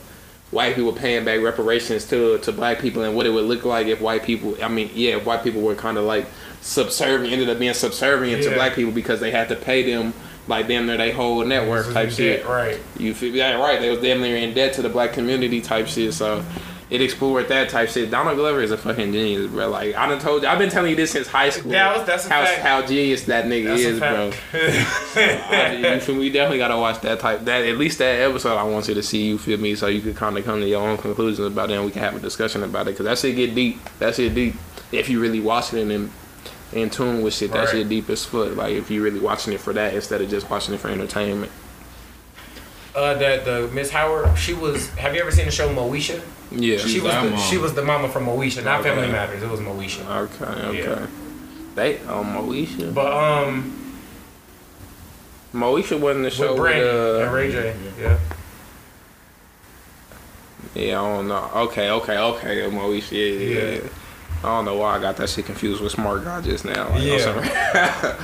[0.52, 3.88] white people paying back reparations to to black people and what it would look like
[3.88, 6.26] if white people I mean yeah if white people were kind of like
[6.62, 10.14] subservient ended up being subservient to black people because they had to pay them
[10.48, 12.46] like damn near they whole network type shit.
[12.46, 12.80] Right.
[12.98, 13.80] You feel yeah, right?
[13.80, 16.14] They was damn near in debt to the black community type shit.
[16.14, 16.44] So
[16.92, 18.12] it explored that type shit.
[18.12, 19.70] Donald Glover is a fucking genius, bro.
[19.70, 21.72] Like I done told you, I've been telling you this since high school.
[21.72, 22.62] That was- that's a how fact.
[22.62, 24.32] how genius that nigga That's is, bro.
[24.32, 24.54] fact.
[25.18, 26.22] I, you feel me?
[26.22, 27.46] We definitely gotta watch that type.
[27.46, 29.24] That at least that episode, I want you to see.
[29.26, 29.74] You feel me?
[29.76, 32.02] So you could kind of come to your own conclusions about it, and we can
[32.02, 32.98] have a discussion about it.
[32.98, 33.80] Cause that shit get deep.
[34.00, 34.56] That shit deep.
[34.92, 36.12] If you really watching it and
[36.74, 37.70] in tune with shit, that Right.
[37.70, 38.56] shit deep as fuck.
[38.56, 41.52] Like if you really watching it for that instead of just watching it for entertainment.
[42.96, 44.90] Uh, the the Miss Howard, she was.
[44.92, 46.22] Have you ever seen the show Moesha?
[46.52, 46.78] Yeah.
[46.78, 47.40] She was the, mom.
[47.40, 48.90] she was the mama from Moesha, not Okay.
[48.90, 49.42] Family Matters.
[49.42, 50.06] It was Moesha.
[50.06, 50.46] Okay.
[50.68, 50.80] Okay.
[50.80, 51.08] Yeah.
[51.76, 52.94] They oh Moesha.
[52.94, 53.78] But um,
[55.54, 56.56] Moesha wasn't the with show.
[56.58, 57.76] Brandy with, and uh, Ray J.
[58.00, 58.20] Yeah.
[60.76, 61.50] yeah, I don't know.
[61.56, 62.62] Okay, okay, okay.
[62.70, 63.12] Moesha.
[63.12, 63.76] Yeah, yeah, Yeah.
[63.76, 63.90] yeah.
[64.44, 66.90] I don't know why I got that shit confused with Smart Guy just now.
[66.90, 67.30] Like, Yeah.
[67.74, 68.18] I'm.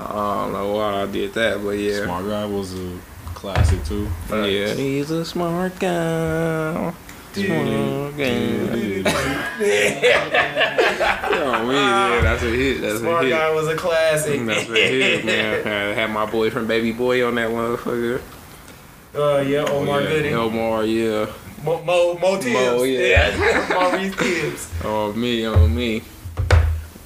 [0.00, 2.04] I don't know why I did that, but yeah.
[2.04, 2.98] Smart Guy was a
[3.38, 4.08] classic too.
[4.30, 6.92] Yeah, he's a smart guy.
[7.32, 9.02] Smart guy.
[11.40, 12.80] Oh man, yeah, that's a hit.
[12.80, 13.34] That's Smart a hit.
[13.34, 14.44] Guy was a classic.
[14.44, 15.66] That's a hit, man.
[15.66, 18.20] I had my boyfriend Baby Boy on that motherfucker.
[19.14, 20.08] Uh, yeah, Omar yeah.
[20.08, 20.34] Goody.
[20.34, 21.26] Omar, yeah.
[21.64, 22.54] Mo, Mo, Mo Tibbs.
[22.54, 23.68] Mo, yeah.
[23.68, 24.72] Maurice Tibbs.
[24.84, 26.02] Oh, me, oh, me.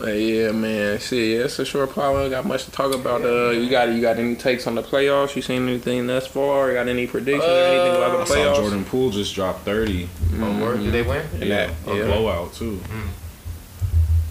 [0.02, 0.98] But yeah, man.
[0.98, 2.28] Shit, yeah, it's a short problem.
[2.28, 3.22] Got much to talk about.
[3.22, 5.36] Uh, you got you got any takes on the playoffs?
[5.36, 6.68] You seen anything thus far?
[6.70, 8.60] You got any predictions or anything about the I the saw?
[8.62, 10.08] Jordan Poole just dropped thirty.
[10.40, 10.80] Oh, word.
[10.80, 11.24] Did they win?
[11.34, 12.04] And yeah, that- a yeah.
[12.06, 12.80] blowout too.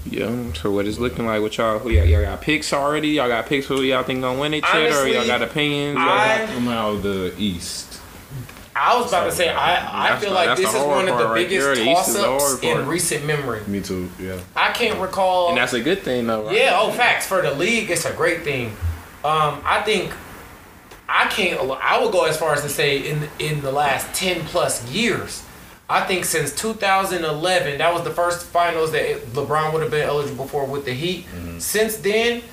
[0.09, 0.51] Yeah.
[0.53, 1.80] So what it's looking like with y'all?
[1.80, 3.09] Who y'all, y'all got picks already?
[3.11, 5.97] Y'all got picks who y'all think gonna win it yet, or Honestly, y'all got opinions?
[5.97, 7.91] I- Come out of the East.
[8.76, 11.36] I was about to say I, I feel like this is one of the part
[11.36, 11.93] right biggest there.
[11.93, 13.61] toss ups in recent memory.
[13.67, 14.09] Me too.
[14.19, 14.39] Yeah.
[14.55, 15.49] I can't recall.
[15.49, 16.55] and that's a good thing though, right?
[16.57, 17.28] Yeah, oh facts.
[17.28, 18.67] For the league, it's a great thing.
[19.24, 20.11] Um, I think
[21.09, 21.59] I can't.
[21.84, 25.43] I would go as far as to say in in the last ten plus years.
[25.89, 30.47] I think since 2011, that was the first finals that LeBron would have been eligible
[30.47, 31.26] for with the Heat.
[31.59, 32.43] Since then,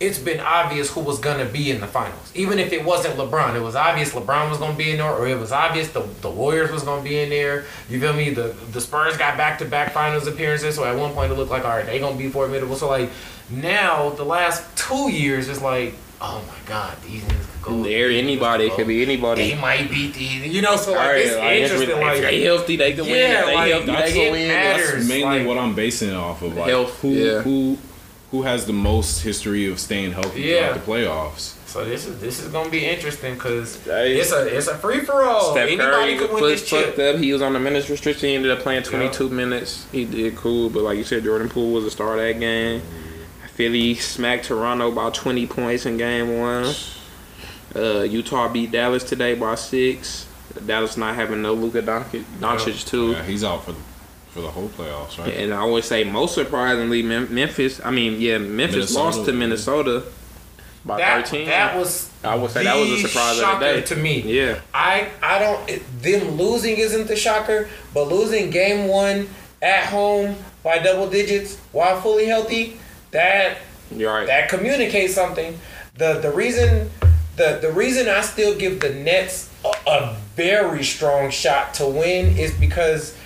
[0.00, 2.30] it's been obvious who was gonna be in the finals.
[2.34, 5.26] Even if it wasn't LeBron, it was obvious LeBron was gonna be in there, or
[5.26, 7.64] it was obvious the, the Warriors was gonna be in there.
[7.90, 8.30] You feel me?
[8.30, 11.50] The the Spurs got back to back finals appearances, so at one point it looked
[11.50, 12.76] like all right, they gonna be formidable.
[12.76, 13.10] So like
[13.50, 17.82] now, the last two years, it's like, oh my god, these niggas could go.
[17.82, 19.50] There, anybody it could be anybody.
[19.50, 20.76] They might beat these, you know.
[20.76, 21.88] So like Alright, it's like, interesting.
[21.88, 23.14] really- Like if they healthy, they can win.
[23.14, 24.48] Yeah, If they like, healthy, that's they can win.
[24.48, 24.92] matters.
[24.92, 26.54] That's mainly like- what I'm basing it off of.
[26.56, 27.40] Like Health, who yeah.
[27.42, 27.78] who
[28.30, 30.72] who has the most history of staying healthy Yeah.
[30.74, 31.52] throughout the playoffs.
[31.66, 35.22] So this is this is gonna be interesting because it's a it's a free for
[35.22, 35.52] all.
[35.52, 36.86] Steph Anybody Curry could win foot this chip.
[36.86, 37.16] fucked up.
[37.16, 38.28] He was on the minutes restriction.
[38.30, 39.86] He ended up playing 22 minutes.
[39.92, 42.80] He did cool, but like you said, Jordan Poole was a star that game.
[43.54, 46.74] Philly smacked Toronto by 20 points in game one.
[47.76, 50.26] Uh, Utah beat Dallas today by six.
[50.66, 53.10] Dallas not having no Luka Doncic, Doncic too.
[53.12, 53.78] Yeah, he's out for the
[54.38, 55.34] for the whole playoffs, right?
[55.34, 57.80] And I would say most surprisingly, Memphis.
[57.84, 59.32] I mean, yeah, Memphis Minnesota, lost to.
[59.32, 60.02] Minnesota
[60.84, 61.46] by That, 13.
[61.48, 63.80] that was I would say that was a the surprise of the day.
[63.82, 64.20] to me.
[64.22, 64.60] Yeah.
[64.72, 69.28] I I don't it, them losing isn't the shocker, but losing game one
[69.60, 72.78] at home by double digits while fully healthy,
[73.10, 73.58] that
[73.90, 74.26] You're right.
[74.28, 75.58] that communicates something.
[75.96, 76.90] The the reason
[77.34, 82.38] the the reason I still give the Nets a, a very strong shot to win
[82.38, 83.16] is because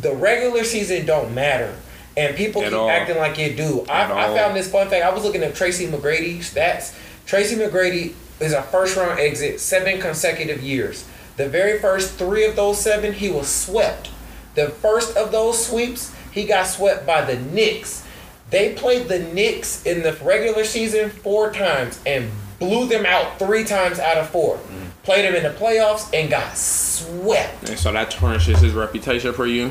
[0.00, 1.74] the regular season don't matter.
[2.16, 2.88] And people At keep all.
[2.88, 3.84] acting like it do.
[3.90, 5.04] I, I found this fun fact.
[5.04, 6.96] I was looking at Tracy McGrady stats.
[7.26, 11.06] Tracy McGrady is a first round exit seven consecutive years.
[11.36, 14.10] The very first three of those seven, he was swept.
[14.54, 18.06] The first of those sweeps, he got swept by the Knicks.
[18.48, 23.64] They played the Knicks in the regular season four times and blew them out three
[23.64, 24.56] times out of four.
[24.56, 24.85] Mm-hmm.
[25.06, 27.68] Played him in the playoffs and got swept.
[27.68, 29.70] and so that tarnishes his reputation for you.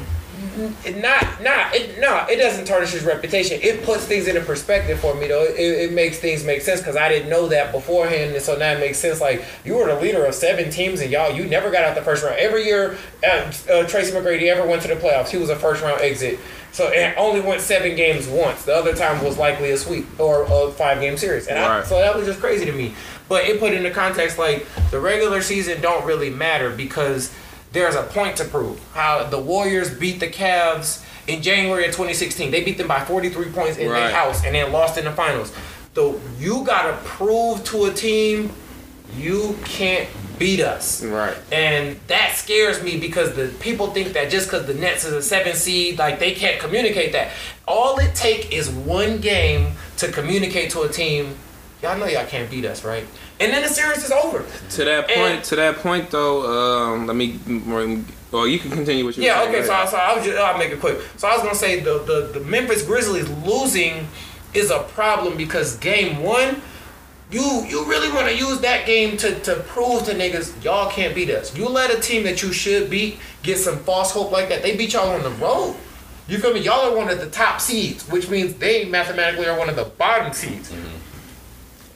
[0.86, 3.59] It not not it no it doesn't tarnish his reputation.
[3.61, 5.43] It puts things into perspective for me though.
[5.43, 8.71] It, it makes things make sense because i didn't know that beforehand and so now
[8.71, 9.19] it makes sense.
[9.19, 12.01] Like you were the leader of seven teams and y'all you never got out the
[12.01, 12.38] first round.
[12.38, 15.83] Every year uh, uh, tracy mcgrady ever went to the playoffs he was a first
[15.83, 16.39] round exit.
[16.71, 18.65] So it only went seven games once.
[18.65, 21.47] The other time was likely a sweep or a five game series.
[21.47, 22.93] And I, so that was just crazy to me
[23.28, 27.34] but it put into context like the regular season don't really matter because
[27.71, 28.80] there's a point to prove.
[28.93, 32.51] How the Warriors beat the Cavs in January of 2016.
[32.51, 34.01] They beat them by 43 points in Right.
[34.01, 35.51] their house and then lost in the finals.
[35.95, 38.51] So you gotta prove to a team
[39.17, 41.01] you can't beat us.
[41.03, 41.36] Right.
[41.51, 45.21] And that scares me because the people think that just because the Nets is a
[45.21, 47.30] seven seed, like they can't communicate that.
[47.67, 51.36] All it take is one game to communicate to a team,
[51.86, 53.05] y'all know y'all can't beat us, right?
[53.39, 54.43] And then the series is over.
[54.71, 56.45] To that point, And- to that point though,
[56.93, 57.39] um, let me.
[58.31, 59.25] Well, you can continue with your.
[59.27, 59.89] Yeah, okay, Go so, I- ahead.
[59.89, 60.97] so I'll just I'll make it quick.
[61.17, 64.07] So I was gonna say the, the, the Memphis Grizzlies losing
[64.53, 66.61] is a problem because game one,
[67.31, 71.29] you you really wanna use that game to, to prove to niggas y'all can't beat
[71.29, 71.55] us.
[71.55, 74.61] You let a team that you should beat get some false hope like that.
[74.63, 75.75] They beat y'all on the road.
[76.27, 76.59] You feel me?
[76.61, 79.83] Y'all are one of the top seeds, which means they mathematically are one of the
[79.86, 80.73] bottom seeds.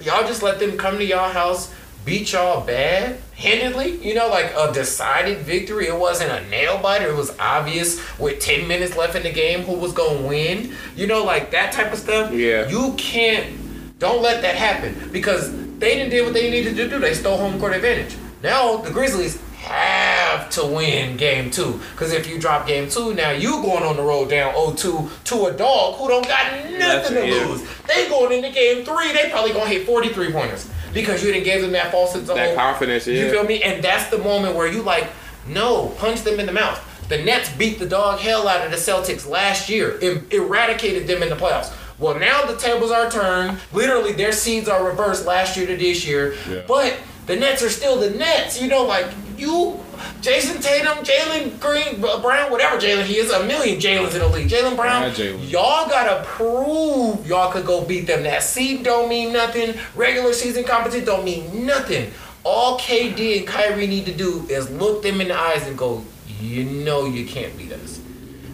[0.01, 1.73] Y'all just let them come to y'all house,
[2.05, 3.97] beat y'all bad handedly.
[3.97, 5.87] You know, like a decided victory.
[5.87, 7.09] It wasn't a nail biter.
[7.09, 10.73] It was obvious with ten minutes left in the game who was gonna win.
[10.95, 12.31] You know, like that type of stuff.
[12.31, 12.67] Yeah.
[12.69, 13.99] You can't.
[13.99, 16.99] Don't let that happen because they didn't do what they needed to do.
[16.99, 18.15] They stole home court advantage.
[18.41, 23.31] Now the Grizzlies have to win game two because if you drop game two, now
[23.31, 27.27] you going on the road down 0-2 to a dog who don't got nothing to
[27.27, 27.45] yeah.
[27.45, 27.61] lose.
[27.87, 31.61] They going into game three, they probably gonna hit 43 pointers because you didn't give
[31.61, 32.57] them that false sense of That hope.
[32.57, 33.61] confidence, You feel me?
[33.61, 35.07] And that's the moment where you like,
[35.47, 36.83] no, punch them in the mouth.
[37.09, 41.23] The Nets beat the dog hell out of the Celtics last year, and eradicated them
[41.23, 41.73] in the playoffs.
[41.97, 43.57] Well, now the tables are turned.
[43.73, 46.35] Literally, their seeds are reversed last year to this year.
[46.49, 46.61] Yeah.
[46.67, 48.61] But the Nets are still the Nets.
[48.61, 49.07] You know, like
[49.39, 49.79] you,
[50.21, 54.27] Jayson Tatum, Jalen Green, uh, Brown, whatever Jalen he is, a million Jalen's in the
[54.27, 54.49] league.
[54.49, 55.13] Jaylen Brown,
[55.47, 58.23] y'all gotta prove y'all could go beat them.
[58.23, 59.75] That seed don't mean nothing.
[59.95, 62.11] Regular season competition don't mean nothing.
[62.43, 66.03] All KD and Kyrie need to do is look them in the eyes and go,
[66.39, 67.99] you know you can't beat us.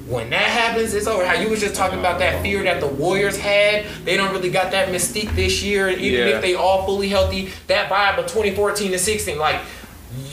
[0.07, 1.25] When that happens, it's over.
[1.25, 3.85] How you was just talking about that fear that the Warriors had.
[4.03, 5.87] They don't really got that mystique this year.
[5.87, 6.35] And even Yeah.
[6.35, 9.61] if they all fully healthy, that vibe of 2014 to 16, like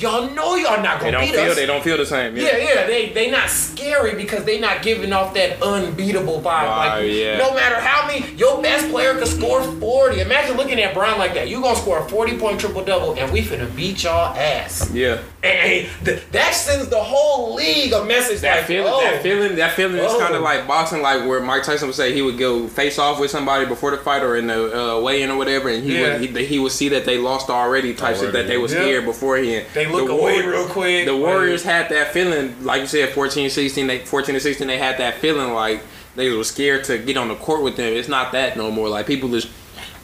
[0.03, 1.51] y'all know y'all not They gonna don't beat feel.
[1.51, 1.57] us.
[1.57, 2.37] They don't feel the same.
[2.37, 6.66] Yeah, yeah, they they not scary because they not giving off that unbeatable vibe.
[6.66, 7.39] Vibe, like yeah.
[7.39, 10.20] no matter how many your best player could could score 40.
[10.20, 11.49] Imagine looking at Bron like that.
[11.49, 14.91] You gonna score a 40 point triple double and we finna beat y'all ass.
[14.93, 15.20] Yeah.
[15.45, 19.23] And, and th- that sends the whole league a message That like, feeling, oh, that
[19.23, 20.19] feeling, that feeling is Oh.
[20.20, 23.19] kind of like boxing, like where Mike Tyson would say he would go face off
[23.20, 26.19] with somebody before the fight or in the uh, weigh-in or whatever, and he Yeah.
[26.19, 28.81] would he, he would see that they lost already, type shit that they was Yeah.
[28.83, 29.66] scared beforehand.
[29.74, 31.06] They look away Warriors- real quick.
[31.06, 34.78] The Warriors had that feeling, like you said, 14, 16, they 14 to 16, they
[34.78, 35.81] had that feeling like
[36.16, 37.93] they were scared to get on the court with them.
[37.93, 38.89] It's not that no more.
[38.89, 39.48] Like people just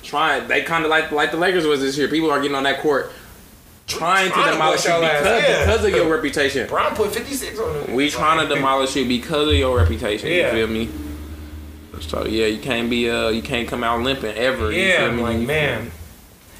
[0.02, 0.46] trying.
[0.48, 2.08] They kind of like like the Lakers was this year.
[2.08, 3.12] People are getting on that court.
[3.86, 5.64] Trying to Trying to demolish bust you because, yeah.
[5.64, 6.68] because of your reputation.
[6.68, 7.94] Brown put 56 on them.
[7.94, 10.28] We trying to demolish you because of your reputation.
[10.28, 10.54] Yeah.
[10.54, 10.90] You feel me?
[12.00, 14.70] So yeah, you can't be uh you can't come out limping ever.
[14.70, 15.22] you Yeah, feel I'm me?
[15.22, 15.90] like man,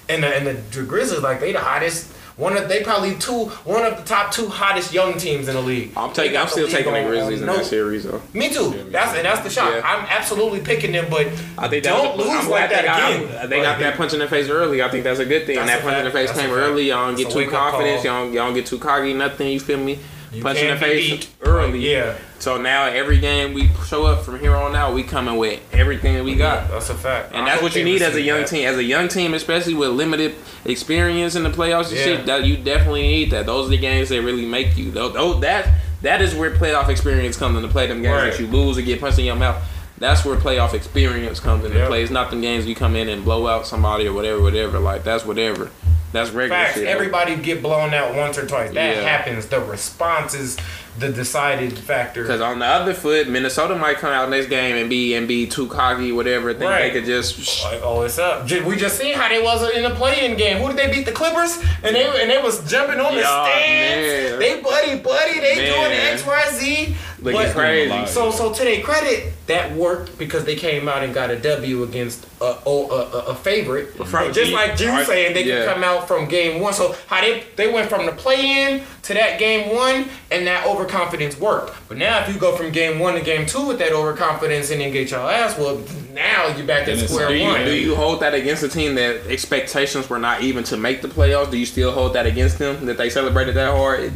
[0.08, 2.12] and the and the Grizzlies like they the hottest.
[2.38, 5.60] One of they probably two one of the top two hottest young teams in the
[5.60, 5.90] league.
[5.96, 6.32] I'm They taking.
[6.34, 7.66] got I'm still taking the Grizzlies on in that note.
[7.66, 8.22] series though.
[8.32, 8.86] Me too.
[8.90, 9.72] That's and that's the shot.
[9.74, 9.80] Yeah.
[9.84, 11.26] I'm absolutely picking them, but
[11.58, 13.50] I think don't lose I'm like that they got, again.
[13.50, 14.82] They got that punch in the face early.
[14.82, 15.56] I think that's a good thing.
[15.56, 16.88] That's that a punch in the face That's came early.
[16.88, 17.96] Y'all don't get too confident.
[17.96, 18.04] call.
[18.04, 19.12] Y'all don't, y'all don't get too cocky.
[19.14, 19.48] Nothing.
[19.48, 19.98] You feel me?
[20.32, 21.78] You punch in the face early.
[21.90, 22.16] Yeah.
[22.38, 26.14] So now every game we show up from here on out, we coming with everything
[26.14, 26.70] that we got.
[26.70, 27.32] That's a fact.
[27.32, 28.48] And I that's what you need as a young that.
[28.48, 28.66] team.
[28.66, 30.34] As a young team, especially with limited
[30.64, 32.04] experience in the playoffs and Yeah.
[32.04, 33.46] shit, that you definitely need that.
[33.46, 34.90] Those are the games that really make you.
[34.90, 35.68] Those that
[36.02, 37.86] that is where playoff experience comes in into play.
[37.88, 38.30] Them games Right.
[38.32, 39.56] that you lose or get punched in your mouth.
[39.98, 41.88] That's where playoff experience comes into Yep.
[41.88, 42.02] play.
[42.02, 44.78] It's not the games you come in and blow out somebody or whatever, whatever.
[44.78, 45.70] Like that's whatever.
[46.12, 46.74] That's regular Facts.
[46.78, 46.86] shit.
[46.86, 48.72] Everybody get blown out once or twice.
[48.72, 49.02] That Yeah.
[49.02, 49.46] happens.
[49.46, 50.56] The response is
[50.98, 52.22] the decided factor.
[52.22, 55.46] Because on the other foot, Minnesota might come out next game and be and be
[55.46, 56.52] too cocky, whatever.
[56.54, 56.92] Think Right.
[56.92, 57.62] they could just.
[57.64, 58.50] Like, oh, it's up.
[58.50, 60.56] We just seen how they was in the play-in game.
[60.56, 61.04] Who did they beat?
[61.06, 64.30] The Clippers, and they and they was jumping on the Yeah, stands.
[64.30, 64.38] man.
[64.40, 65.40] They buddy buddy.
[65.40, 66.96] They doing the X Y Z.
[67.20, 68.06] Looking But- crazy.
[68.06, 71.82] So so to their credit, that worked because they came out and got a W
[71.82, 73.94] against a a, a, a favorite.
[74.06, 75.06] From- Just like June Right.
[75.06, 75.64] saying, they Yeah.
[75.64, 76.72] could come out from game one.
[76.72, 81.38] So how they they went from the play-in to that game one, and that overconfidence
[81.40, 81.74] worked.
[81.88, 84.80] But now if you go from game one to game two with that overconfidence and
[84.80, 87.64] then get your ass whooped, now you're back at square Do you, one.
[87.64, 91.08] do you hold that against a team that expectations were not even to make the
[91.08, 91.50] playoffs?
[91.50, 94.12] Do you still hold that against them that they celebrated that hard,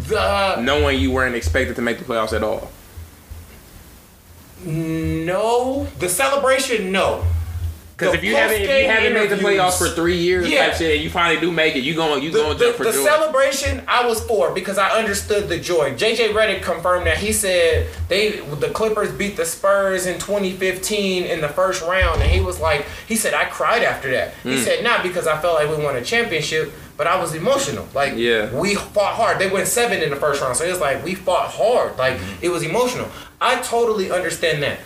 [0.65, 2.71] knowing you weren't expected to make the playoffs at all?
[4.67, 7.25] No, the celebration, no.
[7.97, 10.69] Because if you haven't if you haven't made the playoffs for three years, Yeah.
[10.71, 12.65] type shit, and you finally do make it, you going you The, going to the,
[12.65, 13.05] jump for the joy.
[13.05, 15.93] celebration I was for because I understood the joy.
[15.95, 21.41] JJ Redick confirmed that he said they the Clippers beat the Spurs in 2015 in
[21.43, 24.35] the first round, and he was like, he said I cried after that.
[24.43, 24.63] He Hmm.
[24.65, 27.89] said not because I felt like we won a championship, but I was emotional.
[27.95, 28.53] Like Yeah.
[28.55, 29.39] we fought hard.
[29.39, 31.97] They went seven in the first round, so it was like we fought hard.
[31.99, 32.45] Like Mm-hmm.
[32.45, 33.09] it was emotional.
[33.41, 34.79] I totally understand that.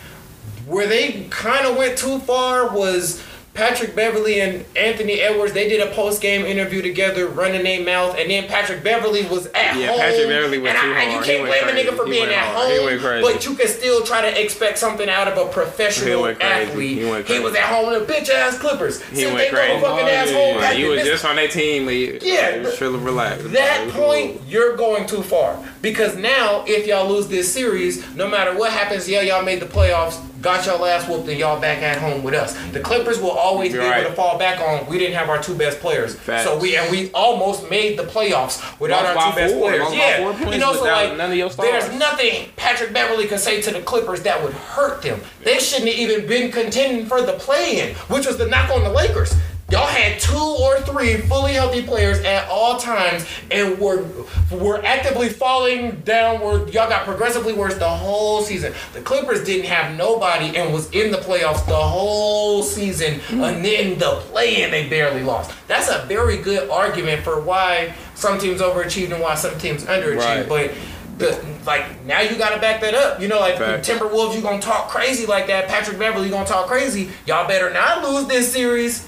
[0.65, 3.23] Where they kind of went too far was
[3.57, 5.51] Patrick Beverley and Anthony Edwards.
[5.51, 9.47] They did a post game interview together, running their mouth, and then Patrick Beverley was
[9.47, 9.99] at Yeah, home.
[9.99, 11.13] Patrick Beverley went and too I, hard.
[11.27, 12.71] You can't blame a nigga for He being at hard.
[12.71, 16.21] He home, but you can still try to expect something out of a He professional
[16.21, 16.53] went crazy.
[16.71, 16.97] athlete.
[16.99, 19.01] He went He was at home with a bitch ass Clippers.
[19.09, 19.73] He Since went crazy.
[19.83, 21.87] motherfucking asshole Yeah, back you in was just on that team.
[21.87, 23.41] Like, Yeah, just chill and relax.
[23.43, 25.57] that point, you're going too far.
[25.81, 29.65] Because now, if y'all lose this series, no matter what happens, yeah, y'all made the
[29.65, 32.55] playoffs, got y'all ass whooped, and y'all back at home with us.
[32.71, 33.99] The Clippers will always be Right.
[33.99, 34.87] able to fall back on.
[34.87, 36.45] We didn't have our two best players, Facts.
[36.45, 39.67] so we and we almost made the playoffs without Lost our two best four.
[39.69, 39.83] players.
[39.83, 41.69] Lost yeah, you know, so like none of your stars.
[41.69, 45.19] there's nothing Patrick Beverley could say to the Clippers that would hurt them.
[45.43, 48.89] They shouldn't have even been contending for the play-in, which was the knock on the
[48.91, 49.35] Lakers.
[49.69, 54.05] Y'all had two or three fully healthy players at all times and were
[54.49, 56.73] were actively falling downward.
[56.73, 58.73] Y'all got progressively worse the whole season.
[58.93, 63.15] The Clippers didn't have nobody and was in the playoffs the whole season.
[63.15, 63.43] Mm-hmm.
[63.43, 65.51] And then the play-in they barely lost.
[65.67, 70.47] That's a very good argument for why some teams overachieved and why some teams underachieved.
[70.47, 70.47] Right.
[70.47, 70.71] But
[71.17, 73.19] the, like now you gotta back that up.
[73.19, 73.89] You know, like Facts.
[73.89, 75.67] Timberwolves, you gonna talk crazy like that.
[75.67, 77.09] Patrick Beverley, you gonna talk crazy.
[77.25, 79.05] Y'all better not lose this series.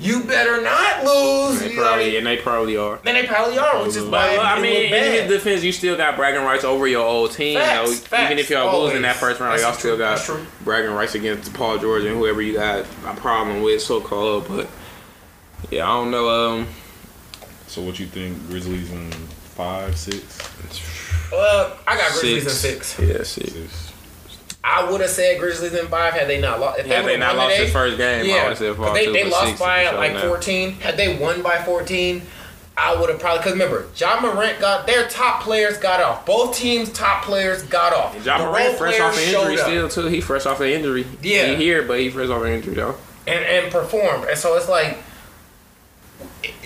[0.00, 1.60] You better not lose.
[1.60, 2.98] They probably, gotta- and they probably are.
[3.02, 5.28] then they probably are, which is why well, I mean, in bad.
[5.28, 7.58] his defense, you still got bragging rights over your old team.
[7.58, 7.96] Facts, though.
[7.96, 8.88] facts, Even if y'all always.
[8.90, 12.16] losing that first round, That's y'all true, still got bragging rights against Paul George and
[12.16, 14.46] whoever you got a problem with, so called.
[14.48, 14.68] But
[15.70, 16.28] yeah, I don't know.
[16.28, 16.68] Um,
[17.66, 18.48] So what you think?
[18.48, 20.38] Grizzlies in five, six,
[21.30, 22.86] Well, I got Grizzlies in six.
[22.88, 22.98] six.
[23.08, 23.52] Yeah, six.
[23.52, 23.91] six?
[24.64, 26.78] I would have said Grizzlies in five had they not lost.
[26.80, 29.24] If Had they not lost today, first game, I yeah, would say 'cause they, they
[29.28, 30.20] lost by like now.
[30.28, 30.72] 14.
[30.74, 32.22] Had they won by 14,
[32.76, 36.24] I would have probably because remember, Ja Morant got their top players got off.
[36.24, 38.14] Both teams' top players got off.
[38.24, 40.06] Ja The Morant fresh off an injury still too.
[40.06, 41.06] He fresh off an injury.
[41.22, 41.46] Yeah.
[41.46, 42.94] he here, but he fresh off an injury though.
[43.26, 44.26] and and perform.
[44.28, 44.98] And so it's like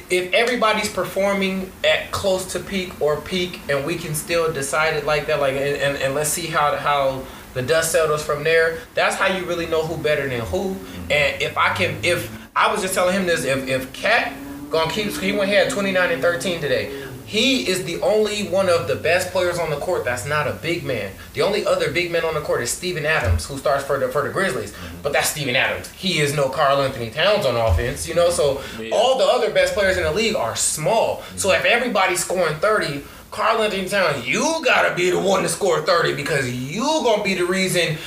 [0.09, 5.05] if everybody's performing at close to peak or peak, and we can still decide it
[5.05, 7.23] like that, like and, and, and let's see how how
[7.57, 8.78] the dust settles from there.
[8.95, 10.74] That's how you really know who better than who.
[10.74, 11.12] Mm-hmm.
[11.12, 14.35] And if I can, if I was just telling him this, if if Cat
[14.70, 17.03] gonna keep, he went here 29 and 13 today.
[17.24, 20.53] He is the only one of the best players on the court that's not a
[20.53, 21.11] big man.
[21.35, 24.09] The only other big man on the court is Steven Adams, who starts for the
[24.09, 24.73] for the Grizzlies.
[24.73, 25.03] Mm-hmm.
[25.03, 25.91] But that's Steven Adams.
[25.93, 28.31] He is no Karl Anthony Towns on offense, you know.
[28.31, 28.91] So Yeah.
[28.95, 31.23] all the other best players in the league are small.
[31.37, 31.65] So mm-hmm.
[31.65, 33.03] if everybody's scoring 30,
[33.37, 37.35] Karl Anthony Towns, you gotta be the one to score 30 because you gonna be
[37.35, 37.99] the reason.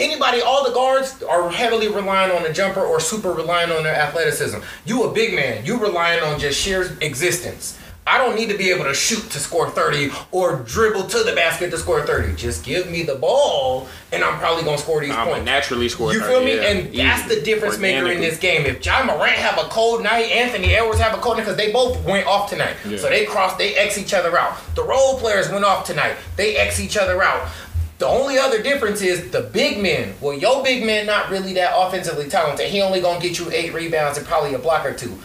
[0.00, 3.94] Anybody, all the guards are heavily relying on the jumper or super relying on their
[3.94, 4.58] athleticism.
[4.84, 7.78] You a big man, you relying on just sheer existence.
[8.08, 11.34] I don't need to be able to shoot to score 30 or dribble to the
[11.34, 12.34] basket to score 30.
[12.36, 15.44] Just give me the ball and I'm probably gonna score these I'm points.
[15.44, 16.12] naturally score.
[16.12, 16.54] You 30, feel me?
[16.56, 17.34] yeah, and that's easy.
[17.34, 18.64] the difference maker in this game.
[18.64, 21.70] If Ja Morant have a cold night, Anthony Edwards have a cold night because they
[21.70, 22.76] both went off tonight.
[22.88, 22.96] Yeah.
[22.96, 24.56] So they cross, they X each other out.
[24.74, 26.16] The role players went off tonight.
[26.36, 27.48] They X each other out.
[27.98, 30.14] The only other difference is the big men.
[30.20, 32.66] Well, your big man not really that offensively talented.
[32.66, 35.18] He only gonna get you eight rebounds and probably a block or two.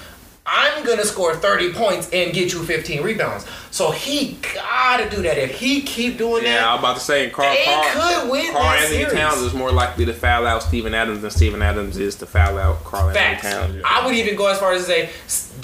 [0.45, 3.45] I'm gonna score 30 points and get you 15 rebounds.
[3.71, 5.37] So he gotta do that.
[5.37, 8.51] If he keep doing Yeah, that, was about to say, Karl, They Karl, could win
[8.51, 9.13] Karl that Anthony series.
[9.13, 12.57] Towns is more likely to foul out Steven Adams than Steven Adams is to foul
[12.57, 13.41] out Karl Anthony Facts.
[13.43, 13.81] Towns.
[13.85, 15.09] I would even go as far as to say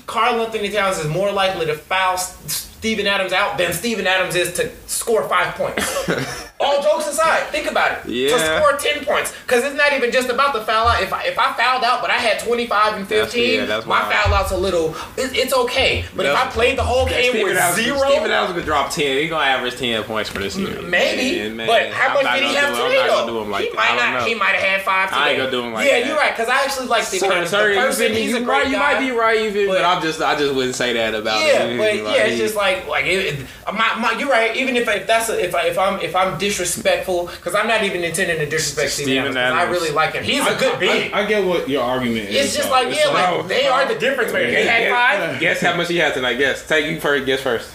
[0.08, 4.36] Karl Anthony Towns is more likely to foul S- Steven Adams out than Steven Adams
[4.36, 5.86] is to score five points.
[6.62, 8.10] All jokes aside, think about it.
[8.12, 8.30] Yeah.
[8.36, 11.02] To score ten points, because it's not even just about the foul out.
[11.02, 13.66] If I, if I fouled out, but I had twenty five and That's- fifteen, yeah,
[13.66, 14.90] that's my foul out's a little.
[15.18, 16.04] It, it's okay.
[16.16, 18.92] But if I played the whole game Steven with Adams, zero, Steven Adams could drop
[18.92, 19.18] ten.
[19.20, 20.82] He's gonna average ten points for this year.
[20.82, 23.28] Maybe, And, man, but how I'm much did he have do- today I'm not gonna
[23.32, 23.38] though?
[23.40, 23.76] do him like he that.
[23.76, 24.20] might not.
[24.20, 24.26] know.
[24.26, 25.22] He might have had five today.
[25.22, 26.08] I ain't gonna do him like yeah, that.
[26.08, 26.36] you're right.
[26.36, 27.50] Because I actually like Steven Adams.
[27.52, 28.22] sir, the you, person, me?
[28.22, 28.94] he's a you, great right, you guy.
[28.94, 29.66] might be right, you me?
[29.68, 31.78] but- But I'm just, I just wouldn't say that about Yeah, him.
[31.78, 34.56] but yeah, it's just like like it, it, my, my, you're right.
[34.56, 37.84] Even if, if that's a, if I, if I'm if I'm disrespectful, because I'm not
[37.84, 39.60] even intending to disrespect Steven Steven Adams.
[39.60, 40.24] 'cause I really like him.
[40.24, 41.12] He's a good big.
[41.14, 42.46] I, I get what your argument is.
[42.46, 44.48] it's just like It's yeah, like they are the difference maker.
[44.50, 45.40] He had Guess- five.
[45.40, 46.36] Guess how much he has tonight.
[46.36, 46.68] Guess.
[46.68, 47.26] Take you first.
[47.26, 47.70] Guess first.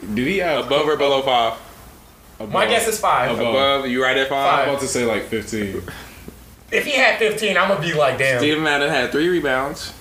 [0.00, 1.54] Did he have Above or below five?
[2.38, 3.30] above- My guess is five.
[3.32, 3.54] Above.
[3.54, 3.86] Above.
[3.88, 4.68] You right at five I'm five.
[4.68, 5.82] about to say like 15.
[6.70, 8.38] If he had 15, I'm gonna be like, damn.
[8.40, 9.92] Steven Adams had three rebounds,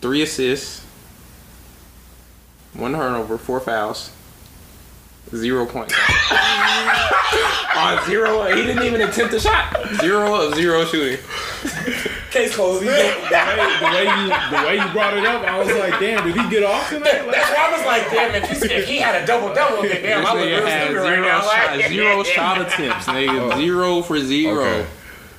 [0.00, 0.84] three assists,
[2.76, 4.10] one turnover, four fouls,
[5.34, 5.94] zero points.
[5.94, 5.98] On
[6.38, 9.76] ah, zero, he didn't even attempt a shot.
[10.00, 11.18] Zero of zero shooting.
[12.30, 12.82] Case closed.
[12.82, 16.24] the, way, the way you the way you brought it up, I was like, damn,
[16.26, 17.24] did he get off tonight?
[17.26, 19.82] Like, That's why I was like, damn, if he, if he had a double double,
[19.82, 21.40] then damn, I This look nigga real had stupid right zero, now.
[21.40, 23.52] shot, Like, zero shot attempts, nigga.
[23.52, 23.58] Oh.
[23.58, 24.64] Zero for zero.
[24.64, 24.86] Okay.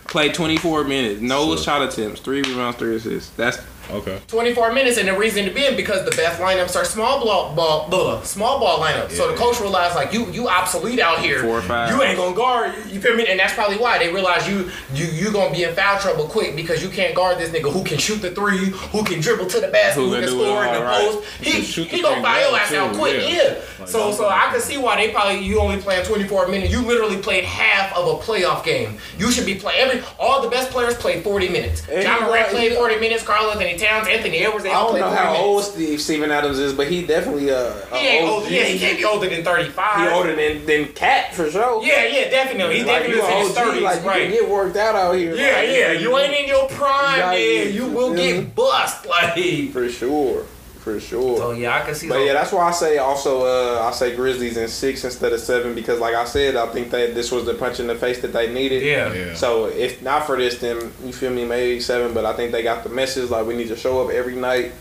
[0.06, 1.22] Played 24 minutes.
[1.22, 2.22] No So- shot attempts.
[2.22, 3.30] Three rebounds, three assists.
[3.32, 3.58] That's
[3.92, 4.20] okay.
[4.28, 7.56] 24 minutes, and the reason to be in because the best lineups are small ball,
[7.56, 9.12] ball, blah, small ball lineups.
[9.12, 11.42] So the coach realized like you you obsolete out here.
[11.42, 11.90] Four or five.
[11.90, 12.74] You ain't gonna guard.
[12.90, 13.28] You feel me?
[13.28, 16.56] And that's probably why they realize you you you gonna be in foul trouble quick
[16.56, 18.58] because you can't guard this nigga who can shoot the three,
[18.92, 20.82] who can dribble to the basket, Who who, can can do it score in the
[20.82, 21.08] right.
[21.10, 21.28] post.
[21.42, 23.22] He shoot he gonna thing buy your ass out too, quick.
[23.22, 23.38] yeah.
[23.38, 23.62] Yeah.
[23.80, 26.72] Like, so so I can see why they probably you only playing 24 minutes.
[26.72, 28.98] You literally played half of a playoff game.
[29.18, 31.88] You should be playing every all the best players played 40 minutes.
[31.88, 33.24] Ja you Morant know, played 40 minutes.
[33.24, 34.66] Karl Towns, Anthony Edwards.
[34.66, 38.30] I don't know how old Steve Steven Adams is, but he definitely uh, He ain't
[38.30, 38.50] old.
[38.50, 40.00] Yeah, he can't be older than 35.
[40.02, 41.84] He older than than Cat for sure.
[41.86, 42.80] Yeah, yeah, definitely.
[42.80, 44.22] He like definitely you is in his 30s, like you right?
[44.24, 45.36] can get worked out out here.
[45.36, 45.92] yeah, like, yeah.
[45.94, 49.36] You ain't in your prime, yeah, You will get bust, like.
[49.72, 50.46] for sure,
[50.88, 51.42] for sure.
[51.44, 52.08] Oh yeah, I can see.
[52.08, 55.40] But yeah, that's why I say also uh, I say Grizzlies in six instead of
[55.40, 58.22] seven because like I said, I think that this was the punch in the face
[58.22, 58.84] that they needed.
[58.84, 59.14] yeah.
[59.14, 59.34] Yeah.
[59.36, 62.14] So if not for this, then you feel me, maybe seven.
[62.14, 64.72] But I think they got the message like we need to show up every night,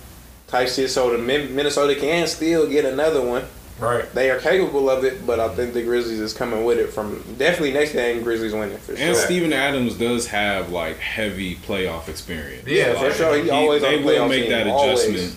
[0.46, 0.90] type shit.
[0.90, 3.44] So the Minnesota can still get another one.
[3.78, 4.10] Right.
[4.14, 7.22] They are capable of it, but I think the Grizzlies is coming with it from
[7.36, 8.22] definitely next game.
[8.22, 9.06] Grizzlies winning for sure.
[9.08, 12.66] And Steven Adams does have like heavy playoff experience.
[12.66, 13.42] Yeah, for sure.
[13.42, 15.36] He always on they the will make team, that always.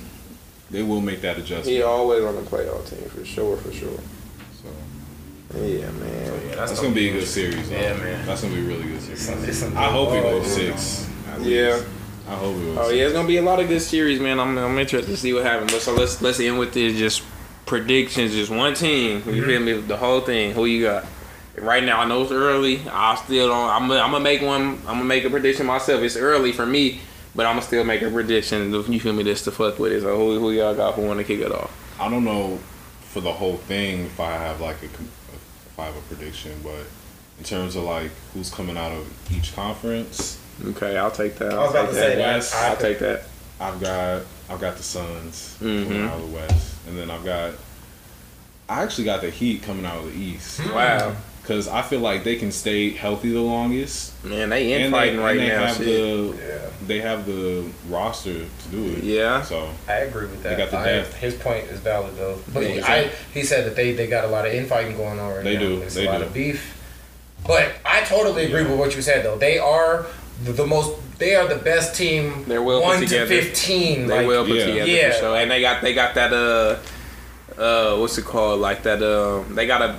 [0.69, 0.87] Adjustment.
[0.87, 1.67] They will make that adjustment.
[1.67, 3.99] He always on the playoff team for sure, for sure.
[4.61, 6.47] So Yeah, man.
[6.47, 7.69] Yeah, that's gonna be a good series.
[7.69, 7.75] Though.
[7.75, 8.25] Yeah, man.
[8.25, 9.21] That's gonna be a really good series.
[9.21, 11.09] some- it's I hope it good oh, goes six.
[11.41, 11.81] Yeah.
[12.27, 12.77] I hope it goes.
[12.79, 14.39] Oh yeah, it's gonna be a lot of good series, man.
[14.39, 15.71] I'm, I'm interested to see what happens.
[15.71, 17.23] But so let's let's end with this just
[17.65, 19.17] predictions, just one team.
[19.25, 19.45] You mm-hmm.
[19.45, 19.73] feel me?
[19.81, 20.51] The whole thing.
[20.51, 21.05] Who you got?
[21.57, 22.87] Right now, I know it's early.
[22.87, 23.69] I still don't.
[23.69, 24.79] I'm I'm gonna make one.
[24.87, 26.01] I'm gonna make a prediction myself.
[26.03, 27.01] It's early for me,
[27.39, 28.69] but I'm gonna still make a prediction.
[28.73, 29.23] You feel me?
[29.23, 30.01] This to fuck with it.
[30.01, 31.71] So who, who y'all got who want to kick it off?
[31.97, 32.59] I don't know
[33.13, 36.51] for the whole thing if I have like a com- if I have a prediction,
[36.61, 36.83] but
[37.37, 41.53] in terms of like who's coming out of each conference, Okay, I'll take that.
[41.53, 42.35] I I'll was about take to say that.
[42.35, 42.55] West.
[42.55, 43.23] I I'll take that.
[43.61, 45.83] I've got I've got the Suns Mhm.
[45.87, 47.53] coming out of the West, and then I've got
[48.67, 51.15] I actually got the Heat coming out of the East Wow,
[51.49, 54.23] because I feel like they can stay healthy the longest.
[54.23, 55.65] man, they and infighting they, right and they now.
[55.65, 56.69] have the Yeah.
[56.85, 59.03] they have the roster to do it.
[59.03, 59.41] Yeah.
[59.41, 60.49] So I agree with that.
[60.51, 61.15] They got the I- depth.
[61.15, 62.37] his point is valid though.
[62.53, 65.19] But Yeah, he, I, he said that they, they got a lot of infighting going
[65.19, 65.43] on right now.
[65.43, 65.59] They now.
[65.61, 66.25] do, There's they a lot do.
[66.25, 66.77] of beef.
[67.47, 69.37] But I totally agree with what you said though.
[69.39, 70.05] They are
[70.43, 70.99] the, the most.
[71.17, 72.45] They are the best team.
[72.47, 73.25] They're well put one to together.
[73.27, 74.05] fifteen.
[74.05, 74.65] They like, will put yeah.
[74.67, 75.11] together Yeah.
[75.13, 76.77] for sure, and they got they got that uh
[77.59, 79.95] uh what's it called like that uh they got a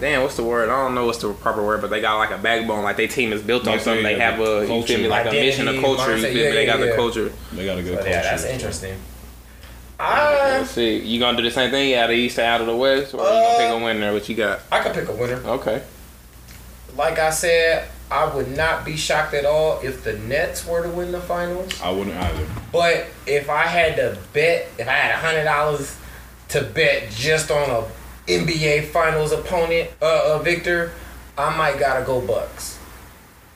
[0.00, 2.30] damn what's the word I don't know what's the proper word but they got like
[2.30, 4.60] a backbone like their team is built on Like something they they have have a
[4.62, 4.86] you culture.
[4.94, 6.86] feel me like a mission a culture you mindset, feel me yeah, they got yeah,
[6.86, 8.10] the culture they got a good But culture.
[8.10, 8.96] yeah, that's interesting.
[9.98, 12.60] let's I see you gonna do the same thing out of the east or out
[12.60, 14.94] of the west or you gonna Uh, pick a winner what you got I could
[14.94, 15.36] pick a winner.
[15.46, 15.82] okay
[16.96, 20.90] Like I said, I would not be shocked at all if the Nets were to
[20.90, 21.80] win the finals.
[21.80, 22.46] I wouldn't either.
[22.70, 25.96] But if I had to bet, if I had a hundred dollars
[26.50, 27.84] to bet just on a
[28.38, 30.92] NBA Finals opponent, uh, uh Victor,
[31.36, 32.78] I might gotta go Bucks.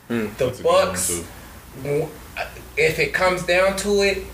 [0.09, 0.27] Hmm.
[0.39, 1.25] The That's a good one, Bucks,
[2.77, 4.25] if it comes down to it,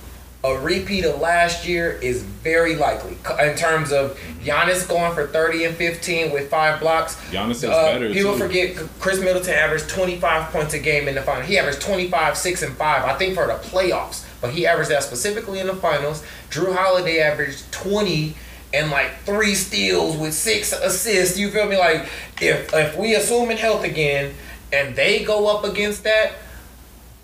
[0.44, 5.66] a repeat of last year is very likely in terms of Giannis going for 30
[5.66, 7.14] and 15 with five blocks.
[7.30, 8.10] Giannis is Uh, better.
[8.12, 8.38] People too.
[8.38, 11.42] forget Khris Middleton averaged 25 points a game in the final.
[11.42, 14.22] He averaged 25, 6, and 5, I think, for the playoffs.
[14.40, 16.24] But he averaged that specifically in the finals.
[16.50, 18.34] Jrue Holiday averaged 20
[18.74, 21.38] and like three steals with six assists.
[21.38, 21.78] You feel me?
[21.78, 22.08] Like,
[22.40, 24.34] if, if we assume in health again
[24.72, 26.32] and they go up against that,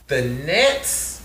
[0.08, 1.22] the Nets.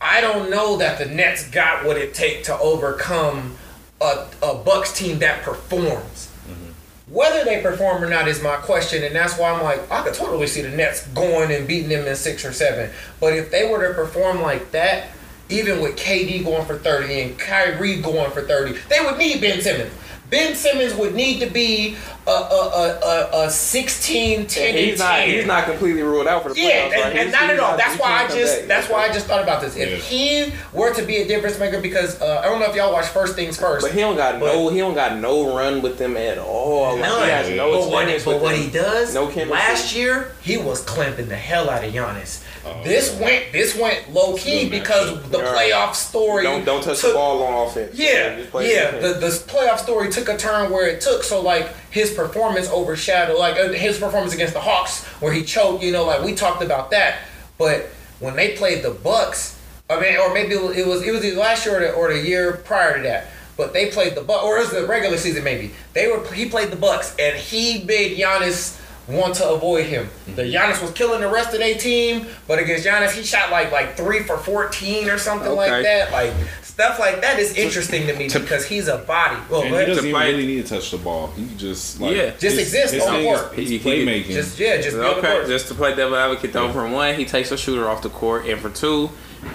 [0.00, 3.56] I don't know that the Nets got what it takes to overcome
[4.00, 6.30] a, a Bucks team that performs.
[6.48, 7.12] Mm-hmm.
[7.12, 10.14] Whether they perform or not is my question, and that's why I'm like, I could
[10.14, 12.90] totally see the Nets going and beating them in six or seven.
[13.18, 15.08] But if they were to perform like that,
[15.50, 19.60] even with KD going for 30 and Kyrie going for 30, they would need Ben
[19.60, 19.92] Simmons.
[20.30, 21.96] Ben Simmons would need to be
[22.26, 22.98] a, a, a,
[23.42, 25.28] a, a 16, 10, he's and not 10.
[25.30, 27.16] he's not completely ruled out for the Yeah, playoffs and, right?
[27.16, 27.76] and not at all.
[27.78, 28.68] That's why I just back.
[28.68, 29.74] that's why I just thought about this.
[29.76, 32.92] If he were to be a difference maker, because uh, I don't know if y'all
[32.92, 33.86] watch First Things First.
[33.86, 36.92] But he don't got no he don't got no run with them at all.
[36.96, 37.24] Like, None.
[37.24, 39.50] he has no but what, but with what he does, No chemistry.
[39.52, 42.44] last year he was clamping the hell out of Giannis.
[42.68, 43.24] Oh, this yeah.
[43.24, 45.54] went this went low key because the Yeah.
[45.54, 46.42] playoff story.
[46.44, 47.94] Don't don't touch took- the ball on offense.
[47.94, 48.90] Yeah, Just yeah.
[48.98, 51.24] The the playoff story took a turn where it took.
[51.24, 55.82] So like his performance overshadowed like uh, his performance against the Hawks where he choked.
[55.82, 57.18] You know, like we talked about that.
[57.58, 57.86] But
[58.20, 59.56] when they played the Bucks,
[59.90, 61.92] I mean, or maybe it was it was, it was either last year or the,
[61.92, 63.26] or the year prior to that.
[63.56, 65.72] But they played the Bucks, or it was the regular season maybe.
[65.92, 68.78] They were he played the Bucks and he made Giannis
[69.08, 70.04] want to avoid him.
[70.06, 70.34] Mm-hmm.
[70.36, 73.72] The Giannis was killing the rest of their team, but against Giannis he shot like
[73.72, 76.12] like three for fourteen or something like that.
[76.12, 76.32] Like
[76.62, 79.36] stuff like that is interesting to me to- because he's a body.
[79.50, 81.28] Well, And he doesn't To even really need to touch the ball.
[81.36, 82.30] He just like Yeah.
[82.38, 83.52] Just exist on the court.
[83.58, 84.26] is- He- He's he- playmaking.
[84.32, 85.46] just yeah, just be the Okay, court.
[85.48, 88.46] just to play devil advocate though, for one, he takes a shooter off the court,
[88.46, 89.10] and for two,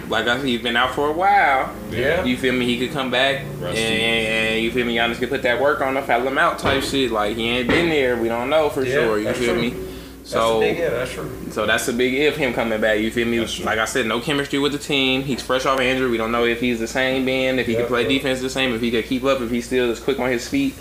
[0.10, 1.73] like I said, he's been out for a while.
[1.91, 2.23] Yeah.
[2.23, 2.65] You feel me?
[2.65, 3.81] He could come back, and, Rusty.
[3.81, 4.95] and you feel me?
[4.95, 7.11] Giannis could put that work on him, foul him out type shit.
[7.11, 8.15] Like he ain't been there.
[8.18, 9.19] We don't know for Yeah, sure.
[9.19, 9.61] You feel true.
[9.61, 9.69] me?
[9.72, 11.30] That's So, a big yeah, that's true.
[11.51, 12.99] so that's a big if him coming back.
[12.99, 13.39] You feel me?
[13.65, 15.22] Like I said, no chemistry with the team.
[15.23, 16.10] He's fresh off injury.
[16.10, 18.07] We don't know if he's the same man, if he Yeah, can play yeah.
[18.10, 20.47] defense the same, if he can keep up, if he's still as quick on his
[20.47, 20.76] feet.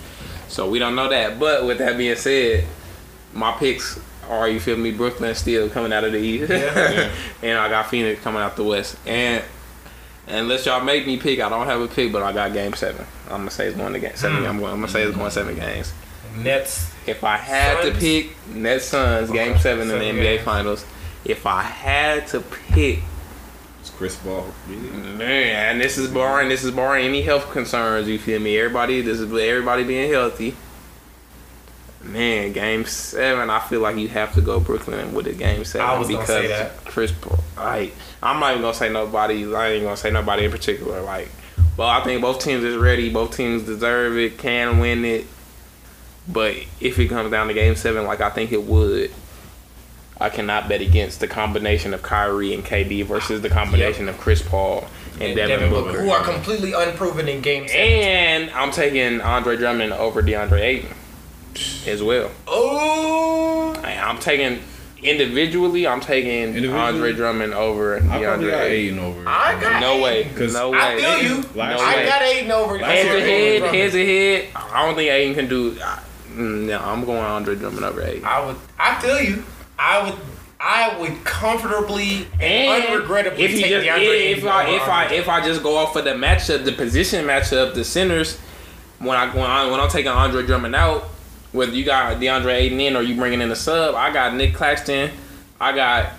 [0.49, 1.41] So we don't know that.
[1.41, 2.66] But with that being said,
[3.35, 3.99] my picks
[4.39, 4.91] are you feel me?
[4.93, 7.11] Brooklyn still coming out of the East, Yeah.
[7.43, 8.97] and I got Phoenix coming out the West.
[9.07, 9.43] And
[10.29, 13.05] unless y'all make me pick, I don't have a pick, but I got Game Seven.
[13.27, 14.39] I'm gonna say it's going to game seven.
[14.39, 14.47] Hmm.
[14.47, 15.93] I'm, going, I'm gonna say it's going seven games.
[16.37, 16.91] Nets.
[17.07, 20.45] If I had to pick Nets Suns game seven in the NBA games.
[20.45, 20.85] Finals,
[21.25, 23.01] if I had to pick,
[23.81, 24.19] It's Chris.
[24.25, 25.17] Really?
[25.17, 28.09] man, this is barring this is barring any health concerns.
[28.09, 28.57] You feel me?
[28.57, 30.55] Everybody, this is everybody being healthy.
[32.05, 35.87] Man, game seven, I feel like you have to go Brooklyn with a game seven
[35.89, 36.77] I was gonna because say that.
[36.85, 37.39] Chris Paul.
[37.57, 39.55] Like, I'm not even gonna say nobody.
[39.55, 41.01] I ain't gonna say nobody in particular.
[41.03, 41.29] Like,
[41.77, 43.09] well, I think both teams is ready.
[43.11, 45.27] Both teams deserve it, can win it.
[46.29, 49.12] But if it comes down to game seven, like I think it would,
[50.20, 54.43] I cannot bet against the combination of Kyrie and KD versus the combination of Chris
[54.43, 56.03] Paul and, And Devin, Booker.
[56.03, 57.81] who are completely unproven in game seven.
[57.81, 60.91] And I'm taking Andre Drummond over DeAndre Ayton
[61.87, 62.31] as well.
[62.47, 64.61] Oh, I- I'm taking
[65.03, 65.87] individually.
[65.87, 66.79] I'm taking Individually?
[66.79, 68.99] Andre Drummond over I probably DeAndre got Ayton.
[68.99, 69.24] Aiden over.
[69.29, 70.29] I got No way.
[70.37, 70.79] 'Cause No way.
[70.79, 71.45] I feel you.
[71.55, 72.07] No I way.
[72.07, 72.79] got Ayton over.
[72.79, 73.77] Last Heads year, to head, Drummond.
[73.81, 74.45] heads to head.
[74.55, 75.77] I don't think Ayton can do.
[75.85, 75.99] I,
[76.37, 76.39] mm,
[76.69, 78.24] no, I'm going Andre Drummond over Ayton.
[78.24, 78.57] I would.
[78.79, 79.45] I feel you.
[79.79, 80.15] I would.
[80.65, 85.05] I would comfortably and, And unregrettably if you take just DeAndre if I if I
[85.07, 88.39] if I just go off of the matchup, the position matchup, the centers,
[89.01, 91.09] when I when I when I'm taking Andre Drummond out,
[91.53, 94.55] whether you got DeAndre Ayton in or you bringing in a sub, I got Nic
[94.55, 95.11] Claxton,
[95.61, 96.12] I got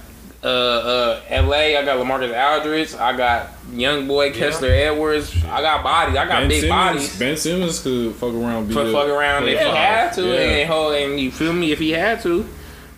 [0.43, 5.83] uh uh LA, I got LaMarcus Aldridge, I got young boy Kessler Edwards, I got
[5.83, 7.19] bodies, I got Ben big Simmons, bodies.
[7.19, 8.67] Ben Simmons could fuck around.
[8.67, 10.33] Be fuck around if he had to, Yeah.
[10.39, 12.45] and, hold, and you feel me if he had to.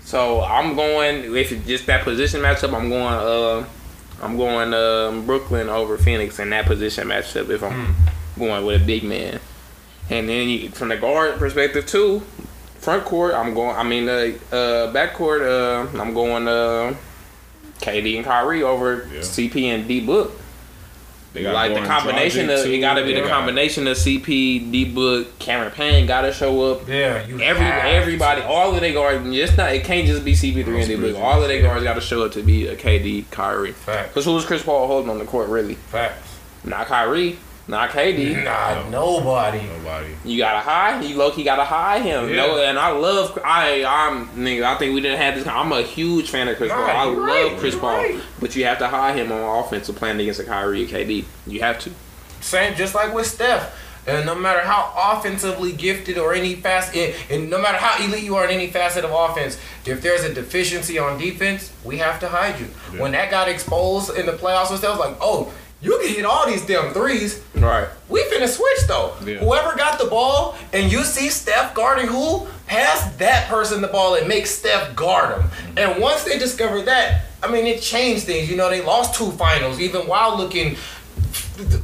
[0.04, 2.74] So I'm going if it's just that position matchup.
[2.76, 3.66] I'm going uh
[4.24, 8.40] I'm going um, Brooklyn over Phoenix in that position matchup if I'm Hmm.
[8.40, 9.40] going with a big man.
[10.10, 12.20] And then you, from the guard perspective too,
[12.80, 13.76] front court I'm going.
[13.76, 16.94] I mean uh, uh back court uh I'm going uh
[17.80, 19.20] KD and Kyrie over Yeah.
[19.22, 20.32] CP and D Book
[21.44, 22.80] like the combination Dragic, of it too.
[22.82, 26.72] got to be They the combination of CP, D Book, Cameron Payne got to show
[26.72, 26.88] up.
[26.88, 30.34] yeah, you Every have everybody, all of their guards, just not it can't just be
[30.34, 31.18] CP3 and D Book.
[31.18, 33.74] All of their guards got to show up to be a KD, Kyrie.
[33.74, 34.10] Facts.
[34.10, 35.76] Because who was Chris Paul holding on the court really?
[35.76, 36.38] Facts.
[36.64, 37.38] Not Kyrie,
[37.68, 38.44] not KD.
[38.44, 39.62] Nah, nobody.
[39.64, 40.10] Nobody.
[40.24, 41.02] You got to high.
[41.02, 42.30] You low key got to high him.
[42.30, 42.36] Yeah.
[42.36, 43.40] No, and I love.
[43.44, 44.64] I I'm nigga.
[44.64, 45.48] I think we didn't have this.
[45.48, 46.96] I'm a huge fan of Chris Nah, Paul.
[46.96, 48.22] I love right, Chris Paul, right.
[48.40, 51.26] but you have to high him on offense to playing against a Kyrie and KD.
[51.48, 51.92] You have to.
[52.42, 53.82] Same, just like with Steph.
[54.08, 58.24] And no matter how offensively gifted or any fast, and, and no matter how elite
[58.24, 62.20] you are in any facet of offense, if there's a deficiency on defense, we have
[62.20, 62.68] to hide you.
[62.94, 63.02] Yeah.
[63.02, 65.52] When that got exposed in the playoffs, and stuff, like, oh,
[65.86, 67.44] you can hit all these damn threes.
[67.54, 67.88] Right.
[68.10, 69.14] We finna switch though.
[69.24, 69.38] Yeah.
[69.38, 74.16] Whoever got the ball and you see Steph guarding who, pass that person the ball
[74.16, 75.50] and make Steph guard him.
[75.78, 78.50] And once they discovered that, I mean, it changed things.
[78.50, 80.76] You know, they lost two finals even while looking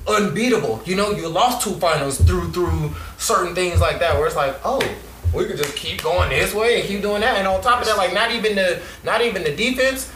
[0.08, 0.82] unbeatable.
[0.86, 4.56] You know, you lost two finals through through certain things like that where it's like,
[4.66, 4.82] oh,
[5.34, 7.38] we could just keep going this way and keep doing that.
[7.38, 10.12] And on top of that, like not even the not even the defense.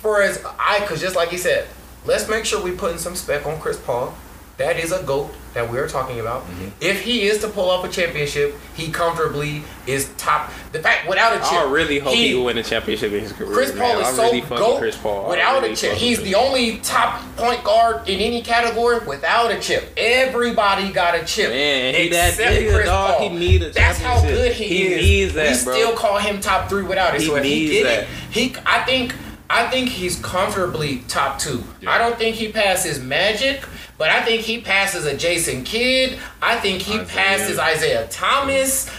[0.00, 1.66] For as I, cause just like he said,
[2.04, 4.14] let's make sure we putting some spec on Chris Paul.
[4.56, 6.42] That is a goat that we're talking about.
[6.42, 6.68] Mm-hmm.
[6.80, 10.52] If he is to pull off a championship, he comfortably is top.
[10.70, 13.18] The fact without a chip, I really hope he, he will win a championship in
[13.20, 13.52] his career.
[13.52, 13.78] Chris man.
[13.78, 15.28] Paul is I so really goat Chris Paul.
[15.28, 15.94] Without really a chip.
[15.94, 19.92] He's the only top point guard in any category without a chip.
[19.96, 21.50] Everybody got a chip.
[21.50, 23.18] Man, he that except nigga, Chris dog.
[23.18, 23.28] Paul.
[23.28, 24.70] He need a That's how good he, is.
[24.70, 25.02] He is.
[25.02, 25.74] needs that, we bro.
[25.74, 27.22] still call him top three without it.
[27.22, 28.02] He so if he needs did that.
[28.04, 29.14] it, he I think
[29.50, 31.62] I think he's comfortably top two.
[31.80, 31.90] Yeah.
[31.90, 33.64] I don't think he passes Magic,
[33.98, 36.18] but I think he passes a Jason Kidd.
[36.40, 37.06] I think he Isiah.
[37.06, 38.90] passes Isiah Thomas.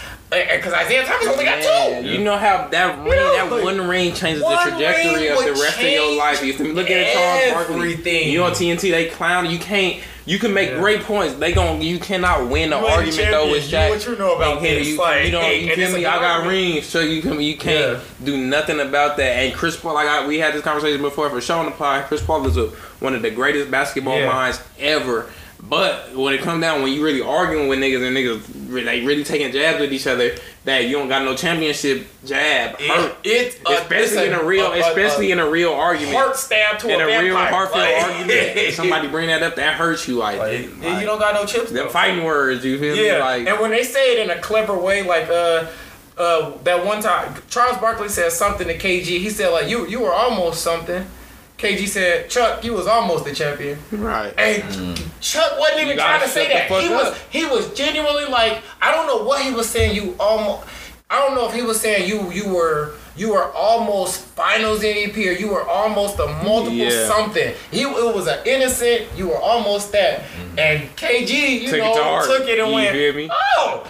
[0.55, 2.09] Because Isiah Thomas only got Man, two.
[2.09, 5.77] You know how that ring, know, that one ring changes the trajectory of the rest
[5.77, 6.43] of your life.
[6.43, 8.29] If you look at Charles Barkley, everything.
[8.29, 9.49] you know TNT, they clown.
[9.49, 10.01] You can't.
[10.27, 10.79] You can make Yeah.
[10.79, 11.35] great points.
[11.35, 13.81] They gon' You cannot win the You ain't argument though with champion.
[13.81, 13.85] Shaq.
[13.85, 14.87] You- what you know about and Kenny, this?
[14.87, 15.43] You, Like, you don't.
[15.43, 16.05] hey, You and feel me?
[16.07, 16.49] I got argument.
[16.49, 17.39] rings, so you can.
[17.39, 17.99] You can't Yeah.
[18.23, 19.29] do nothing about that.
[19.37, 22.05] And Chris Paul, like I, we had this conversation before for Sean the Pod.
[22.07, 22.69] Chris Paul is a,
[23.01, 24.25] one of the greatest basketball Yeah.
[24.31, 25.27] minds ever.
[25.61, 29.23] But when it comes down, when you really arguing with niggas and niggas like really
[29.23, 33.15] taking jabs with each other, that you don't got no championship jab hurt.
[33.23, 37.01] It, it especially in a real, especially in a real argument, heart stab to in
[37.01, 37.51] a, a real vampire.
[37.51, 38.73] heartfelt Like- argument.
[38.75, 40.17] Somebody bring that up, that hurts you.
[40.17, 41.67] Like, Like, like, you don't got no chips.
[41.71, 41.89] them though.
[41.89, 42.63] fighting words.
[42.63, 43.07] You feel me?
[43.07, 45.65] Yeah, Like, and when they say it in a clever way, like uh,
[46.17, 49.03] uh, that one time Charles Barkley said something to KG.
[49.19, 51.05] He said like, "You you were almost something."
[51.57, 54.33] KG said, "Chuck, you was almost the champion." right.
[54.37, 55.07] And mm.
[55.21, 56.69] Chuck wasn't even trying to say that.
[56.69, 59.95] fuck He was he was genuinely like, I don't know what he was saying.
[59.95, 60.67] You almost,
[61.09, 65.15] I don't know if he was saying you you were you were almost Finals MVP
[65.17, 67.07] or you were almost a multiple Yeah.
[67.07, 67.53] something.
[67.71, 69.07] He it was an innocent.
[69.15, 70.21] You were almost that.
[70.55, 70.59] Mm.
[70.59, 72.25] And KG, you Took it know, to heart.
[72.25, 73.29] took it and You went, me?
[73.31, 73.87] oh.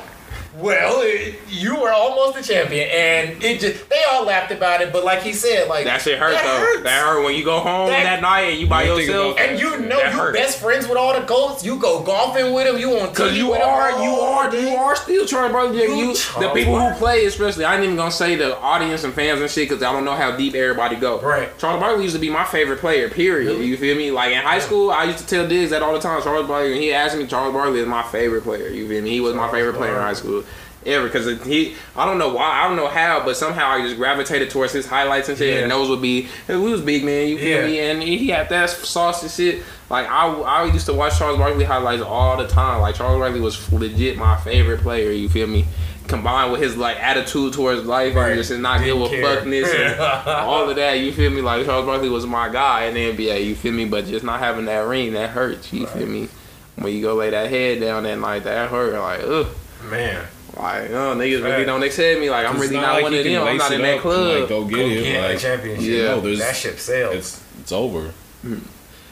[0.57, 4.94] Well, it, you were almost the champion, and it just they all laughed about it.
[4.94, 6.60] But like he said, like That shit hurt that though.
[6.65, 6.84] hurts.
[6.84, 9.38] That hurt when you go home That- that, night and you by You yourself.
[9.38, 10.34] And you know you hurt.
[10.34, 11.65] best friends with all the goats.
[11.65, 12.77] You go golfing with them.
[12.80, 14.72] You on Cause TV you with 'em are, all you are, day.
[14.72, 15.72] you are still trying, bro.
[15.72, 17.65] You, You you the people who play, especially.
[17.65, 20.15] I ain't even gonna say the audience and fans and shit, cause I don't know
[20.15, 21.19] how deep everybody go.
[21.19, 21.57] Right.
[21.60, 23.10] Charles Barkley used to be my favorite player.
[23.10, 23.60] Period.
[23.60, 24.11] You feel me?
[24.11, 26.22] Like in high school, I used to tell Diggs that all the time.
[26.23, 28.69] Charles Barkley, and he asked me, Charles Barkley is my favorite player.
[28.69, 29.10] You feel me?
[29.10, 30.44] He was my Charles favorite player in high school.
[30.85, 33.95] Ever, cause he, I don't know why, I don't know how, but somehow I just
[33.97, 35.55] gravitated towards his highlights and shit.
[35.55, 35.61] Yeah.
[35.61, 37.65] And those would be, and we was big man, you feel Yeah.
[37.65, 37.79] me?
[37.79, 39.63] And he had that sauce and shit.
[39.89, 42.81] Like I, I used to watch Charles Barkley highlights all the time.
[42.81, 45.11] Like Charles Barkley was legit my favorite player.
[45.11, 45.65] You feel me?
[46.07, 48.33] Combined with his like attitude towards life Right.
[48.33, 49.99] and just not give a fuckness and
[50.29, 50.93] all of that.
[50.99, 51.41] You feel me?
[51.41, 53.43] Like Charles Barkley was my guy in the NBA.
[53.43, 53.85] You feel me?
[53.85, 55.73] But just not having that ring that hurts.
[55.73, 56.29] You feel me?
[56.75, 58.93] When you go lay that head down that night, that hurt.
[58.93, 59.47] Like ugh.
[59.89, 60.25] Man,
[60.57, 62.30] Like, oh, niggas really don't accept me.
[62.30, 63.44] Like, I'm really not not like one of them.
[63.48, 64.40] I'm not in that up and, club.
[64.40, 65.03] Like, go get Go it.
[65.03, 65.86] get like, a championship.
[65.86, 66.03] Yeah.
[66.03, 67.15] no, there's, that ship sailed.
[67.15, 68.14] it's it's over.
[68.45, 68.60] Mm-hmm.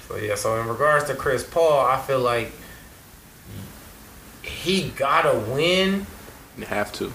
[0.08, 2.52] So yeah, so in regards to Chris Paul, I feel like
[4.42, 6.06] he gotta win,
[6.58, 7.12] You have to.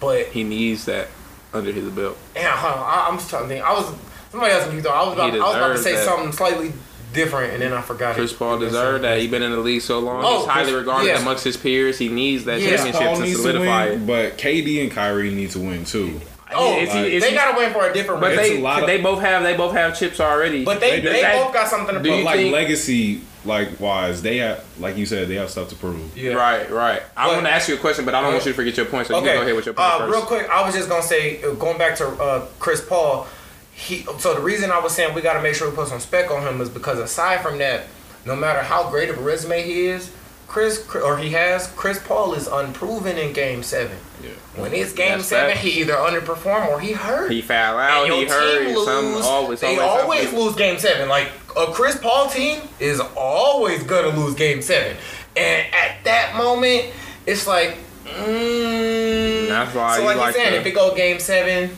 [0.00, 1.08] but He needs that
[1.52, 2.16] under his belt.
[2.34, 3.64] yeah, uh, hold on, I, I'm just trying to think.
[3.64, 3.92] I was
[4.30, 6.04] somebody else you thought I was about, I was about to say that.
[6.04, 6.72] something slightly
[7.14, 8.14] different, and then I forgot.
[8.14, 8.38] Chris it.
[8.38, 9.18] Paul deserved that.
[9.18, 10.22] He's been in the league so long.
[10.24, 11.20] Oh, He's highly Chris- regarded yeah.
[11.20, 11.96] amongst his peers.
[11.98, 12.76] He needs that Yeah.
[12.76, 14.06] championship Paul to needs to solidify win, it.
[14.06, 16.20] but KD and Kyrie need to win too.
[16.56, 18.62] Oh, Is he- is they he- gotta win for a different But reason.
[18.62, 20.64] They a of- they both have they both have chips already.
[20.64, 22.24] But they They- they, both got something to do But prove.
[22.24, 26.16] like think- legacy, like wise, they have, like you said, they have stuff to prove.
[26.16, 26.34] Yeah.
[26.34, 27.02] Right, right.
[27.16, 28.86] I want to ask you a question, but I don't want you to forget your
[28.86, 29.06] point.
[29.08, 29.28] So you Okay.
[29.30, 30.12] can go ahead with your point uh, first.
[30.12, 33.26] real quick, I was just gonna say, uh, going back to uh, Chris Paul,
[33.74, 34.02] he.
[34.18, 36.30] So the reason I was saying we got to make sure we put some spec
[36.30, 37.86] on him is because aside from that,
[38.24, 40.10] no matter how great of a resume he is,
[40.46, 43.96] Chris or he has, Chris Paul is unproven in Game Seven.
[44.22, 44.30] Yeah.
[44.56, 47.30] When it's Game That's Seven, he either underperformed or he hurt.
[47.32, 48.04] He foul out.
[48.06, 48.64] And He hurt.
[48.66, 51.08] team Some lose, always they always, always lose game seven.
[51.08, 51.28] Like
[51.58, 54.96] a Chris Paul team is always gonna lose game seven.
[55.36, 56.92] And at that moment,
[57.26, 60.94] it's like, mm, That's why So you like, like you saying, the- if it go
[60.94, 61.76] game seven,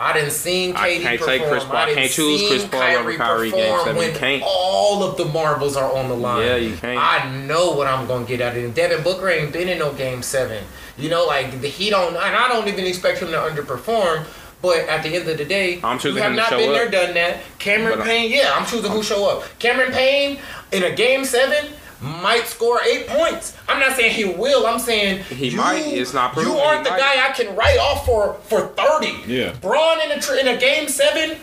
[0.00, 1.38] I didn't seen KD I can't perform.
[1.38, 1.76] take Chris Paul.
[1.76, 4.02] I I can't choose Chris Paul over Kyrie game perform seven.
[4.12, 4.42] You can't.
[4.46, 6.46] All of the marbles are on the line.
[6.46, 6.98] Yeah, you can't.
[7.00, 8.70] I know what I'm gonna get out of him.
[8.72, 10.62] Devin Booker ain't been in no game seven.
[10.96, 14.24] You know, like the- he don't, and I don't even expect him to underperform.
[14.60, 16.88] But at the end of the day, I'm choosing you have not show been there,
[16.90, 17.36] done that.
[17.60, 19.44] Cameron But I- Payne, yeah, I'm choosing who show up.
[19.60, 20.38] Cameron Payne
[20.72, 23.56] in a game seven might score eight points.
[23.68, 24.66] I'm not saying he will.
[24.66, 25.80] I'm saying He might.
[25.86, 26.52] It's not proven.
[26.52, 27.00] You aren't He the might.
[27.00, 29.24] guy I can write off for for 30.
[29.26, 29.52] Yeah.
[29.60, 31.38] Bron in a in a game seven.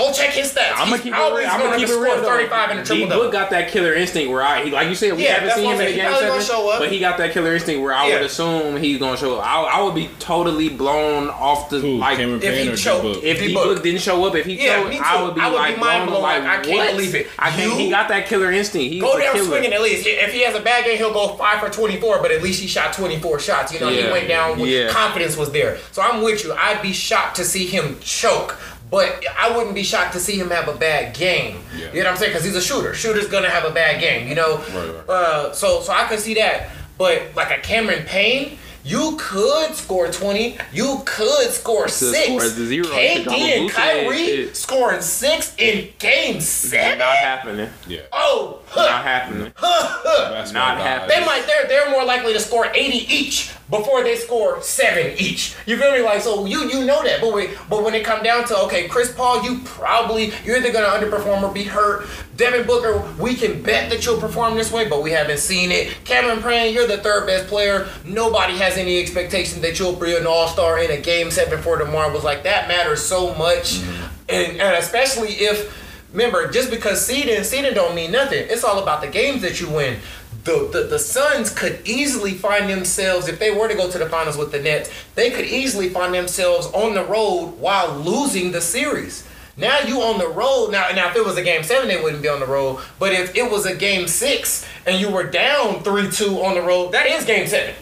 [0.00, 0.72] Go check his stats.
[0.76, 1.52] I'm gonna keep it always real.
[1.52, 2.16] I'm gonna gonna keep it real.
[2.16, 2.26] though.
[2.26, 3.32] 35 in a D triple Book double.
[3.32, 5.72] got that killer instinct where I, he, like you said, we Yeah, haven't seen him
[5.72, 5.96] in a saying.
[5.96, 6.78] game He probably seven, gonna show up.
[6.80, 8.14] but he got that killer instinct where I Yeah.
[8.14, 9.46] would assume he's gonna show up.
[9.46, 11.98] I, I would be totally blown off the Who?
[11.98, 13.24] like Cameron if Payne he or choked- D-Book?
[13.24, 13.82] if D D-Book.
[13.82, 15.24] Didn't show up, if he Yeah, showed, me I too.
[15.26, 16.20] would be I would be like mind blown.
[16.20, 16.90] blown, Like, like, I can't what?
[16.92, 17.26] believe it.
[17.38, 17.72] I can't.
[17.80, 18.92] He got that killer instinct.
[18.94, 19.46] He's Go a down killer.
[19.46, 20.06] swinging at least.
[20.06, 22.66] If he has a bad game, he'll go five for 24, but at least he
[22.66, 23.72] shot 24 shots.
[23.74, 25.78] You know, he went down with confidence was there.
[25.92, 26.54] So I'm with you.
[26.54, 28.56] I'd be shocked to see him choke,
[28.90, 31.58] but I wouldn't be shocked to see him have a bad game.
[31.76, 31.86] Yeah.
[31.92, 32.30] You know what I'm saying?
[32.32, 32.94] Because he's a shooter.
[32.94, 34.28] Shooter's gonna have a bad game.
[34.28, 34.56] You know.
[34.58, 38.58] Right, Uh, so so I could see that, but like a Cameron Payne.
[38.82, 40.56] You could score 20.
[40.72, 42.24] You could score could six.
[42.24, 42.86] score the zero.
[42.86, 44.56] KD Chicago and Bulls had Kyrie shit.
[44.56, 46.98] scoring six in game seven.
[46.98, 47.68] Not happening.
[47.86, 48.00] Yeah.
[48.10, 49.02] Oh, Not huh.
[49.02, 49.52] happening.
[49.60, 51.18] Basketball Not happening.
[51.20, 55.54] They might they're they're more likely to score 80 each before they score seven each.
[55.64, 56.00] You feel me?
[56.00, 58.88] Like so you you know that, but we, but when it come down to okay,
[58.88, 62.06] Chris Paul, you probably you're either gonna underperform or be hurt.
[62.36, 65.94] Devin Booker, we can bet that you'll perform this way, but we haven't seen it.
[66.04, 67.88] Cameron Payne, you're the third best player.
[68.04, 71.78] Nobody has any expectation that you'll be an all star in a game seven for
[71.78, 72.24] the Marbles.
[72.24, 74.06] Like that matters so much, mm-hmm.
[74.30, 75.78] and, and especially if
[76.12, 78.46] remember just because seeding seeding don't mean nothing.
[78.48, 79.98] It's all about the games that you win
[80.44, 84.08] the, the the Suns could easily find themselves if they were to go to the
[84.08, 88.60] finals with the Nets, they could easily find themselves on the road while losing the
[88.60, 89.26] series.
[89.56, 90.70] Now you on the road.
[90.70, 92.80] Now, now if it was a game seven, they wouldn't be on the road.
[92.98, 96.62] But if it was a game six and you were down three two on the
[96.62, 97.74] road, that is game seven.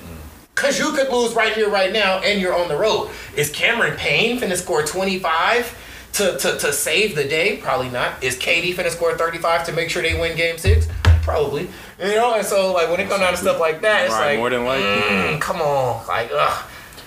[0.56, 3.10] Cause you could lose right here, right now, and you're on the road.
[3.36, 7.58] Is Cameron Payne finna score 25 to, to, to save the day?
[7.58, 8.24] Probably not.
[8.24, 10.88] Is KD finna score 35 to make sure they win game six?
[11.22, 11.68] Probably.
[11.98, 14.30] You know, and so like when it comes down to stuff like that, it's Right,
[14.30, 14.84] like more than likely.
[14.86, 16.64] mm, come on, like ugh.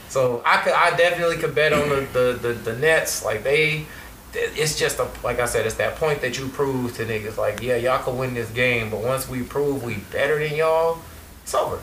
[0.10, 3.24] So I could, I definitely could bet on the the, the, the Nets.
[3.24, 3.86] Like they,
[4.34, 7.38] it's just a like I said, it's that point that you prove to niggas.
[7.38, 11.00] Like yeah, y'all can win this game, but once we prove we better than y'all,
[11.44, 11.80] it's over.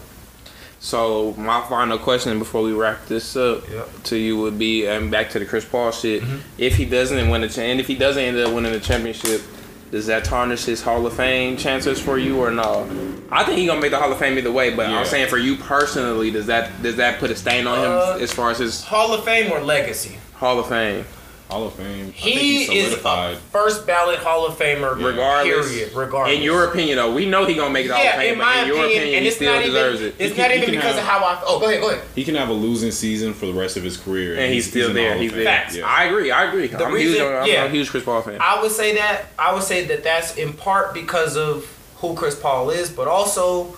[0.81, 3.89] So my final question before we wrap this up Yep.
[4.05, 6.23] to you would be, and back to the Chris Paul shit.
[6.23, 6.37] Mm-hmm.
[6.57, 9.43] If he doesn't win the and if he doesn't end up winning the championship,
[9.91, 12.89] does that tarnish his Hall of Fame chances for you or no?
[13.31, 14.71] I think he gonna make the Hall of Fame either way.
[14.75, 14.99] But Yeah.
[14.99, 18.19] I'm saying for you personally, does that does that put a stain on him Uh,
[18.21, 20.19] as far as his Hall of Fame or legacy?
[20.35, 21.05] Hall of Fame?
[21.49, 21.87] Hall of Fame.
[21.87, 22.31] I think He
[22.67, 23.35] he's is solidified.
[23.35, 25.93] a first ballot Hall of Famer, Regardless, Period.
[25.95, 26.37] Regardless.
[26.37, 28.33] in your opinion, though, we know he gonna make the Hall of yeah, Fame.
[28.35, 30.09] in my in your opinion, opinion, and he it's still not deserves even.
[30.13, 30.15] it.
[30.19, 31.43] It's He not he even because have- of how I.
[31.47, 32.05] Oh, go ahead, go ahead.
[32.15, 34.91] He can have a losing season for the rest of his career, and he's still
[34.91, 35.13] in there.
[35.13, 35.45] Hall He's there.
[35.45, 35.75] Facts.
[35.77, 35.87] Yeah.
[35.87, 36.31] I agree.
[36.31, 36.71] I agree.
[36.75, 37.65] I'm, reason- on- I'm yeah.
[37.65, 38.37] a huge Chris Paul fan.
[38.43, 39.27] I would say that.
[39.39, 41.65] I would say that that's in part because of
[41.97, 43.75] who Chris Paul is, but also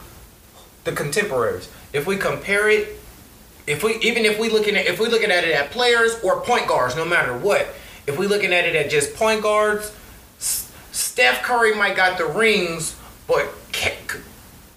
[0.82, 1.68] the contemporaries.
[1.92, 2.99] If we compare it,
[3.70, 6.40] if we even if we looking at if we looking at it at players or
[6.40, 7.68] point guards, no matter what,
[8.06, 9.94] if we looking at it at just point guards,
[10.38, 13.48] S- Steph Curry might got the rings, but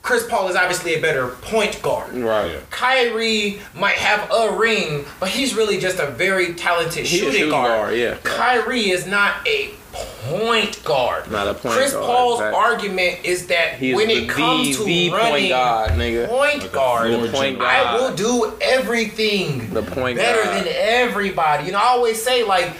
[0.03, 2.13] Chris Paul is obviously a better point guard.
[2.13, 2.51] Right.
[2.51, 2.59] Yeah.
[2.69, 7.69] Kyrie might have a ring, but he's really just a very talented shooting, shooting guard.
[7.69, 8.17] guard, yeah.
[8.23, 11.29] Kyrie is not a point guard.
[11.31, 12.55] Not a point Chris guard, Paul's fact.
[12.55, 16.27] argument is that is when the, it comes the, to the running point guard, nigga.
[16.29, 17.65] point guard, The point general.
[17.67, 20.65] I will do everything The point better guard.
[20.65, 21.65] than everybody.
[21.65, 22.73] You know, I always say like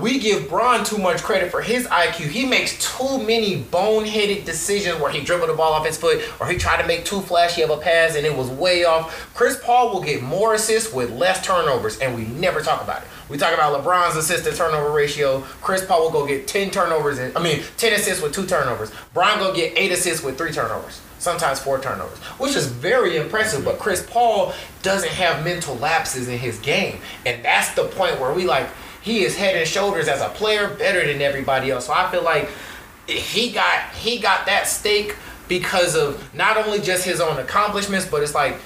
[0.00, 2.28] we give Bron too much credit for his IQ.
[2.28, 6.46] He makes too many boneheaded decisions where he dribbled the ball off his foot or
[6.46, 9.30] he tried to make too flashy of a pass and it was way off.
[9.34, 13.08] Chris Paul will get more assists with less turnovers and we never talk about it.
[13.28, 15.40] We talk about LeBron's assist to turnover ratio.
[15.60, 18.90] Chris Paul will go get 10 turnovers and I mean 10 assists with two turnovers.
[19.12, 21.02] Brian go get 8 assists with 3 turnovers.
[21.18, 23.64] Sometimes four turnovers, which is very impressive.
[23.64, 28.32] But Chris Paul doesn't have mental lapses in his game, and that's the point where
[28.34, 28.68] we like
[29.06, 31.86] he is head and shoulders as a player better than everybody else.
[31.86, 32.50] So I feel like
[33.06, 35.14] he got he got that stake
[35.46, 38.56] because of not only just his own accomplishments, but it's like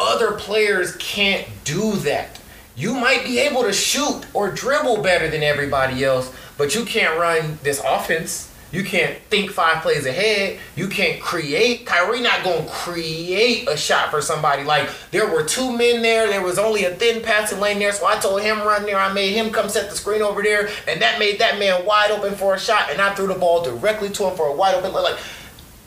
[0.00, 2.40] other players can't do that.
[2.74, 7.16] You might be able to shoot or dribble better than everybody else, but you can't
[7.16, 8.52] run this offense.
[8.70, 10.58] You can't think five plays ahead.
[10.76, 11.86] You can't create.
[11.86, 14.62] Kyrie not gonna create a shot for somebody.
[14.64, 16.28] Like there were two men there.
[16.28, 18.98] There was only a thin passing lane there, so I told him run there.
[18.98, 22.10] I made him come set the screen over there, and that made that man wide
[22.10, 22.90] open for a shot.
[22.90, 24.92] And I threw the ball directly to him for a wide open.
[24.92, 25.18] Like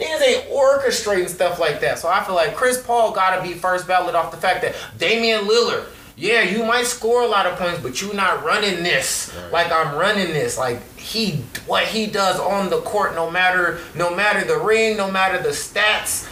[0.01, 1.99] Niggas ain't orchestrating stuff like that.
[1.99, 5.41] So I feel like Chris Paul gotta be first ballot off the fact that Damian
[5.41, 5.85] Lillard,
[6.17, 9.95] yeah, you might score a lot of points, but you're not running this like I'm
[9.95, 10.57] running this.
[10.57, 15.09] Like he, what he does on the court, no matter, no matter the ring, no
[15.09, 16.27] matter the stats,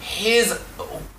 [0.00, 0.58] his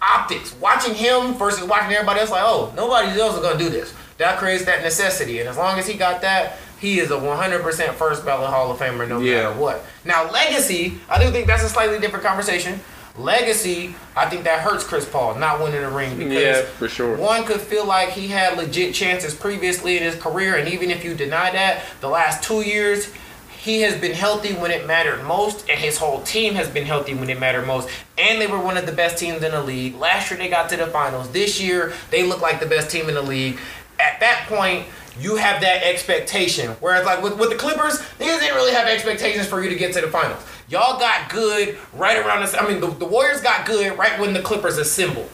[0.01, 3.93] optics, watching him versus watching everybody else, like, oh, nobody else is gonna do this.
[4.17, 7.93] That creates that necessity, and as long as he got that, he is a 100%
[7.95, 9.43] first ballot Hall of Famer, no Yeah.
[9.49, 9.85] matter what.
[10.03, 12.79] Now, legacy, I do think that's a slightly different conversation.
[13.17, 17.15] Legacy, I think that hurts Chris Paul not winning the ring because Yeah, for sure.
[17.15, 21.03] one could feel like he had legit chances previously in his career, and even if
[21.05, 23.11] you deny that, the last two years
[23.57, 27.13] he has been healthy when it mattered most, and his whole team has been healthy
[27.15, 27.89] when it mattered most.
[28.17, 29.95] And they were one of the best teams in the league.
[29.95, 31.31] Last year they got to the finals.
[31.31, 33.57] This year they look like the best team in the league.
[33.99, 34.85] At that point,
[35.19, 36.71] you have that expectation.
[36.79, 39.93] Whereas like with, with the Clippers, they didn't really have expectations for you to get
[39.93, 40.43] to the finals.
[40.67, 42.55] Y'all got good right around this.
[42.55, 45.29] I mean, the, the Warriors got good right when the Clippers assembled.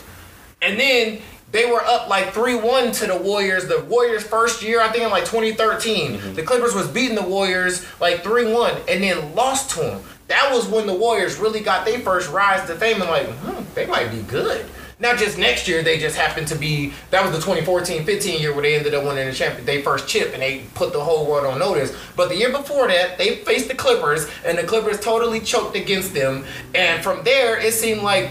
[0.61, 1.19] And then
[1.51, 3.67] they were up like 3-1 to the Warriors.
[3.67, 6.33] The Warriors first year, I think in like 2013.
[6.33, 10.03] The Clippers was beating the Warriors like 3-1 and then lost to them.
[10.27, 13.63] That was when the Warriors really got their first rise to fame and like, hmm,
[13.73, 14.65] they might be good.
[15.01, 18.61] Not just next year, they just happened to be that was the 2014-15 year where
[18.61, 21.47] they ended up winning the champion, they first chip and they put the whole world
[21.47, 21.95] on notice.
[22.15, 26.13] But the year before that, they faced the Clippers and the Clippers totally choked against
[26.13, 26.45] them.
[26.75, 28.29] And from there, it seemed like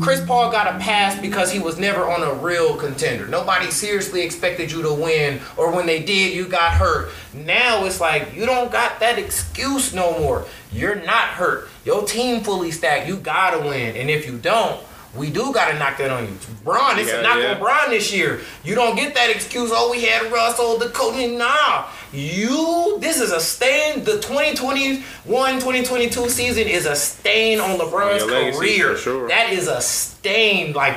[0.00, 3.26] Chris Paul got a pass because he was never on a real contender.
[3.26, 7.10] Nobody seriously expected you to win, or when they did, you got hurt.
[7.32, 10.46] Now it's like you don't got that excuse no more.
[10.72, 11.68] You're not hurt.
[11.84, 13.06] Your team fully stacked.
[13.06, 14.82] You gotta win, and if you don't,
[15.16, 16.36] we do gotta knock that on you.
[16.64, 17.52] Bron, it's Yeah, a knock yeah.
[17.54, 18.40] on Bron this year.
[18.64, 19.70] You don't get that excuse.
[19.72, 21.14] Oh, we had Russell, the coach.
[21.30, 22.98] Nah, you.
[23.00, 24.02] This is a stain.
[24.04, 24.18] The
[25.26, 28.96] 2021-2022 season is a stain on LeBron's legacy, career.
[28.96, 29.28] sure.
[29.28, 30.72] That is a stain.
[30.72, 30.96] Like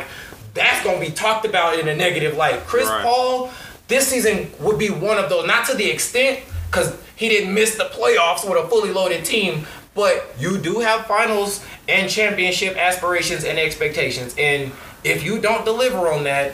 [0.54, 2.62] that's gonna be talked about in a negative light.
[2.66, 3.04] Chris Right.
[3.04, 3.52] Paul,
[3.88, 5.46] this season would be one of those.
[5.48, 6.40] Not to the extent
[6.70, 9.66] because he didn't miss the playoffs with a fully loaded team.
[9.96, 14.72] But you do have finals and championship aspirations and expectations, and
[15.04, 16.54] if you don't deliver on that,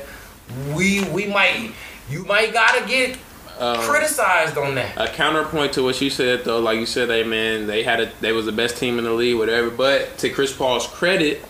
[0.76, 1.72] we we might
[2.10, 3.18] you might gotta get
[3.60, 4.98] Um, criticized on that.
[4.98, 8.12] a counterpoint to what you said though, like you said, hey man, they had a
[8.22, 9.70] they was the best team in the league, whatever.
[9.70, 11.44] But to Chris Paul's credit,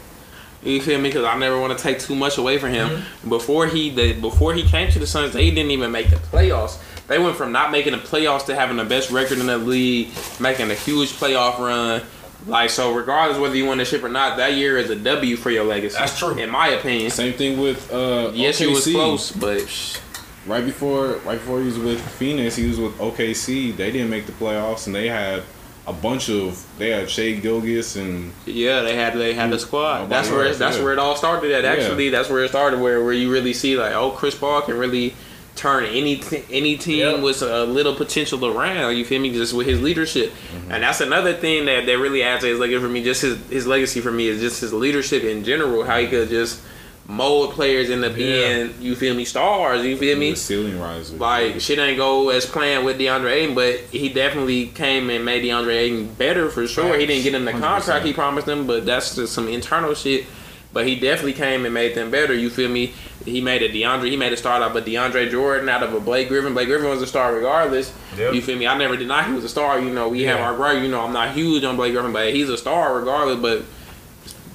[0.64, 1.10] you feel me?
[1.10, 2.90] Because I never want to take too much away from him.
[2.90, 3.30] Mm-hmm.
[3.30, 6.78] Before he the before he came to the Suns, they didn't even make the playoffs.
[7.08, 10.10] They went from not making the playoffs to having the best record in the league,
[10.40, 12.02] making a huge playoff run.
[12.46, 15.36] Like so, regardless whether you win the ship or not, that year is a W
[15.38, 15.98] for your legacy.
[15.98, 16.38] That's true.
[16.38, 17.10] in my opinion.
[17.12, 18.94] Same thing with uh, Yes, he was OKC.
[18.94, 20.02] close, but
[20.46, 23.76] Right before, right before he was with Phoenix, he was with OKC.
[23.78, 25.44] They didn't make the playoffs, and they had
[25.88, 26.66] a bunch of.
[26.78, 30.08] They had Shai Gilgeous and Yeah, they had they had the squad.
[30.10, 30.84] That's where else, that's yeah.
[30.84, 31.64] where it all started at.
[31.64, 32.82] Actually, that's where it started.
[32.82, 35.16] Where where you really see like, oh, Chris Paul can really
[35.56, 37.20] turn any t- any team Yep.
[37.22, 38.98] with a little potential around.
[38.98, 39.32] You feel me?
[39.32, 40.72] Just with his leadership, mm-hmm.
[40.72, 43.04] and that's another thing that, that really adds to his legacy for me.
[43.04, 45.84] Just his his legacy for me is just his leadership in general.
[45.84, 46.62] How he could just
[47.06, 49.84] mold players end up being you feel me stars.
[49.86, 50.32] You feel me?
[50.32, 51.18] The ceiling riser.
[51.18, 55.44] Like shit ain't go as planned with DeAndre Ayton, but he definitely came and made
[55.44, 56.98] DeAndre Ayton better for sure.
[56.98, 57.60] He didn't get him the 100%.
[57.60, 60.26] contract he promised him, but that's just some internal shit.
[60.74, 62.34] But he definitely came and made them better.
[62.34, 62.94] You feel me?
[63.26, 64.10] He made a DeAndre.
[64.10, 66.54] He made a start out of a DeAndre Jordan out of a Blake Griffin.
[66.54, 67.94] Blake Griffin was a star regardless.
[68.18, 68.34] Yep.
[68.34, 68.66] You feel me?
[68.66, 69.80] I never denied he was a star.
[69.80, 70.82] You know, we have our right.
[70.82, 73.40] You know, I'm not huge on Blake Griffin, but he's a star regardless.
[73.40, 73.66] But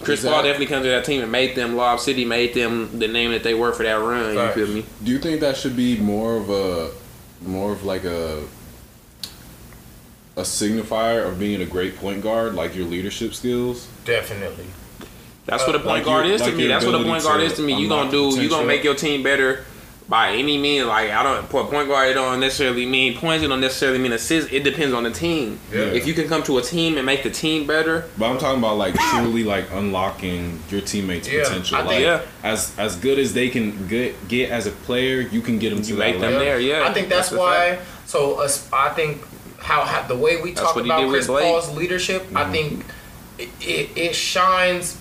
[0.04, 3.08] Chris Paul definitely comes to that team and made them Lob City, made them the
[3.08, 4.34] name that they were for that run.
[4.34, 4.56] Facts.
[4.56, 4.86] You feel me?
[5.04, 6.90] Do you think that should be more of a,
[7.42, 8.44] more of like a,
[10.36, 13.88] a signifier of being a great point guard, like your leadership skills?
[14.04, 14.66] Definitely.
[15.48, 16.66] That's what a uh, point like guard your- is to like me.
[16.68, 17.74] That's what a point guard is to me.
[17.74, 18.18] You gonna unlock do.
[18.24, 18.56] You potential.
[18.56, 19.64] gonna make your team better
[20.08, 20.86] by any means.
[20.86, 21.48] Like I don't.
[21.48, 23.42] For a point guard, it don't necessarily mean points.
[23.42, 24.52] It don't necessarily mean assists.
[24.52, 25.58] It depends on the team.
[25.72, 25.80] Yeah.
[25.80, 28.58] If you can come to a team and make the team better, But I'm talking
[28.58, 31.76] about like truly like unlocking your teammates' Yeah, potential.
[31.76, 32.20] I like think- Yeah.
[32.42, 35.82] as as good as they can get get as a player, you can get them
[35.82, 36.40] to You make them level.
[36.40, 36.60] there.
[36.60, 36.86] yeah.
[36.86, 37.78] I think that's, That's a why.
[38.04, 39.22] So us, I think
[39.58, 42.52] how, how the way we That's talk about Chris Paul's leadership, I mm-hmm.
[42.52, 42.84] think
[43.38, 44.98] it, it, it shines.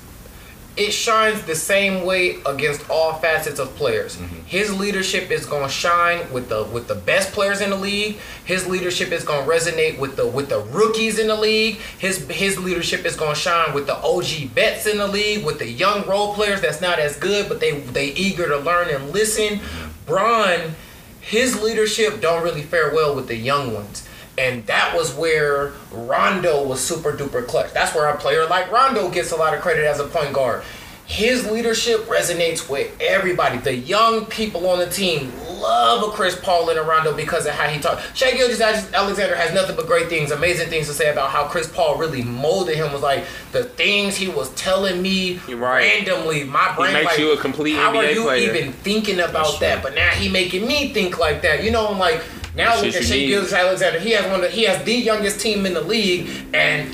[0.77, 4.15] It shines the same way against all facets of players.
[4.15, 4.45] Mm-hmm.
[4.45, 8.17] His leadership is gonna shine with the with the best players in the league.
[8.45, 11.77] His leadership is gonna resonate with the with the rookies in the league.
[11.97, 15.67] His his leadership is gonna shine with the OG vets in the league, with the
[15.67, 19.59] young role players that's not as good, but they they eager to learn and listen.
[19.59, 20.05] Mm-hmm.
[20.05, 20.75] Bron,
[21.21, 24.07] his leadership don't really fare well with the young ones.
[24.37, 27.73] And that was where Rondo was super duper clutch.
[27.73, 30.63] That's where a player like Rondo gets a lot of credit as a point guard.
[31.07, 33.57] His leadership resonates with everybody.
[33.57, 37.53] The young people on the team love a Chris Paul and a Rondo because of
[37.53, 38.03] how he talks.
[38.13, 41.71] Shai Gilgeous Alexander has nothing but great things, amazing things to say about how Chris
[41.71, 42.91] Paul really molded him.
[42.91, 43.23] Was like
[43.53, 46.05] the things he was telling me right.
[46.05, 46.43] randomly.
[46.43, 48.55] My brain makes like, you a complete how are NBA you player.
[48.55, 49.81] even thinking about that?
[49.81, 51.63] But now he making me think like that.
[51.63, 52.21] You know, I'm like
[52.57, 53.53] now look at Shea need.
[53.53, 53.99] Alexander.
[53.99, 54.43] He has one.
[54.43, 56.93] Of, he has the youngest team in the league, and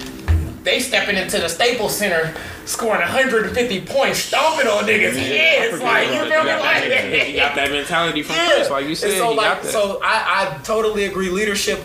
[0.64, 2.34] they stepping into the Staples Center,
[2.65, 5.81] scoring 150 points, stomping on niggas' heads.
[5.81, 6.52] Like you feel me?
[6.52, 8.52] Like you got that mentality from yeah.
[8.56, 9.18] Chris, like you And said.
[9.18, 11.30] so he like so I, I totally agree.
[11.30, 11.80] Leadership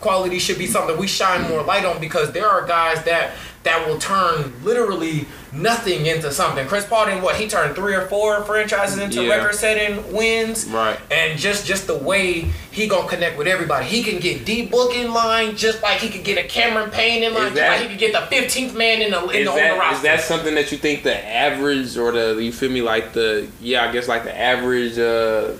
[0.00, 3.32] quality should be something we shine more light on because there are guys that
[3.64, 6.66] that will turn literally nothing into something.
[6.66, 9.36] Chris Paul did what he turned three or four franchises into Yeah.
[9.36, 10.64] record setting wins.
[10.66, 10.98] Right.
[11.12, 13.84] And just just the way he gonna connect with everybody.
[13.86, 17.22] He can get D book in line just like he could get a Cameron Payne
[17.22, 19.36] in line, Is just that- like he could get the 15th man in the in
[19.42, 19.96] is the, on the that, roster.
[19.96, 23.46] is that something that you think the average or the you feel me like the
[23.60, 25.52] yeah I guess like the average uh,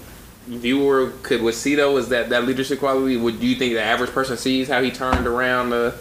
[0.49, 4.11] viewer could would see though is that that leadership quality would you think the average
[4.11, 5.95] person sees how he turned around the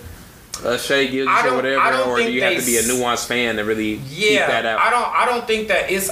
[0.64, 3.64] uh, Shai Gilgeous or whatever or do you have to be a nuanced fan to
[3.64, 6.12] really keep yeah, that out I don't I don't think that it's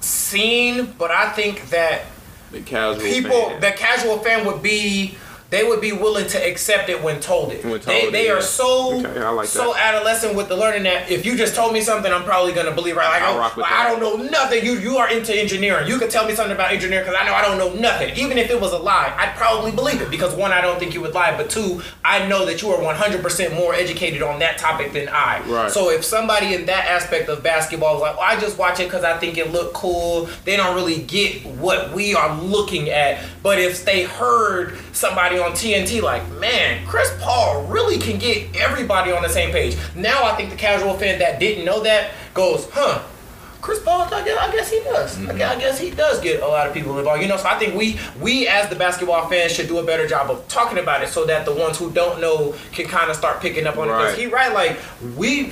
[0.00, 2.02] seen, but I think that
[2.50, 3.60] the casual people fan.
[3.60, 5.16] the casual fan would be
[5.50, 7.62] they would be willing to accept it when told it.
[7.64, 8.40] When they told they it, are yeah.
[8.40, 9.94] so Okay, like so that.
[9.94, 12.96] adolescent with the learning that if you just told me something, I'm probably gonna believe
[12.96, 13.20] right.
[13.20, 14.64] Like, rock with like, I don't know nothing.
[14.64, 15.88] You you are into engineering.
[15.88, 18.14] You could tell me something about engineering because I know I don't know nothing.
[18.16, 20.94] Even if it was a lie, I'd probably believe it because one, I don't think
[20.94, 24.58] you would lie, but two, I know that you are 100% more educated on that
[24.58, 25.40] topic than I.
[25.48, 25.70] Right.
[25.70, 28.84] So if somebody in that aspect of basketball is like, well, I just watch it
[28.84, 33.24] because I think it looked cool, they don't really get what we are looking at.
[33.42, 39.12] But if they heard somebody on TNT like, man, Chris Paul really can get everybody
[39.12, 39.76] on the same page.
[39.94, 43.02] Now I think the casual fan that didn't know that goes, huh.
[43.60, 45.16] Chris Paul, I guess, I guess he does.
[45.16, 45.36] I, mm-hmm.
[45.36, 47.20] guess, I guess he does get a lot of people involved.
[47.22, 50.06] You know, so I think we, we as the basketball fans should do a better
[50.06, 53.16] job of talking about it, so that the ones who don't know can kind of
[53.16, 53.92] start picking up on it.
[53.92, 54.02] Right.
[54.02, 54.78] Because he right, like
[55.16, 55.50] we,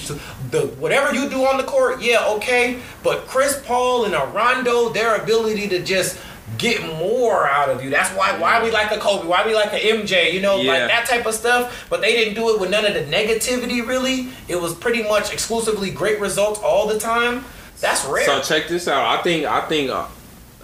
[0.50, 2.80] the whatever you do on the court, yeah, okay.
[3.02, 6.18] But Chris Paul and a Rondo, their ability to just
[6.58, 7.90] get more out of you.
[7.90, 10.72] That's why why we like a Kobe, why we like a MJ, you know, Yeah.
[10.72, 11.86] like that type of stuff.
[11.88, 13.86] But they didn't do it with none of the negativity.
[13.86, 17.44] Really, it was pretty much exclusively great results all the time.
[17.80, 18.24] That's rare.
[18.26, 19.18] So check this out.
[19.18, 20.06] I think I think uh,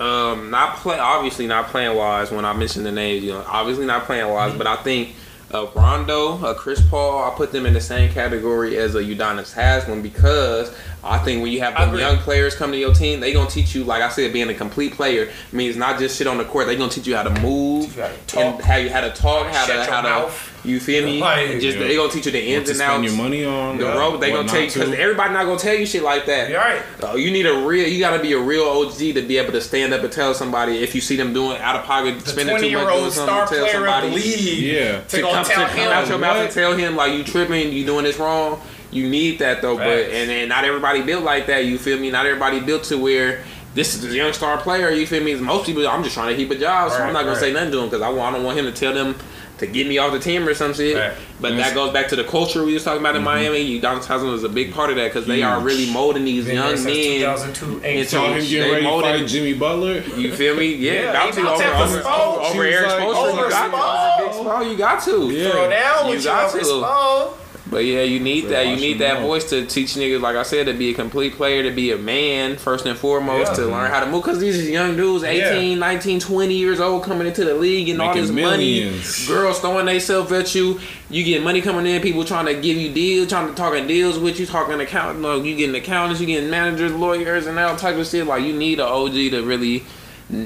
[0.02, 3.86] um not play obviously not playing wise when I mentioned the names, you know, obviously
[3.86, 4.58] not playing wise, Mm-hmm.
[4.58, 5.14] but I think
[5.52, 9.52] uh, Rondo, uh, Chris Paul, I put them in the same category as a Udonis
[9.52, 13.20] Haslam because I think when you have I them young players come to your team,
[13.20, 16.26] they gonna teach you, like I said, being a complete player means not just shit
[16.26, 16.66] on the court.
[16.66, 18.42] They gonna teach you how to move You gotta talk.
[18.42, 20.60] and how you how to talk, how to how to mouth.
[20.64, 21.20] you feel me?
[21.20, 21.86] Like, just yeah.
[21.86, 23.12] they gonna teach you the What ins to and spend outs.
[23.14, 23.78] your money on?
[23.78, 26.02] The uh, rope they what gonna not take because everybody not gonna tell you shit
[26.02, 26.48] like that.
[26.50, 26.82] You're right.
[27.02, 27.86] Oh, you need a real.
[27.86, 30.32] You got to be a real OG to be able to stand up and tell
[30.34, 33.12] somebody if you see them doing out of pocket, The spending too much, doing 20-year-old
[33.12, 33.34] something.
[33.34, 34.58] star Tell player somebody of the league.
[34.74, 35.00] Yeah.
[35.00, 35.88] To, to, go come, to come him.
[35.90, 38.60] out your mouth and tell him like you tripping, you doing this wrong.
[38.94, 41.66] You need that though, but and, and not everybody built like that.
[41.66, 42.10] You feel me?
[42.10, 43.42] Not everybody built to where
[43.74, 44.88] this is a young star player.
[44.90, 45.34] You feel me?
[45.34, 47.40] Most people, I'm just trying to keep a job, so Right, I'm not gonna right.
[47.40, 49.16] say nothing to him because I, I don't want him to tell them
[49.58, 50.96] to get me off the team or some shit.
[50.96, 51.12] Right.
[51.40, 51.68] But Yes.
[51.68, 53.80] that goes back to the culture we was talking about in Miami.
[53.80, 56.54] Udonis Haslam was a big part of that because they are really molding these Been
[56.56, 56.94] young men.
[56.94, 60.00] 2002 into- Saw him They getting ready to fight Jimmy Butler.
[60.16, 60.74] You feel me?
[60.74, 62.36] Yeah, Yeah, about he to over to over, Spo.
[62.38, 63.14] over, She over Eric like, Spoelstra.
[63.16, 64.22] Oh you got to.
[64.24, 65.30] Big Spo, You got to.
[65.30, 65.50] Yeah.
[65.50, 67.43] Throw down You with got over to.
[67.74, 68.68] But yeah, you need that.
[68.68, 71.64] You need that voice to teach niggas, like I said, to be a complete player,
[71.64, 73.56] to be a man first and foremost, Yeah.
[73.56, 74.22] to learn how to move.
[74.22, 78.14] Because these young dudes, 18, 19, 20 years old, coming into the league and all
[78.14, 79.26] this millions.
[79.26, 80.78] money, girls throwing themselves at you.
[81.10, 84.20] You get money coming in, people trying to give you deals, trying to talking deals
[84.20, 85.18] with you, talking account.
[85.20, 88.24] No, you getting accountants, you getting managers, lawyers, and all type of shit.
[88.24, 89.82] Like you need an OG to really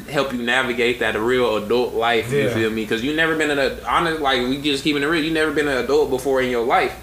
[0.09, 2.33] help you navigate that real adult life.
[2.33, 2.55] You Yeah.
[2.55, 2.85] feel me?
[2.85, 4.23] Because you never been an honest.
[4.23, 5.23] Like we just keeping it real.
[5.23, 6.95] You never been an adult before in your life.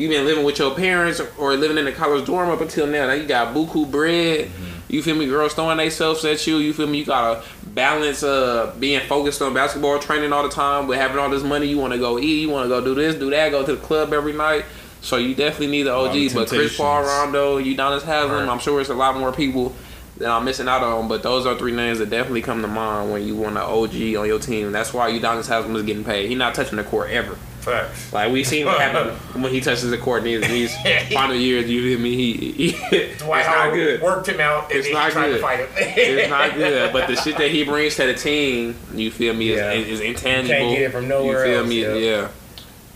[0.00, 3.06] You been living with your parents or living in a college dorm up until now.
[3.06, 4.50] Now you got buku bread.
[4.88, 5.26] You feel me?
[5.26, 6.56] Girls throwing themselves at you.
[6.56, 7.00] You feel me?
[7.00, 11.28] You gotta balance uh being focused on basketball training all the time with having all
[11.28, 11.66] this money.
[11.66, 12.40] You want to go eat.
[12.40, 13.50] You want to go do this, do that.
[13.50, 14.64] Go to the club every night.
[15.02, 16.34] So you definitely need the lot of OG.
[16.34, 17.02] But Chris Paul.
[17.02, 18.30] Rondo, Udonis Haslam.
[18.30, 18.48] Right.
[18.48, 19.74] I'm sure it's a lot more people
[20.16, 21.08] that I'm missing out on.
[21.08, 23.94] But those are three names that definitely come to mind when you want an OG
[24.16, 24.72] on your team.
[24.72, 26.30] That's why Udonis Haslam is getting paid.
[26.30, 27.36] He's not touching the court ever.
[27.60, 28.12] Facts.
[28.12, 31.68] Like we seen what happened when he touches the court in these, these final years.
[31.68, 32.14] You feel me?
[32.16, 34.00] He, he it's Dwight not Howard good.
[34.02, 35.34] worked him out and It's not tried good.
[35.36, 35.68] to fight him.
[35.76, 36.92] It's not good.
[36.92, 39.72] But the shit that he brings to the team, you feel me, is, Yeah.
[39.72, 40.54] is, intangible.
[40.58, 41.82] Can't get it from nowhere You feel else, me?
[41.82, 41.94] yeah.
[41.94, 42.28] Yeah.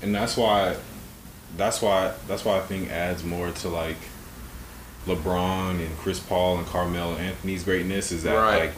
[0.02, 0.76] and that's why
[1.56, 3.96] that's why that's why I think adds more to like
[5.06, 8.58] LeBron and Chris Paul and Carmelo Anthony's greatness is that Right.
[8.60, 8.72] like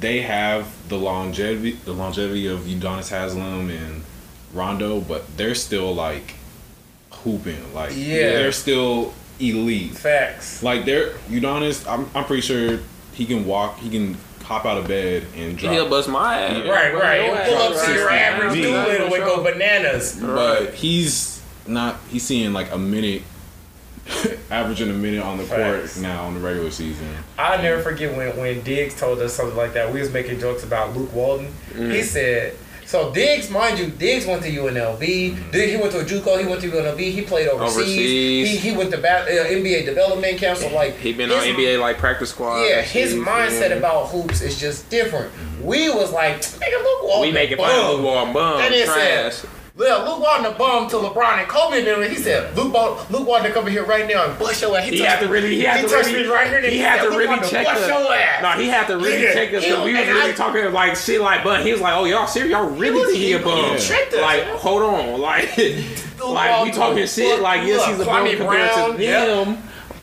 [0.00, 4.02] they have the longevity the longevity of Udonis Haslam and
[4.54, 6.34] Rondo, but they're still like
[7.10, 7.74] hooping.
[7.74, 8.32] Like Yeah.
[8.32, 9.92] they're still elite.
[9.92, 10.62] Facts.
[10.62, 12.78] Like they're Udonis, I'm I'm pretty sure
[13.12, 15.72] he can walk, he can hop out of bed and drop.
[15.72, 16.64] He'll bust my ass.
[16.64, 16.70] Yeah.
[16.70, 17.24] Right, right.
[17.26, 17.80] Your Pull ass.
[17.80, 18.84] up to your average Yeah.
[18.84, 19.52] Doolittle For and go sure.
[19.52, 20.18] bananas.
[20.20, 23.22] but he's not he's seeing like a minute
[24.50, 27.08] averaging a minute on the court now in the regular season
[27.38, 29.92] I'll never forget when, when Diggs told us something like that.
[29.92, 31.52] We was making jokes about Luke Walton.
[31.72, 32.04] He mm.
[32.04, 32.56] said,
[32.86, 34.98] so Diggs, mind you, Diggs went to UNLV.
[35.50, 36.40] Diggs, he went to a JUCO.
[36.40, 36.98] He went to UNLV.
[36.98, 37.76] He played overseas.
[37.78, 38.50] Overseas.
[38.50, 40.58] He, he went to ba- uh, NBA development camp.
[40.58, 42.62] So like He been his- on NBA like practice squad.
[42.62, 43.76] Yeah, his mindset yeah.
[43.76, 45.32] about hoops is just different.
[45.62, 47.20] We was like, nigga, Luke Walton.
[47.22, 49.44] we making fun of Luke Walton bum trash.
[49.44, 49.50] it.
[49.76, 52.08] Yeah, Luke Walton a bum to LeBron and Kobe and them.
[52.08, 54.84] He said, Luke, Bal- Luke Walton come in here right now and bust your ass.
[54.88, 56.70] He touched had to really, he had to really, me right here.
[56.70, 57.88] he had to "Luke really check us.
[58.42, 60.96] No, he had to really Nigga, check us he- we was really I- talking like
[60.96, 61.62] shit like bun.
[61.66, 62.52] He was like, "Oh y'all serious?
[62.52, 63.72] Y'all really was- think he a bum?
[63.72, 63.78] he
[64.14, 64.20] us.
[64.20, 65.56] Like, hold on, like,
[66.24, 67.40] like we talking shit.
[67.40, 69.58] Like, yes, he's a bum compared to yep.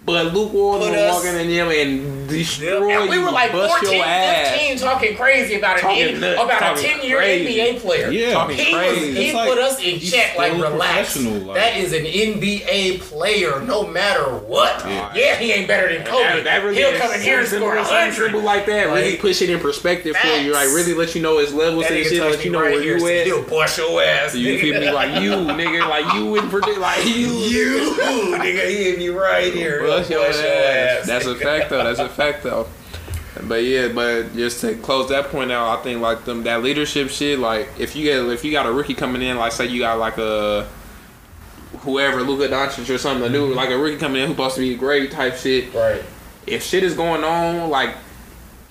[0.05, 3.77] Them." But Luke Walton was walking in them and destroy And we were like bust
[3.81, 7.59] 14, your 15 talking crazy about an Talking eight- nuts, about a 10 year crazy.
[7.59, 8.09] NBA player.
[8.09, 8.31] Yeah.
[8.33, 11.17] Talking He, was, he like, put us in check, like relax.
[11.17, 14.83] like- that is an NBA player, no matter what.
[14.87, 15.11] Yeah.
[15.13, 16.23] Yeah, he ain't better than Kobe.
[16.23, 18.13] That, that really He'll come in here and score simple, hundred.
[18.15, 18.85] simple like that.
[18.87, 20.53] really Like, push it in perspective for you.
[20.53, 22.21] Like really let you know his levels That and shit.
[22.21, 22.97] Let you know right where here.
[22.97, 23.25] you at.
[23.27, 24.33] He'll bust your ass.
[24.35, 24.89] You feel me?
[24.89, 29.53] Like you, nigga, like you wouldn't predict, like you, you, nigga, he hit me right
[29.53, 29.90] here.
[29.91, 31.07] Bust your ass.
[31.07, 31.83] That's a fact though.
[31.83, 32.67] That's a fact though.
[33.47, 37.09] But yeah, but just to close that point out, I think like them that leadership
[37.09, 37.39] shit.
[37.39, 39.99] Like if you get if you got a rookie coming in, like say you got
[39.99, 40.67] like a
[41.79, 43.55] whoever Luka Doncic or something, new mm-hmm.
[43.55, 45.73] like a rookie coming in who's supposed to be great type shit.
[45.73, 46.03] Right.
[46.45, 47.95] If shit is going on, like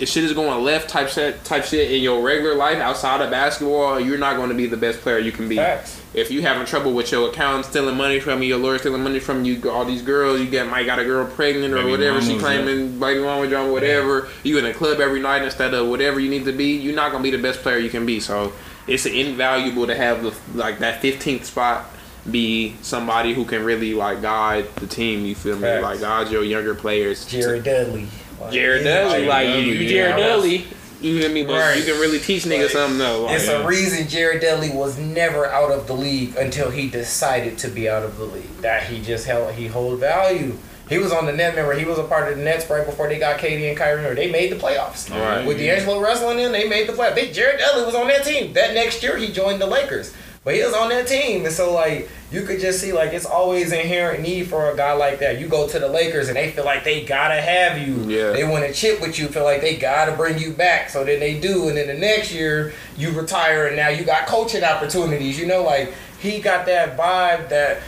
[0.01, 3.31] if shit is going left type shit type shit in your regular life outside of
[3.31, 6.01] basketball, you're not going to be the best player you can be Facts.
[6.15, 9.21] if you having trouble with your account stealing money from you, your lawyer stealing money
[9.21, 12.21] from you, all these girls, you get might got a girl pregnant or Baby whatever
[12.23, 14.29] she mamas, claiming, baby mama drama, whatever.
[14.43, 16.77] You in a club every night instead of whatever you need to be.
[16.77, 18.21] You're not gonna be the best player you can be.
[18.21, 18.55] So
[18.87, 21.91] it's invaluable to have the like that 15th spot
[22.31, 25.27] be somebody who can really like guide the team.
[25.27, 25.79] You feel me?
[25.79, 27.27] Like guide your younger players.
[27.27, 28.09] Jared Dudley.
[28.41, 29.89] Like, Jared he's Dudley, Jared like Dudley, you.
[29.89, 30.65] Jared Dudley.
[31.01, 31.45] You hear me?
[31.45, 31.79] But Right.
[31.79, 33.23] you can really teach niggas Like, something though.
[33.23, 33.63] Like, It's yeah.
[33.63, 37.89] a reason Jared Dudley was never out of the league until he decided to be
[37.89, 38.61] out of the league.
[38.61, 40.57] That he just held he hold value.
[40.91, 41.51] He was on the net.
[41.55, 43.97] Remember, he was a part of the Nets right before they got KD and Kyrie.
[43.99, 45.09] Remember, they made the playoffs.
[45.09, 45.47] Right.
[45.47, 47.15] With D'Angelo Russell in, they made the playoffs.
[47.15, 48.53] They, Jared Dudley was on that team.
[48.55, 50.13] That next year, he joined the Lakers.
[50.43, 53.27] But he was on that team, and so like you could just see like it's
[53.27, 55.39] always inherent need for a guy like that.
[55.39, 57.97] You go to the Lakers and they feel like they gotta have you.
[58.09, 58.31] Yeah.
[58.31, 59.29] They want to chip with you.
[59.29, 60.89] Feel like they gotta bring you back.
[60.89, 64.27] So then they do, and then the next year you retire, and now you got
[64.27, 65.39] coaching opportunities.
[65.39, 67.83] You know, like he got that vibe that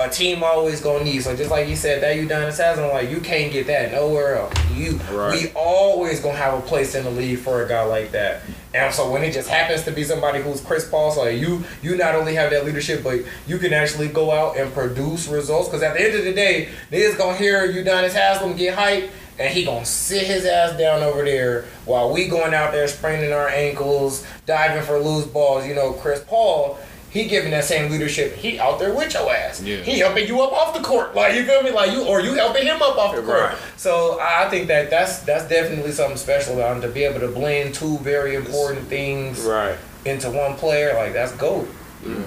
[0.00, 1.22] a team always gonna need.
[1.22, 4.54] So just like you said, that Udonis Haslam, like you can't get that nowhere else.
[4.74, 5.40] You, Right.
[5.40, 8.40] we always gonna have a place in the league for a guy like that.
[8.74, 11.96] And so when it just happens to be somebody who's Chris Paul, so you, you
[11.96, 15.68] not only have that leadership, but you can actually go out and produce results.
[15.68, 19.10] Because at the end of the day, niggas gonna hear Udonis Haslam get hype.
[19.38, 23.32] And he gonna sit his ass down over there while we going out there spraining
[23.32, 25.66] our ankles, diving for loose balls.
[25.66, 26.78] You know, Chris Paul,
[27.12, 28.34] he giving that same leadership.
[28.36, 29.62] He out there with your ass.
[29.62, 29.76] Yeah.
[29.82, 31.14] He helping you up off the court.
[31.14, 31.70] Like you feel me?
[31.70, 33.40] Like you or you helping him up off the court.
[33.40, 33.58] Right.
[33.76, 37.28] So I think that that's that's definitely something special about him to be able to
[37.28, 39.76] blend two very important things Right.
[40.06, 40.94] into one player.
[40.94, 41.68] Like that's gold.
[42.02, 42.24] Mm.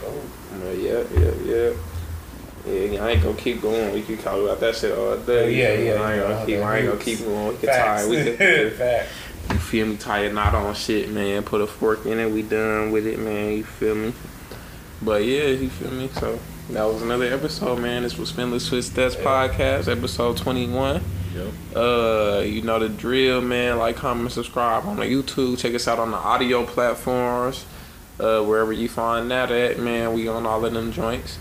[0.00, 0.30] Gold.
[0.76, 1.70] Yeah, yeah, yeah.
[2.66, 3.94] Yeah, I ain't gonna keep going.
[3.94, 5.54] We could talk about that shit all day.
[5.54, 6.58] Yeah, yeah, I ain't gonna keep.
[6.60, 7.48] I ain't gonna keep going.
[7.48, 8.06] We can tie.
[8.06, 8.70] We can.
[8.76, 9.08] Facts.
[9.50, 9.96] You feel me?
[9.96, 11.42] Tie a knot on shit, man.
[11.42, 12.30] Put a fork in it.
[12.30, 13.52] We done with it, man.
[13.52, 14.12] You feel me?
[15.00, 16.08] But yeah, you feel me?
[16.08, 16.38] So
[16.70, 18.02] that was another episode, man.
[18.02, 21.02] This was FinLit Footsteps podcast, episode twenty one.
[21.34, 21.76] Yep.
[21.76, 23.78] Uh, you know the drill, man.
[23.78, 25.58] Like, comment, subscribe on the YouTube.
[25.58, 27.64] Check us out on the audio platforms.
[28.18, 30.12] Uh, wherever you find that at, man.
[30.12, 31.38] We on all of them joints.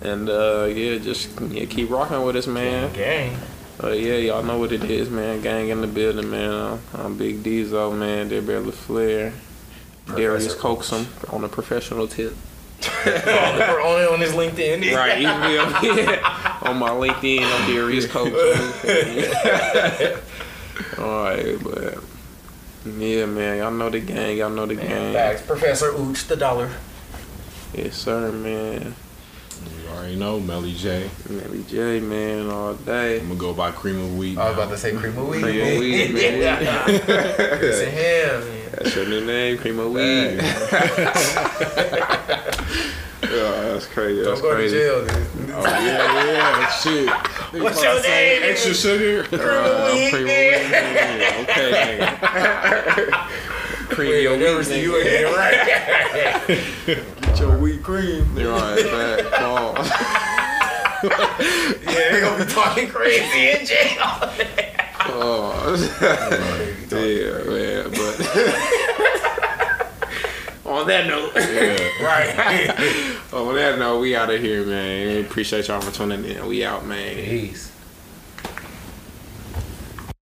[0.00, 2.92] And uh, yeah, just yeah, keep rocking with us, man.
[2.92, 3.36] Gang.
[3.82, 5.42] Uh, yeah, y'all know what it is, man.
[5.42, 6.50] Gang in the building, man.
[6.50, 8.28] I'm, I'm Big Diesel, man.
[8.28, 9.32] Barely Flair.
[10.06, 12.34] Darius Coaxum on a professional tip.
[13.06, 14.94] We're only on his LinkedIn.
[14.96, 17.42] Right, me on my LinkedIn.
[17.42, 18.62] I'm Darius Coaxum.
[20.98, 21.98] All right, but
[22.98, 23.58] yeah, man.
[23.58, 24.36] Y'all know the gang.
[24.36, 25.12] Y'all know the Man, gang.
[25.12, 25.42] facts.
[25.42, 26.70] Professor Ooch, the dollar.
[27.74, 28.94] Yes, sir, man.
[29.96, 31.08] You already know Melly J.
[31.30, 33.18] Melly J, man, all day.
[33.18, 34.36] I'm gonna go by cream of wheat.
[34.36, 34.62] I was now.
[34.64, 35.40] about to say cream of weed.
[35.42, 36.42] Cream of weed, man.
[36.42, 36.84] yeah.
[36.86, 38.70] Listen him, man.
[38.72, 40.36] That's your new name, Cream of Weed.
[40.36, 40.42] yeah,
[43.22, 44.22] that's crazy.
[44.22, 44.76] That's Don't go crazy.
[44.76, 45.26] to jail, dude.
[45.54, 47.08] Oh yeah, yeah, shit.
[47.62, 48.42] What's your name?
[48.44, 49.24] Extra sugar.
[49.32, 50.60] Uh, weed, cream of man.
[50.60, 50.70] weed,
[51.20, 51.46] yeah,
[53.08, 53.10] Okay.
[53.94, 55.00] cream Wait, your I never weed, see you nigga.
[55.00, 55.56] again, right?
[57.36, 58.34] Get your wheat cream.
[58.34, 59.30] You're right, back.
[59.34, 59.90] Pause.
[61.04, 63.98] yeah, they're gonna be talking crazy in jail.
[65.04, 65.76] oh,
[66.90, 67.90] yeah, man.
[67.90, 68.20] But
[70.72, 71.76] on that note, Yeah.
[72.02, 73.18] right.
[73.34, 75.22] on that note, we out of here, man.
[75.26, 76.46] Appreciate y'all for tuning in.
[76.46, 77.16] We out, man.
[77.16, 77.70] Peace.